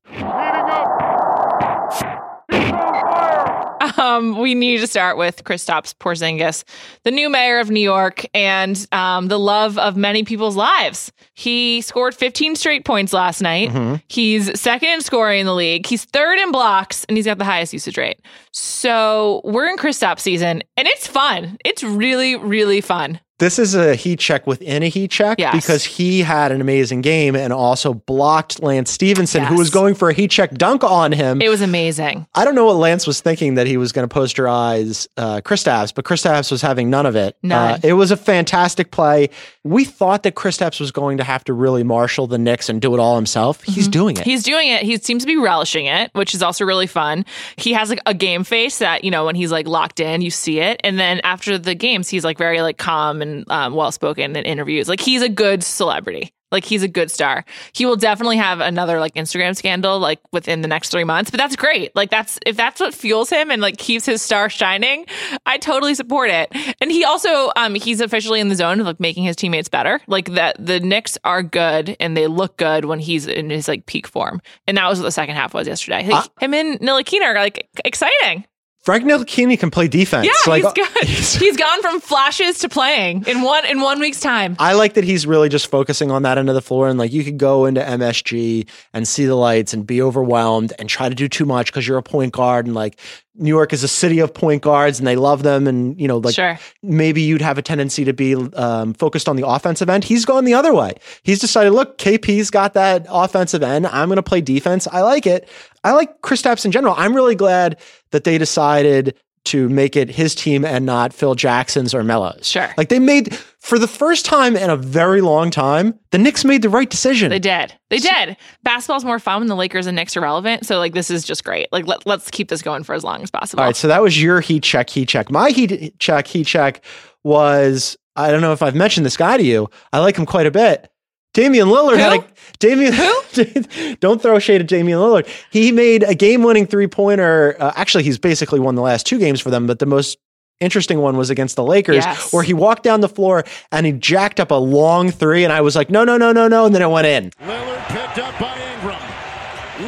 Um, 3.98 4.40
we 4.40 4.56
need 4.56 4.80
to 4.80 4.88
start 4.88 5.18
with 5.18 5.44
Kristaps 5.44 5.94
Porzingis, 5.94 6.64
the 7.04 7.12
new 7.12 7.30
mayor 7.30 7.60
of 7.60 7.70
New 7.70 7.82
York, 7.82 8.26
and 8.34 8.88
um, 8.94 9.28
the 9.28 9.38
love 9.40 9.78
of 9.78 9.98
many 9.98 10.24
people's 10.24 10.56
lives. 10.56 11.12
He 11.34 11.82
scored 11.82 12.16
15 12.16 12.56
straight 12.56 12.86
points 12.86 13.12
last 13.14 13.42
night. 13.42 13.70
Mhm. 13.72 14.02
He's 14.08 14.60
second 14.60 14.90
in 14.90 15.02
scoring 15.02 15.42
in 15.42 15.46
the 15.46 15.54
league. 15.56 15.86
He's 15.86 16.06
third 16.06 16.40
in 16.40 16.52
blocks, 16.52 17.04
and 17.10 17.18
he's 17.18 17.26
got 17.26 17.38
the 17.40 17.46
highest 17.46 17.74
usage 17.74 17.98
rate. 17.98 18.20
So 18.52 19.42
we're 19.44 19.68
in 19.68 19.78
Kristaps 19.78 20.22
season, 20.22 20.64
and 20.78 20.88
it's 20.88 21.08
fun. 21.08 21.58
It's 21.66 21.84
really, 21.84 22.36
really 22.36 22.80
fun. 22.82 23.20
This 23.44 23.60
is 23.60 23.76
a 23.76 23.94
heat 23.94 24.20
check 24.20 24.48
within 24.48 24.84
a 24.84 24.88
heat 24.88 25.12
check 25.12 25.38
Yes. 25.38 25.54
because 25.54 25.84
he 25.84 26.22
had 26.22 26.54
an 26.54 26.62
amazing 26.62 27.02
game 27.02 27.36
and 27.36 27.52
also 27.52 27.94
blocked 27.94 28.64
Lance 28.64 28.90
Stephenson, 28.90 29.44
who 29.44 29.58
was 29.58 29.70
going 29.70 29.96
for 29.96 30.08
a 30.10 30.14
heat 30.14 30.32
check 30.32 30.54
dunk 30.54 30.82
on 30.82 31.12
him. 31.12 31.42
It 31.42 31.50
was 31.50 31.60
amazing. 31.60 32.26
I 32.36 32.46
don't 32.46 32.56
know 32.56 32.64
what 32.64 32.78
Lance 32.78 33.06
was 33.06 33.20
thinking 33.20 33.56
that 33.56 33.68
he 33.68 33.76
was 33.76 33.92
going 33.92 34.08
to 34.08 34.16
posterize 34.16 35.10
uh, 35.18 35.42
Kristaps, 35.42 35.94
but 35.94 36.06
Kristaps 36.06 36.52
was 36.52 36.62
having 36.62 36.90
none 36.90 37.06
of 37.06 37.18
it. 37.18 37.36
None. 37.44 37.72
Uh, 37.74 37.80
it 37.84 37.94
was 37.94 38.12
a 38.12 38.18
fantastic 38.18 38.92
play. 38.92 39.30
We 39.66 39.84
thought 39.84 40.24
that 40.24 40.36
Kristaps 40.36 40.80
was 40.80 40.92
going 40.92 41.18
to 41.18 41.26
have 41.26 41.44
to 41.44 41.54
really 41.54 41.84
marshal 41.84 42.28
the 42.28 42.38
Knicks 42.38 42.70
and 42.70 42.82
do 42.82 42.94
it 42.94 43.00
all 43.02 43.18
himself. 43.18 43.62
He's 43.64 43.90
doing 43.90 44.16
it. 44.16 44.22
Mm-hmm. 44.22 44.30
He's 44.30 44.44
doing 44.44 44.70
it. 44.70 44.84
He 44.84 44.98
seems 45.00 45.24
to 45.24 45.28
be 45.28 45.36
relishing 45.36 45.86
it, 45.86 46.12
which 46.14 46.34
is 46.34 46.42
also 46.42 46.64
really 46.64 46.88
fun. 46.88 47.26
He 47.58 47.74
has 47.74 47.90
like 47.90 48.00
a 48.06 48.14
game 48.14 48.46
face 48.46 48.78
that, 48.78 49.04
you 49.04 49.12
know, 49.12 49.26
when 49.26 49.36
he's 49.36 49.52
like 49.52 49.68
locked 49.68 50.00
in, 50.00 50.22
you 50.22 50.32
see 50.32 50.62
it. 50.62 50.80
And 50.86 50.98
then 50.98 51.20
after 51.26 51.58
the 51.58 51.76
games, 51.76 52.08
he's 52.08 52.24
like 52.24 52.38
very 52.38 52.62
like 52.62 52.78
calm 52.78 53.22
and 53.22 53.33
um, 53.50 53.74
well 53.74 53.92
spoken 53.92 54.36
in 54.36 54.46
interviews. 54.46 54.88
Like 54.88 55.00
he's 55.00 55.22
a 55.22 55.30
good 55.30 55.64
celebrity. 55.64 56.34
Like 56.54 56.66
he's 56.66 56.84
a 56.84 56.88
good 56.88 57.10
star. 57.10 57.46
He 57.74 57.86
will 57.88 57.96
definitely 57.96 58.38
have 58.38 58.60
another 58.60 59.00
like 59.00 59.16
Instagram 59.16 59.58
scandal 59.58 59.98
like 60.00 60.20
within 60.32 60.62
the 60.62 60.68
next 60.68 60.90
three 60.90 61.04
months, 61.04 61.32
but 61.32 61.40
that's 61.40 61.56
great. 61.56 61.94
Like 61.96 62.12
that's 62.12 62.38
if 62.46 62.56
that's 62.56 62.80
what 62.80 62.94
fuels 62.94 63.32
him 63.32 63.50
and 63.50 63.60
like 63.60 63.78
keeps 63.78 64.06
his 64.06 64.22
star 64.22 64.50
shining, 64.50 65.08
I 65.48 65.58
totally 65.58 65.96
support 65.96 66.30
it. 66.30 66.56
And 66.80 66.92
he 66.92 67.04
also 67.04 67.52
um 67.56 67.74
he's 67.74 68.02
officially 68.02 68.40
in 68.40 68.50
the 68.50 68.56
zone 68.56 68.80
of 68.80 68.86
like 68.86 69.00
making 69.00 69.24
his 69.24 69.36
teammates 69.36 69.68
better. 69.68 70.00
Like 70.06 70.30
that 70.36 70.56
the 70.64 70.80
Knicks 70.80 71.18
are 71.24 71.42
good 71.42 71.98
and 72.00 72.16
they 72.16 72.28
look 72.28 72.58
good 72.58 72.86
when 72.86 73.00
he's 73.00 73.26
in 73.26 73.50
his 73.50 73.68
like 73.68 73.88
peak 73.88 74.06
form. 74.06 74.40
And 74.68 74.78
that 74.78 74.88
was 74.88 75.00
what 75.00 75.06
the 75.06 75.12
second 75.12 75.36
half 75.36 75.56
was 75.56 75.68
yesterday. 75.68 76.08
Like, 76.08 76.30
him 76.40 76.54
and 76.54 76.80
Ntilikina 76.80 77.24
are 77.24 77.34
like 77.34 77.68
exciting. 77.84 78.46
Frank 78.84 79.06
Ntilikina 79.06 79.58
can 79.58 79.72
play 79.72 79.88
defense. 79.88 80.28
Yeah, 80.28 80.52
Like, 80.52 80.64
he's 80.64 80.66
uh, 80.66 80.74
good. 80.74 81.08
he's 81.42 81.56
gone 81.56 81.82
from 81.82 82.02
flashes 82.02 82.60
to 82.60 82.70
playing 82.70 83.24
in 83.28 83.42
one 83.42 83.66
in 83.66 83.80
one 83.80 84.02
week's 84.02 84.20
time. 84.20 84.58
I 84.60 84.74
like 84.74 84.96
that 84.96 85.06
he's 85.06 85.26
really 85.26 85.48
just 85.48 85.68
focusing 85.68 86.12
on 86.12 86.24
that 86.24 86.38
end 86.38 86.50
of 86.50 86.56
the 86.56 86.62
floor. 86.62 86.90
And 86.90 87.00
like 87.00 87.14
you 87.14 87.24
could 87.24 87.38
go 87.38 87.66
into 87.66 87.80
MSG 87.80 88.68
and 88.92 89.08
see 89.08 89.26
the 89.26 89.36
lights 89.36 89.74
and 89.74 89.88
be 89.88 90.02
overwhelmed 90.02 90.74
and 90.80 90.90
try 90.90 91.08
to 91.08 91.16
do 91.16 91.30
too 91.30 91.46
much 91.46 91.68
because 91.68 91.88
you're 91.88 91.98
a 91.98 92.04
point 92.04 92.34
guard. 92.34 92.66
And 92.66 92.76
like 92.76 93.00
New 93.36 93.50
York 93.50 93.74
is 93.74 93.84
a 93.84 93.88
city 93.88 94.20
of 94.20 94.32
point 94.34 94.62
guards 94.62 95.00
and 95.00 95.08
they 95.08 95.16
love 95.16 95.42
them. 95.42 95.66
And, 95.68 96.00
you 96.00 96.08
know, 96.08 96.18
like 96.18 96.36
Sure. 96.36 96.60
maybe 96.84 97.22
you'd 97.22 97.42
have 97.42 97.58
a 97.58 97.62
tendency 97.64 98.06
to 98.06 98.14
be 98.14 98.36
um, 98.36 98.94
focused 98.94 99.28
on 99.28 99.36
the 99.36 99.48
offensive 99.48 99.90
end. 99.90 100.04
He's 100.04 100.24
gone 100.24 100.46
the 100.46 100.54
other 100.54 100.74
way. 100.74 100.94
He's 101.24 101.40
decided, 101.40 101.72
look, 101.72 101.98
KP's 101.98 102.52
got 102.52 102.76
that 102.76 103.08
offensive 103.10 103.64
end. 103.64 103.88
I'm 103.88 104.08
going 104.08 104.18
to 104.18 104.24
play 104.24 104.42
defense. 104.42 104.88
I 104.92 105.02
like 105.02 105.26
it. 105.26 105.50
I 105.84 105.94
like 105.94 106.22
Kristaps 106.22 106.64
in 106.64 106.72
general. 106.72 106.94
I'm 106.98 107.16
really 107.16 107.36
glad 107.36 107.80
that 108.12 108.24
they 108.24 108.38
decided 108.38 109.16
to 109.46 109.68
make 109.70 109.96
it 109.96 110.10
his 110.10 110.36
team 110.36 110.64
and 110.64 110.86
not 110.86 111.14
Phil 111.14 111.36
Jackson's 111.36 111.94
or 111.94 112.04
Melo's. 112.04 112.48
Sure. 112.48 112.74
Like 112.78 112.90
they 112.90 113.00
made 113.00 113.36
for 113.60 113.78
the 113.78 113.88
first 113.88 114.26
time 114.26 114.56
in 114.56 114.70
a 114.70 114.78
very 114.78 115.22
long 115.22 115.52
time, 115.52 115.98
the 116.12 116.18
Knicks 116.18 116.46
made 116.46 116.62
the 116.62 116.70
right 116.70 116.90
decision. 116.90 117.30
They 117.30 117.40
did. 117.40 117.74
They 117.90 118.00
did. 118.00 118.38
Basketball's 118.64 119.06
more 119.06 119.20
fun 119.20 119.42
when 119.42 119.48
the 119.48 119.56
Lakers 119.56 119.86
and 119.86 119.96
Knicks 119.96 120.16
are 120.16 120.22
relevant. 120.22 120.66
So 120.66 120.80
like 120.80 120.94
this 120.94 121.10
is 121.10 121.24
just 121.24 121.44
great. 121.44 121.68
Like 121.72 121.88
let, 121.88 122.06
let's 122.06 122.32
keep 122.32 122.50
this 122.50 122.62
going 122.62 122.84
for 122.84 122.96
as 122.96 123.04
long 123.04 123.22
as 123.22 123.32
possible. 123.32 123.62
All 123.62 123.68
right, 123.68 123.76
so 123.76 123.88
that 123.88 124.02
was 124.02 124.22
your 124.22 124.40
heat 124.40 124.64
check, 124.64 124.90
heat 124.90 125.10
check. 125.10 125.30
My 125.30 125.50
heat 125.50 126.00
check, 126.00 126.28
heat 126.28 126.48
check 126.48 126.84
was 127.24 127.98
I 128.16 128.32
don't 128.32 128.42
know 128.42 128.54
if 128.54 128.62
I've 128.62 128.76
mentioned 128.76 129.06
this 129.06 129.18
guy 129.18 129.38
to 129.38 129.44
you. 129.44 129.70
I 129.92 130.00
like 130.00 130.18
him 130.18 130.26
quite 130.26 130.46
a 130.46 130.52
bit. 130.52 130.90
Damian 131.34 131.68
Lillard 131.68 131.98
had 131.98 132.14
a 132.20 132.26
Damian. 132.60 132.94
Who? 132.94 133.96
don't 134.00 134.22
throw 134.22 134.38
shade 134.40 134.62
at 134.62 134.68
Damian 134.68 135.00
Lillard. 135.00 135.28
He 135.52 135.72
made 135.72 136.04
a 136.04 136.14
game-winning 136.16 136.68
three-pointer. 136.68 137.56
Uh, 137.60 137.72
actually, 137.76 138.04
he's 138.04 138.20
basically 138.20 138.60
won 138.60 138.76
the 138.76 138.82
last 138.84 139.06
two 139.08 139.18
games 139.20 139.42
for 139.42 139.50
them, 139.50 139.66
but 139.66 139.80
the 139.80 139.86
most 139.88 140.18
interesting 140.60 141.00
one 141.00 141.18
was 141.18 141.30
against 141.32 141.56
the 141.56 141.64
Lakers, 141.64 141.96
Yes. 141.98 142.32
where 142.32 142.44
he 142.44 142.54
walked 142.54 142.84
down 142.84 143.02
the 143.02 143.10
floor 143.10 143.44
and 143.72 143.86
he 143.86 143.92
jacked 143.92 144.40
up 144.40 144.52
a 144.52 144.56
long 144.56 145.10
three, 145.10 145.44
and 145.44 145.52
I 145.52 145.62
was 145.62 145.76
like, 145.76 145.90
no, 145.90 146.04
no, 146.04 146.18
no, 146.18 146.32
no, 146.32 146.48
no, 146.48 146.66
and 146.66 146.74
then 146.76 146.82
it 146.84 146.90
went 146.90 147.08
in. 147.08 147.32
Lillard 147.46 147.88
picked 147.88 148.20
up 148.20 148.40
by 148.40 148.56
Ingram. 148.76 149.00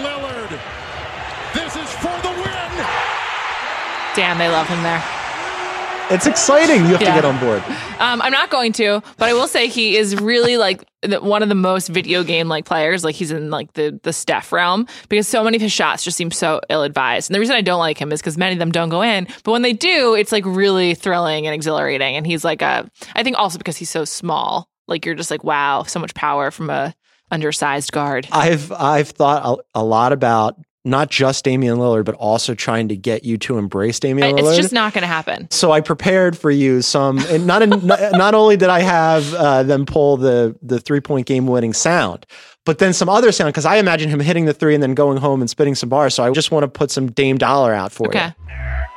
Lillard. 0.04 0.60
This 1.54 1.76
is 1.76 1.90
for 2.02 2.12
the 2.24 2.34
win. 2.42 2.86
Damn, 4.16 4.38
they 4.40 4.50
love 4.50 4.68
him 4.68 4.82
there. 4.84 5.04
It's 6.10 6.26
exciting. 6.28 6.78
You 6.86 6.94
have 6.94 7.02
Yeah. 7.02 7.16
to 7.16 7.22
get 7.22 7.26
on 7.26 7.40
board. 7.40 7.64
Um, 8.00 8.22
I'm 8.22 8.32
not 8.32 8.50
going 8.50 8.74
to, 8.74 9.02
but 9.18 9.30
I 9.30 9.34
will 9.34 9.48
say 9.48 9.68
he 9.68 9.96
is 9.96 10.16
really 10.18 10.58
like 10.58 10.84
the, 11.02 11.22
one 11.22 11.42
of 11.44 11.50
the 11.50 11.56
most 11.56 11.88
video 11.88 12.24
game 12.24 12.50
like 12.50 12.66
players. 12.66 13.04
Like 13.04 13.16
he's 13.16 13.32
in 13.32 13.50
like 13.50 13.74
the 13.74 14.00
the 14.04 14.12
Steph 14.12 14.52
realm 14.52 14.88
because 15.08 15.28
so 15.28 15.44
many 15.44 15.56
of 15.56 15.62
his 15.62 15.72
shots 15.72 16.04
just 16.04 16.18
seem 16.18 16.32
so 16.32 16.60
ill 16.70 16.84
advised. 16.84 17.30
And 17.30 17.36
the 17.36 17.40
reason 17.40 17.56
I 17.56 17.62
don't 17.62 17.80
like 17.80 17.98
him 17.98 18.12
is 18.12 18.22
because 18.22 18.38
many 18.38 18.54
of 18.54 18.60
them 18.60 18.72
don't 18.72 18.90
go 18.90 19.02
in, 19.02 19.28
but 19.44 19.52
when 19.52 19.62
they 19.62 19.74
do, 19.74 20.14
it's 20.14 20.32
like 20.32 20.46
really 20.46 20.94
thrilling 20.94 21.48
and 21.48 21.54
exhilarating. 21.54 22.16
And 22.16 22.28
he's 22.28 22.44
like 22.44 22.62
a, 22.62 22.90
I 23.16 23.24
think 23.24 23.38
also 23.38 23.58
because 23.58 23.78
he's 23.78 23.90
so 23.90 24.04
small. 24.04 24.70
Like 24.88 25.06
you're 25.06 25.16
just 25.16 25.32
like 25.32 25.44
wow, 25.44 25.84
so 25.84 26.00
much 26.00 26.14
power 26.14 26.52
from 26.52 26.70
a 26.70 26.94
undersized 27.32 27.92
guard. 27.92 28.28
I've 28.32 28.72
I've 28.72 29.10
thought 29.10 29.60
a, 29.74 29.80
a 29.80 29.84
lot 29.84 30.12
about 30.12 30.58
not 30.86 31.10
just 31.10 31.44
Damian 31.44 31.78
Lillard, 31.78 32.06
but 32.06 32.16
also 32.16 32.54
trying 32.54 32.88
to 32.90 32.96
get 32.96 33.24
you 33.26 33.38
to 33.40 33.58
embrace 33.58 34.00
Damian 34.00 34.36
Lillard. 34.36 34.50
It's 34.50 34.58
just 34.58 34.74
not 34.74 34.94
going 34.94 35.02
to 35.02 35.08
happen. 35.08 35.50
so 35.52 35.72
I 35.72 35.82
prepared 35.82 36.38
for 36.38 36.52
you 36.52 36.82
some, 36.82 37.20
and 37.30 37.46
not 37.48 37.62
in, 37.64 37.86
not, 37.86 38.00
not 38.14 38.34
only 38.36 38.56
did 38.56 38.70
I 38.70 38.80
have 38.82 39.34
uh, 39.34 39.64
them 39.64 39.86
pull 39.86 40.18
the 40.18 40.56
the 40.62 40.80
three 40.80 41.02
point 41.02 41.26
game 41.28 41.48
winning 41.48 41.74
sound, 41.74 42.26
but 42.66 42.78
then 42.80 42.94
some 42.94 43.10
other 43.10 43.32
sound 43.32 43.50
because 43.50 43.66
I 43.66 43.78
imagine 43.78 44.10
him 44.10 44.20
hitting 44.20 44.46
the 44.46 44.54
three 44.54 44.74
and 44.74 44.82
then 44.84 44.94
going 44.94 45.18
home 45.18 45.42
and 45.42 45.50
spitting 45.50 45.76
some 45.76 45.90
bars. 45.90 46.14
So 46.14 46.24
I 46.24 46.32
just 46.32 46.52
want 46.52 46.64
to 46.64 46.68
put 46.68 46.92
some 46.92 47.12
Dame 47.12 47.38
Dollar 47.38 47.74
out 47.74 47.92
for 47.92 48.08
Okay. 48.08 48.28
you. 48.28 48.95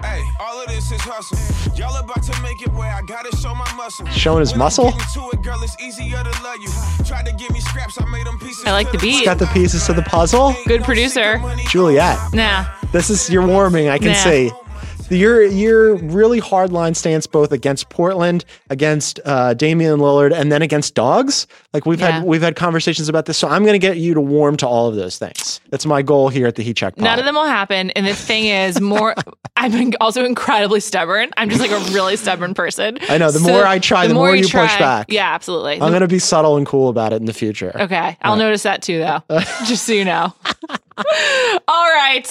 Hey, 0.00 0.22
all 0.38 0.60
of 0.62 0.68
this 0.68 0.92
is 0.92 1.00
hustle. 1.00 1.36
Y'all 1.74 1.96
about 1.96 2.22
to 2.22 2.40
make 2.42 2.62
it 2.62 2.68
where 2.72 2.92
I 2.92 3.02
gotta 3.02 3.34
show 3.36 3.52
my 3.54 3.70
muscle. 3.74 4.06
Showing 4.06 4.40
his 4.40 4.54
muscle? 4.54 4.92
to 4.92 5.30
it, 5.32 5.42
girl, 5.42 5.60
it's 5.62 5.76
easier 5.82 6.22
to 6.22 6.42
love 6.42 6.58
you. 6.60 6.68
Tried 7.04 7.26
to 7.26 7.32
give 7.32 7.50
me 7.50 7.60
scraps, 7.60 8.00
I 8.00 8.04
made 8.06 8.26
them 8.26 8.38
pieces. 8.38 8.64
I 8.64 8.70
like 8.70 8.92
the 8.92 8.98
beat. 8.98 9.24
Got 9.24 9.38
the 9.38 9.46
pieces 9.46 9.84
to 9.86 9.92
the 9.92 10.02
puzzle, 10.02 10.54
Good 10.66 10.84
producer. 10.84 11.40
Juliet. 11.68 12.16
Nah. 12.32 12.66
This 12.92 13.10
is 13.10 13.28
you're 13.28 13.46
warming. 13.46 13.88
I 13.88 13.98
can 13.98 14.08
Nah. 14.08 14.14
see. 14.14 14.52
Your 15.10 15.42
your 15.44 15.96
really 15.96 16.38
hard 16.38 16.72
line 16.72 16.94
stance 16.94 17.26
both 17.26 17.50
against 17.52 17.88
Portland, 17.88 18.44
against 18.70 19.20
uh, 19.24 19.54
Damian 19.54 19.98
Lillard, 20.00 20.32
and 20.34 20.52
then 20.52 20.62
against 20.62 20.94
dogs. 20.94 21.46
Like 21.72 21.86
we've 21.86 21.98
Yeah. 22.00 22.10
had 22.10 22.24
we've 22.24 22.42
had 22.42 22.56
conversations 22.56 23.08
about 23.08 23.26
this. 23.26 23.38
So 23.38 23.48
I'm 23.48 23.62
going 23.62 23.72
to 23.72 23.78
get 23.86 23.96
you 23.98 24.14
to 24.14 24.20
warm 24.20 24.56
to 24.58 24.66
all 24.66 24.86
of 24.88 24.96
those 24.96 25.18
things. 25.18 25.60
That's 25.70 25.86
my 25.86 26.02
goal 26.02 26.28
here 26.28 26.46
at 26.46 26.56
the 26.56 26.62
Heat 26.62 26.76
Check. 26.76 26.96
Pod. 26.96 27.04
None 27.04 27.18
of 27.18 27.24
them 27.24 27.34
will 27.34 27.46
happen. 27.46 27.90
And 27.90 28.06
the 28.06 28.14
thing 28.14 28.44
is, 28.46 28.80
more, 28.80 29.14
I'm 29.56 29.72
in- 29.74 29.94
also 30.00 30.24
incredibly 30.24 30.80
stubborn. 30.80 31.30
I'm 31.36 31.48
just 31.48 31.60
like 31.60 31.70
a 31.70 31.92
really 31.92 32.16
stubborn 32.16 32.54
person. 32.54 32.98
I 33.08 33.18
know, 33.18 33.30
the 33.30 33.40
more 33.40 33.64
I 33.64 33.78
try, 33.78 34.06
the 34.06 34.14
more 34.14 34.34
you 34.36 34.44
push 34.44 34.52
back. 34.78 35.06
Yeah, 35.10 35.32
absolutely. 35.34 35.74
I'm 35.74 35.90
going 35.90 36.00
to 36.00 36.08
be 36.08 36.18
subtle 36.18 36.56
and 36.56 36.66
cool 36.66 36.88
about 36.88 37.12
it 37.12 37.16
in 37.16 37.24
the 37.26 37.32
future. 37.32 37.72
okay. 37.80 38.16
I'll 38.22 38.36
notice 38.36 38.62
that 38.64 38.82
too, 38.82 38.98
though, 38.98 39.22
just 39.64 39.84
so 39.84 39.92
you 39.92 40.04
know. 40.04 40.34
All 41.68 41.92
right. 41.92 42.26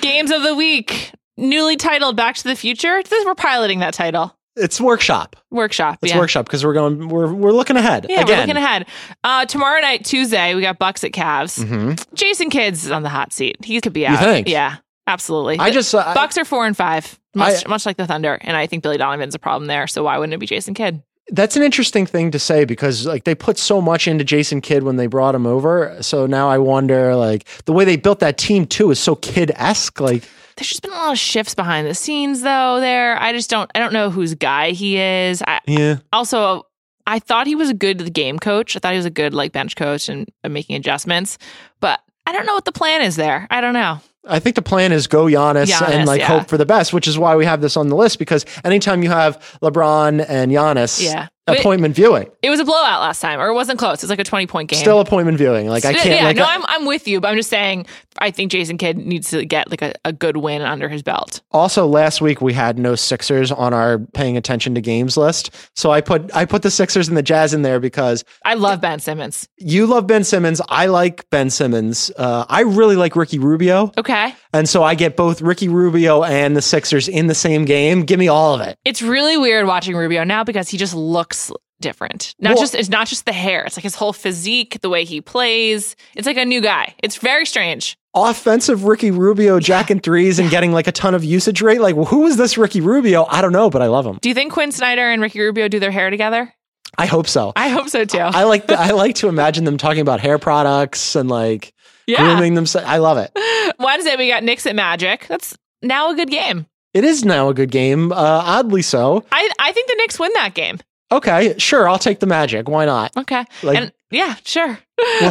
Games 0.00 0.30
of 0.30 0.42
the 0.42 0.54
week. 0.54 1.12
Newly 1.36 1.76
titled 1.76 2.16
Back 2.16 2.36
to 2.36 2.44
the 2.44 2.56
Future. 2.56 3.02
This, 3.02 3.24
we're 3.24 3.34
piloting 3.34 3.80
that 3.80 3.94
title. 3.94 4.36
It's 4.56 4.80
workshop. 4.80 5.36
Workshop. 5.50 5.98
It's 6.00 6.12
yeah. 6.12 6.18
workshop 6.18 6.46
because 6.46 6.64
we're 6.64 6.72
going. 6.72 7.08
We're 7.08 7.30
we're 7.32 7.52
looking 7.52 7.76
ahead. 7.76 8.06
Yeah, 8.08 8.22
Again. 8.22 8.38
we're 8.38 8.40
looking 8.40 8.56
ahead. 8.56 8.86
Uh, 9.22 9.44
tomorrow 9.44 9.80
night, 9.80 10.04
Tuesday, 10.06 10.54
we 10.54 10.62
got 10.62 10.78
Bucks 10.78 11.04
at 11.04 11.12
Cavs. 11.12 12.02
Jason 12.14 12.48
Kidd's 12.48 12.86
is 12.86 12.90
on 12.90 13.02
the 13.02 13.10
hot 13.10 13.34
seat. 13.34 13.62
He 13.62 13.78
could 13.82 13.92
be 13.92 14.06
out. 14.06 14.16
Mm-hmm. 14.16 14.24
think? 14.24 14.48
Yeah, 14.48 14.76
absolutely. 15.06 15.58
I 15.58 15.70
just. 15.70 15.94
Uh, 15.94 16.14
Bucks 16.14 16.38
are 16.38 16.46
four 16.46 16.66
and 16.66 16.74
five, 16.74 17.20
much 17.34 17.66
I- 17.66 17.68
much 17.68 17.84
like 17.84 17.98
the 17.98 18.06
Thunder, 18.06 18.38
and 18.40 18.56
I 18.56 18.66
think 18.66 18.82
Billy 18.82 18.96
Donovan's 18.96 19.34
a 19.34 19.38
problem 19.38 19.66
there. 19.68 19.86
So 19.86 20.04
why 20.04 20.16
wouldn't 20.16 20.32
it 20.32 20.38
be 20.38 20.46
Jason 20.46 20.72
Kidd? 20.72 21.02
That's 21.28 21.56
an 21.56 21.62
interesting 21.62 22.06
thing 22.06 22.30
to 22.30 22.38
say 22.38 22.64
because 22.64 23.04
like 23.04 23.24
they 23.24 23.34
put 23.34 23.58
so 23.58 23.82
much 23.82 24.08
into 24.08 24.24
Jason 24.24 24.62
Kidd 24.62 24.84
when 24.84 24.96
they 24.96 25.06
brought 25.06 25.34
him 25.34 25.44
over. 25.44 25.98
So 26.00 26.24
now 26.24 26.48
I 26.48 26.56
wonder 26.56 27.14
like 27.14 27.46
the 27.66 27.72
way 27.74 27.84
they 27.84 27.96
built 27.96 28.20
that 28.20 28.38
team 28.38 28.64
too 28.64 28.90
is 28.90 28.98
so 29.00 29.16
Kidd 29.16 29.50
esque. 29.56 30.00
Like 30.00 30.22
There's 30.56 30.68
just 30.68 30.82
been 30.82 30.92
a 30.92 30.94
lot 30.94 31.12
of 31.12 31.18
shifts 31.18 31.54
behind 31.54 31.86
the 31.86 31.94
scenes, 31.94 32.40
though. 32.40 32.80
There, 32.80 33.20
I 33.20 33.32
just 33.32 33.50
don't. 33.50 33.70
I 33.74 33.78
don't 33.78 33.92
know 33.92 34.10
whose 34.10 34.34
guy 34.34 34.70
he 34.70 34.98
is. 34.98 35.42
I, 35.42 35.60
yeah, 35.66 35.96
also, 36.12 36.66
I 37.06 37.18
thought 37.18 37.46
he 37.46 37.54
was 37.54 37.70
a 37.70 37.74
good 37.74 38.12
game 38.12 38.38
coach. 38.38 38.74
I 38.76 38.78
thought 38.78 38.92
he 38.92 38.98
was 38.98 39.06
a 39.06 39.10
good 39.10 39.34
like 39.34 39.52
bench 39.52 39.76
coach 39.76 40.08
and, 40.08 40.30
and 40.42 40.54
making 40.54 40.76
adjustments, 40.76 41.38
but 41.80 42.00
I 42.26 42.32
don't 42.32 42.46
know 42.46 42.54
what 42.54 42.64
the 42.64 42.72
plan 42.72 43.02
is 43.02 43.16
there. 43.16 43.46
I 43.50 43.60
don't 43.60 43.74
know. 43.74 44.00
I 44.28 44.40
think 44.40 44.56
the 44.56 44.62
plan 44.62 44.92
is 44.92 45.06
go 45.06 45.26
Giannis, 45.26 45.66
Giannis, 45.66 45.88
and 45.88 46.06
like 46.06 46.20
yeah. 46.20 46.26
hope 46.26 46.48
for 46.48 46.58
the 46.58 46.66
best, 46.66 46.92
which 46.92 47.06
is 47.06 47.18
why 47.18 47.36
we 47.36 47.44
have 47.44 47.60
this 47.60 47.76
on 47.76 47.88
the 47.88 47.96
list 47.96 48.18
because 48.18 48.44
anytime 48.64 49.02
you 49.02 49.10
have 49.10 49.38
LeBron 49.62 50.24
and 50.28 50.50
Giannis, 50.50 51.00
Yeah. 51.02 51.28
But- 51.46 51.60
appointment 51.60 51.94
viewing, 51.94 52.28
It 52.42 52.50
was 52.50 52.58
a 52.60 52.64
blowout 52.64 53.00
last 53.00 53.20
time, 53.20 53.38
or 53.40 53.46
it 53.48 53.54
wasn't 53.54 53.78
close. 53.78 53.98
It 53.98 54.02
was 54.02 54.10
like 54.10 54.18
a 54.18 54.24
20 54.24 54.46
point 54.48 54.68
game. 54.70 54.80
still 54.80 54.98
appointment 55.00 55.38
viewing. 55.38 55.68
Like 55.68 55.84
I 55.84 55.92
can't. 55.92 56.06
Yeah, 56.06 56.24
like, 56.24 56.36
no, 56.36 56.44
I- 56.44 56.54
I'm 56.54 56.64
I'm 56.66 56.86
with 56.86 57.06
you, 57.06 57.20
but 57.20 57.28
I'm 57.28 57.36
just 57.36 57.50
saying 57.50 57.86
I 58.18 58.30
think 58.30 58.50
Jason 58.50 58.78
Kidd 58.78 58.96
needs 58.98 59.30
to 59.30 59.44
get 59.44 59.70
like 59.70 59.82
a, 59.82 59.92
a 60.04 60.12
good 60.12 60.38
win 60.38 60.62
under 60.62 60.88
his 60.88 61.02
belt. 61.02 61.42
also 61.52 61.86
last 61.86 62.20
week 62.20 62.40
we 62.40 62.52
had 62.52 62.78
no 62.78 62.94
Sixers 62.94 63.52
on 63.52 63.72
our 63.74 63.98
paying 63.98 64.36
attention 64.36 64.74
to 64.74 64.80
games 64.80 65.16
list, 65.16 65.54
so 65.74 65.90
I 65.92 66.00
put 66.00 66.34
I 66.34 66.46
put 66.46 66.62
the 66.62 66.70
Sixers 66.70 67.08
and 67.08 67.16
the 67.16 67.22
Jazz 67.22 67.54
in 67.54 67.62
there 67.62 67.78
because 67.78 68.24
I 68.44 68.54
love 68.54 68.80
Ben 68.80 68.98
Simmons. 68.98 69.48
you 69.58 69.86
love 69.86 70.06
Ben 70.06 70.24
Simmons. 70.24 70.60
I 70.68 70.86
like 70.86 71.28
Ben 71.30 71.50
Simmons. 71.50 72.10
Uh, 72.16 72.44
I 72.48 72.62
really 72.62 72.96
like 72.96 73.14
Ricky 73.14 73.38
Rubio. 73.38 73.92
Okay. 73.98 74.34
And 74.56 74.68
so 74.68 74.82
I 74.82 74.94
get 74.94 75.16
both 75.16 75.42
Ricky 75.42 75.68
Rubio 75.68 76.22
and 76.24 76.56
the 76.56 76.62
Sixers 76.62 77.08
in 77.08 77.26
the 77.26 77.34
same 77.34 77.64
game. 77.66 78.02
Give 78.02 78.18
me 78.18 78.28
all 78.28 78.54
of 78.54 78.60
it. 78.62 78.78
It's 78.84 79.02
really 79.02 79.36
weird 79.36 79.66
watching 79.66 79.94
Rubio 79.94 80.24
now 80.24 80.44
because 80.44 80.68
he 80.68 80.78
just 80.78 80.94
looks 80.94 81.52
different. 81.80 82.34
Not 82.38 82.54
Well- 82.54 82.62
just 82.62 82.74
it's 82.74 82.88
not 82.88 83.06
just 83.06 83.26
the 83.26 83.34
hair. 83.34 83.64
It's 83.64 83.76
like 83.76 83.84
his 83.84 83.94
whole 83.94 84.14
physique, 84.14 84.78
the 84.80 84.88
way 84.88 85.04
he 85.04 85.20
plays. 85.20 85.94
It's 86.14 86.26
like 86.26 86.38
a 86.38 86.44
new 86.46 86.62
guy. 86.62 86.94
It's 87.02 87.16
very 87.16 87.44
strange. 87.44 87.98
Offensive 88.14 88.84
Ricky 88.84 89.10
Rubio 89.10 89.60
jacking 89.60 90.00
threes 90.00 90.38
and 90.38 90.48
getting 90.48 90.72
like 90.72 90.86
a 90.86 90.92
ton 90.92 91.14
of 91.14 91.22
usage 91.22 91.60
rate. 91.60 91.82
Like, 91.82 91.94
who 91.94 92.26
is 92.26 92.38
this 92.38 92.56
Ricky 92.56 92.80
Rubio? 92.80 93.26
I 93.28 93.42
don't 93.42 93.52
know, 93.52 93.68
but 93.68 93.82
I 93.82 93.88
love 93.88 94.06
him. 94.06 94.18
Do 94.22 94.30
you 94.30 94.34
think 94.34 94.54
Quin 94.54 94.72
Snyder 94.72 95.02
and 95.02 95.20
Ricky 95.20 95.38
Rubio 95.40 95.68
do 95.68 95.78
their 95.78 95.90
hair 95.90 96.08
together? 96.08 96.50
I 96.96 97.04
hope 97.04 97.26
so. 97.28 97.52
I 97.56 97.68
hope 97.68 97.90
so 97.90 98.06
too. 98.06 98.18
I 98.18 98.44
like 98.44 98.68
the, 98.68 98.80
I 98.80 98.92
like 98.92 99.16
to 99.16 99.28
imagine 99.28 99.64
them 99.64 99.76
talking 99.76 100.00
about 100.00 100.20
hair 100.20 100.38
products 100.38 101.14
and 101.14 101.28
like 101.28 101.74
yeah. 102.06 102.18
grooming 102.18 102.54
themselves. 102.54 102.86
I 102.88 102.98
love 102.98 103.18
it. 103.18 103.30
Wednesday 103.78 104.16
we 104.16 104.28
got 104.28 104.42
Knicks 104.42 104.66
at 104.66 104.74
Magic. 104.74 105.26
That's 105.28 105.56
now 105.82 106.10
a 106.10 106.14
good 106.14 106.30
game. 106.30 106.66
It 106.94 107.04
is 107.04 107.24
now 107.24 107.48
a 107.48 107.54
good 107.54 107.70
game. 107.70 108.12
Uh, 108.12 108.16
oddly 108.16 108.82
so. 108.82 109.24
I 109.32 109.50
I 109.58 109.72
think 109.72 109.88
the 109.88 109.96
Knicks 109.96 110.18
win 110.18 110.32
that 110.34 110.54
game. 110.54 110.78
Okay, 111.12 111.54
sure. 111.58 111.88
I'll 111.88 111.98
take 111.98 112.20
the 112.20 112.26
Magic. 112.26 112.68
Why 112.68 112.84
not? 112.84 113.16
Okay. 113.16 113.44
Like- 113.62 113.78
and 113.78 113.92
yeah, 114.10 114.36
sure. 114.44 114.78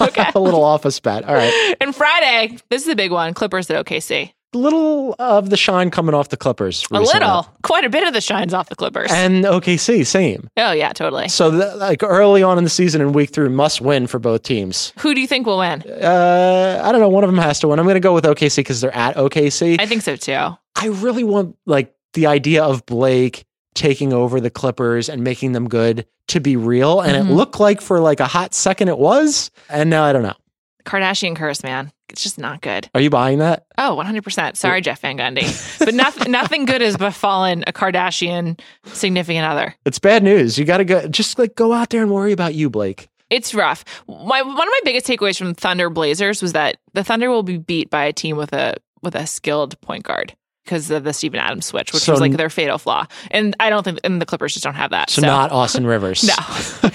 okay. 0.00 0.30
a 0.34 0.40
little 0.40 0.62
office 0.64 1.00
bet. 1.00 1.24
All 1.24 1.34
right. 1.34 1.76
and 1.80 1.94
Friday, 1.94 2.58
this 2.70 2.82
is 2.82 2.88
the 2.88 2.96
big 2.96 3.10
one 3.10 3.34
Clippers 3.34 3.70
at 3.70 3.84
OKC. 3.84 4.32
Little 4.54 5.14
of 5.18 5.50
the 5.50 5.58
shine 5.58 5.90
coming 5.90 6.14
off 6.14 6.30
the 6.30 6.36
Clippers. 6.38 6.86
A 6.90 6.98
little, 7.00 7.46
quite 7.62 7.84
a 7.84 7.90
bit 7.90 8.06
of 8.08 8.14
the 8.14 8.20
shines 8.22 8.54
off 8.54 8.70
the 8.70 8.76
Clippers. 8.76 9.10
And 9.12 9.44
OKC, 9.44 10.06
same. 10.06 10.48
oh, 10.56 10.72
yeah, 10.72 10.92
totally. 10.94 11.28
So, 11.28 11.50
the, 11.50 11.76
like 11.76 12.02
early 12.02 12.42
on 12.42 12.56
in 12.56 12.64
the 12.64 12.70
season 12.70 13.02
and 13.02 13.14
week 13.14 13.30
three, 13.30 13.50
must 13.50 13.82
win 13.82 14.06
for 14.06 14.18
both 14.18 14.42
teams. 14.44 14.94
Who 15.00 15.14
do 15.14 15.20
you 15.20 15.26
think 15.26 15.46
will 15.46 15.58
win? 15.58 15.82
Uh, 15.82 16.80
I 16.82 16.90
don't 16.92 17.00
know. 17.02 17.10
One 17.10 17.24
of 17.24 17.28
them 17.30 17.38
has 17.38 17.60
to 17.60 17.68
win. 17.68 17.78
I'm 17.78 17.84
going 17.84 17.96
to 17.96 18.00
go 18.00 18.14
with 18.14 18.24
OKC 18.24 18.56
because 18.56 18.80
they're 18.80 18.94
at 18.96 19.16
OKC. 19.16 19.78
I 19.80 19.84
think 19.84 20.00
so 20.00 20.16
too. 20.16 20.32
I 20.76 20.86
really 20.86 21.24
want 21.24 21.56
like 21.66 21.94
the 22.14 22.26
idea 22.26 22.64
of 22.64 22.86
Blake 22.86 23.44
taking 23.74 24.14
over 24.14 24.40
the 24.40 24.50
Clippers 24.50 25.10
and 25.10 25.22
making 25.22 25.52
them 25.52 25.68
good 25.68 26.06
to 26.28 26.40
be 26.40 26.56
real. 26.56 27.00
And 27.02 27.14
Mhm. 27.16 27.30
it 27.30 27.32
looked 27.34 27.60
like 27.60 27.82
for 27.82 28.00
like 28.00 28.20
a 28.20 28.26
hot 28.26 28.54
second 28.54 28.88
it 28.88 28.98
was. 28.98 29.50
And 29.68 29.90
now 29.90 30.04
I 30.04 30.12
don't 30.14 30.22
know. 30.22 30.34
Kardashian 30.86 31.36
curse, 31.36 31.62
man. 31.62 31.92
It's 32.10 32.22
just 32.22 32.38
not 32.38 32.60
good. 32.60 32.88
Are 32.94 33.00
you 33.00 33.10
buying 33.10 33.38
that? 33.38 33.66
Oh, 33.76 33.96
100%. 34.02 34.56
Sorry, 34.56 34.80
Jeff 34.80 35.00
Van 35.00 35.18
Gundy. 35.18 35.78
But 35.78 35.94
nothing, 35.94 36.30
nothing 36.32 36.64
good 36.64 36.80
has 36.80 36.96
befallen 36.96 37.64
a 37.66 37.72
Kardashian 37.72 38.58
significant 38.86 39.46
other. 39.46 39.74
It's 39.84 39.98
bad 39.98 40.22
news. 40.22 40.58
You 40.58 40.64
got 40.64 40.78
to 40.78 40.84
go, 40.84 41.06
just 41.08 41.38
like 41.38 41.54
go 41.54 41.72
out 41.72 41.90
there 41.90 42.02
and 42.02 42.10
worry 42.10 42.32
about 42.32 42.54
you, 42.54 42.70
Blake. 42.70 43.08
It's 43.30 43.54
rough. 43.54 43.84
My, 44.08 44.42
one 44.42 44.50
of 44.50 44.56
my 44.56 44.80
biggest 44.84 45.06
takeaways 45.06 45.38
from 45.38 45.54
Thunder 45.54 45.90
Blazers 45.90 46.40
was 46.40 46.54
that 46.54 46.78
the 46.94 47.04
Thunder 47.04 47.30
will 47.30 47.42
be 47.42 47.58
beat 47.58 47.90
by 47.90 48.04
a 48.04 48.12
team 48.12 48.36
with 48.36 48.52
a 48.52 48.76
with 49.02 49.14
a 49.14 49.26
skilled 49.26 49.80
point 49.80 50.02
guard 50.04 50.34
because 50.64 50.90
of 50.90 51.04
the 51.04 51.12
Steven 51.12 51.40
Adams 51.40 51.66
switch, 51.66 51.92
which 51.92 52.02
So 52.02 52.12
was 52.12 52.20
like 52.20 52.32
their 52.32 52.50
fatal 52.50 52.78
flaw. 52.78 53.06
And 53.30 53.56
I 53.60 53.70
don't 53.70 53.82
think, 53.84 54.00
and 54.04 54.20
the 54.20 54.26
Clippers 54.26 54.52
just 54.52 54.64
don't 54.64 54.74
have 54.74 54.90
that. 54.90 55.08
So, 55.10 55.22
not 55.22 55.50
Austin 55.50 55.86
Rivers. 55.86 56.24
no. 56.24 56.34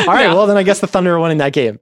All 0.00 0.06
right. 0.06 0.28
Well, 0.28 0.46
then 0.46 0.56
I 0.56 0.62
guess 0.62 0.80
the 0.80 0.86
Thunder 0.86 1.14
are 1.14 1.20
winning 1.20 1.38
that 1.38 1.52
game. 1.52 1.80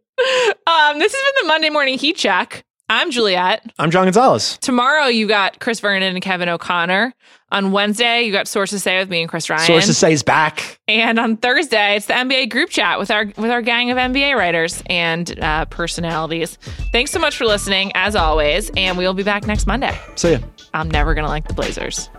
Um, 0.67 0.99
this 0.99 1.13
has 1.13 1.35
been 1.35 1.43
the 1.43 1.49
Monday 1.49 1.71
Morning 1.71 1.99
Heat 1.99 2.17
Check. 2.17 2.65
I'm 2.91 3.11
Juliet. 3.11 3.65
I'm 3.79 3.91
John 3.91 4.05
Gonzalez. 4.05 4.59
Tomorrow 4.59 5.07
you 5.07 5.27
got 5.27 5.59
Chris 5.59 5.81
Vernon 5.81 6.15
and 6.15 6.23
Kevin 6.23 6.49
O'Connor. 6.49 7.15
On 7.51 7.73
Wednesday 7.73 8.23
you 8.23 8.33
got 8.33 8.47
Sources 8.47 8.83
Say 8.83 8.99
with 8.99 9.09
me 9.09 9.21
and 9.23 9.29
Chris 9.29 9.49
Ryan. 9.49 9.67
Sources 9.67 9.97
say 9.97 10.11
he's 10.11 10.23
back. 10.23 10.79
And 10.87 11.19
on 11.19 11.37
Thursday 11.39 11.97
it's 11.97 12.07
the 12.07 12.13
NBA 12.15 12.51
group 12.51 12.69
chat 12.71 12.99
with 12.99 13.11
our 13.11 13.25
with 13.25 13.51
our 13.51 13.63
gang 13.63 13.91
of 13.91 13.97
NBA 13.97 14.37
writers 14.37 14.83
and 14.87 15.39
uh, 15.41 15.65
personalities. 15.67 16.57
Thanks 16.93 17.11
so 17.11 17.19
much 17.19 17.37
for 17.37 17.47
listening, 17.47 17.93
as 17.95 18.17
always, 18.17 18.71
and 18.77 18.99
we'll 18.99 19.15
be 19.15 19.23
back 19.23 19.47
next 19.47 19.67
Monday. 19.67 19.99
See 20.17 20.33
ya. 20.33 20.39
I'm 20.75 20.91
never 20.91 21.15
gonna 21.15 21.29
like 21.29 21.49
the 21.49 21.55
Blazers. 21.55 22.11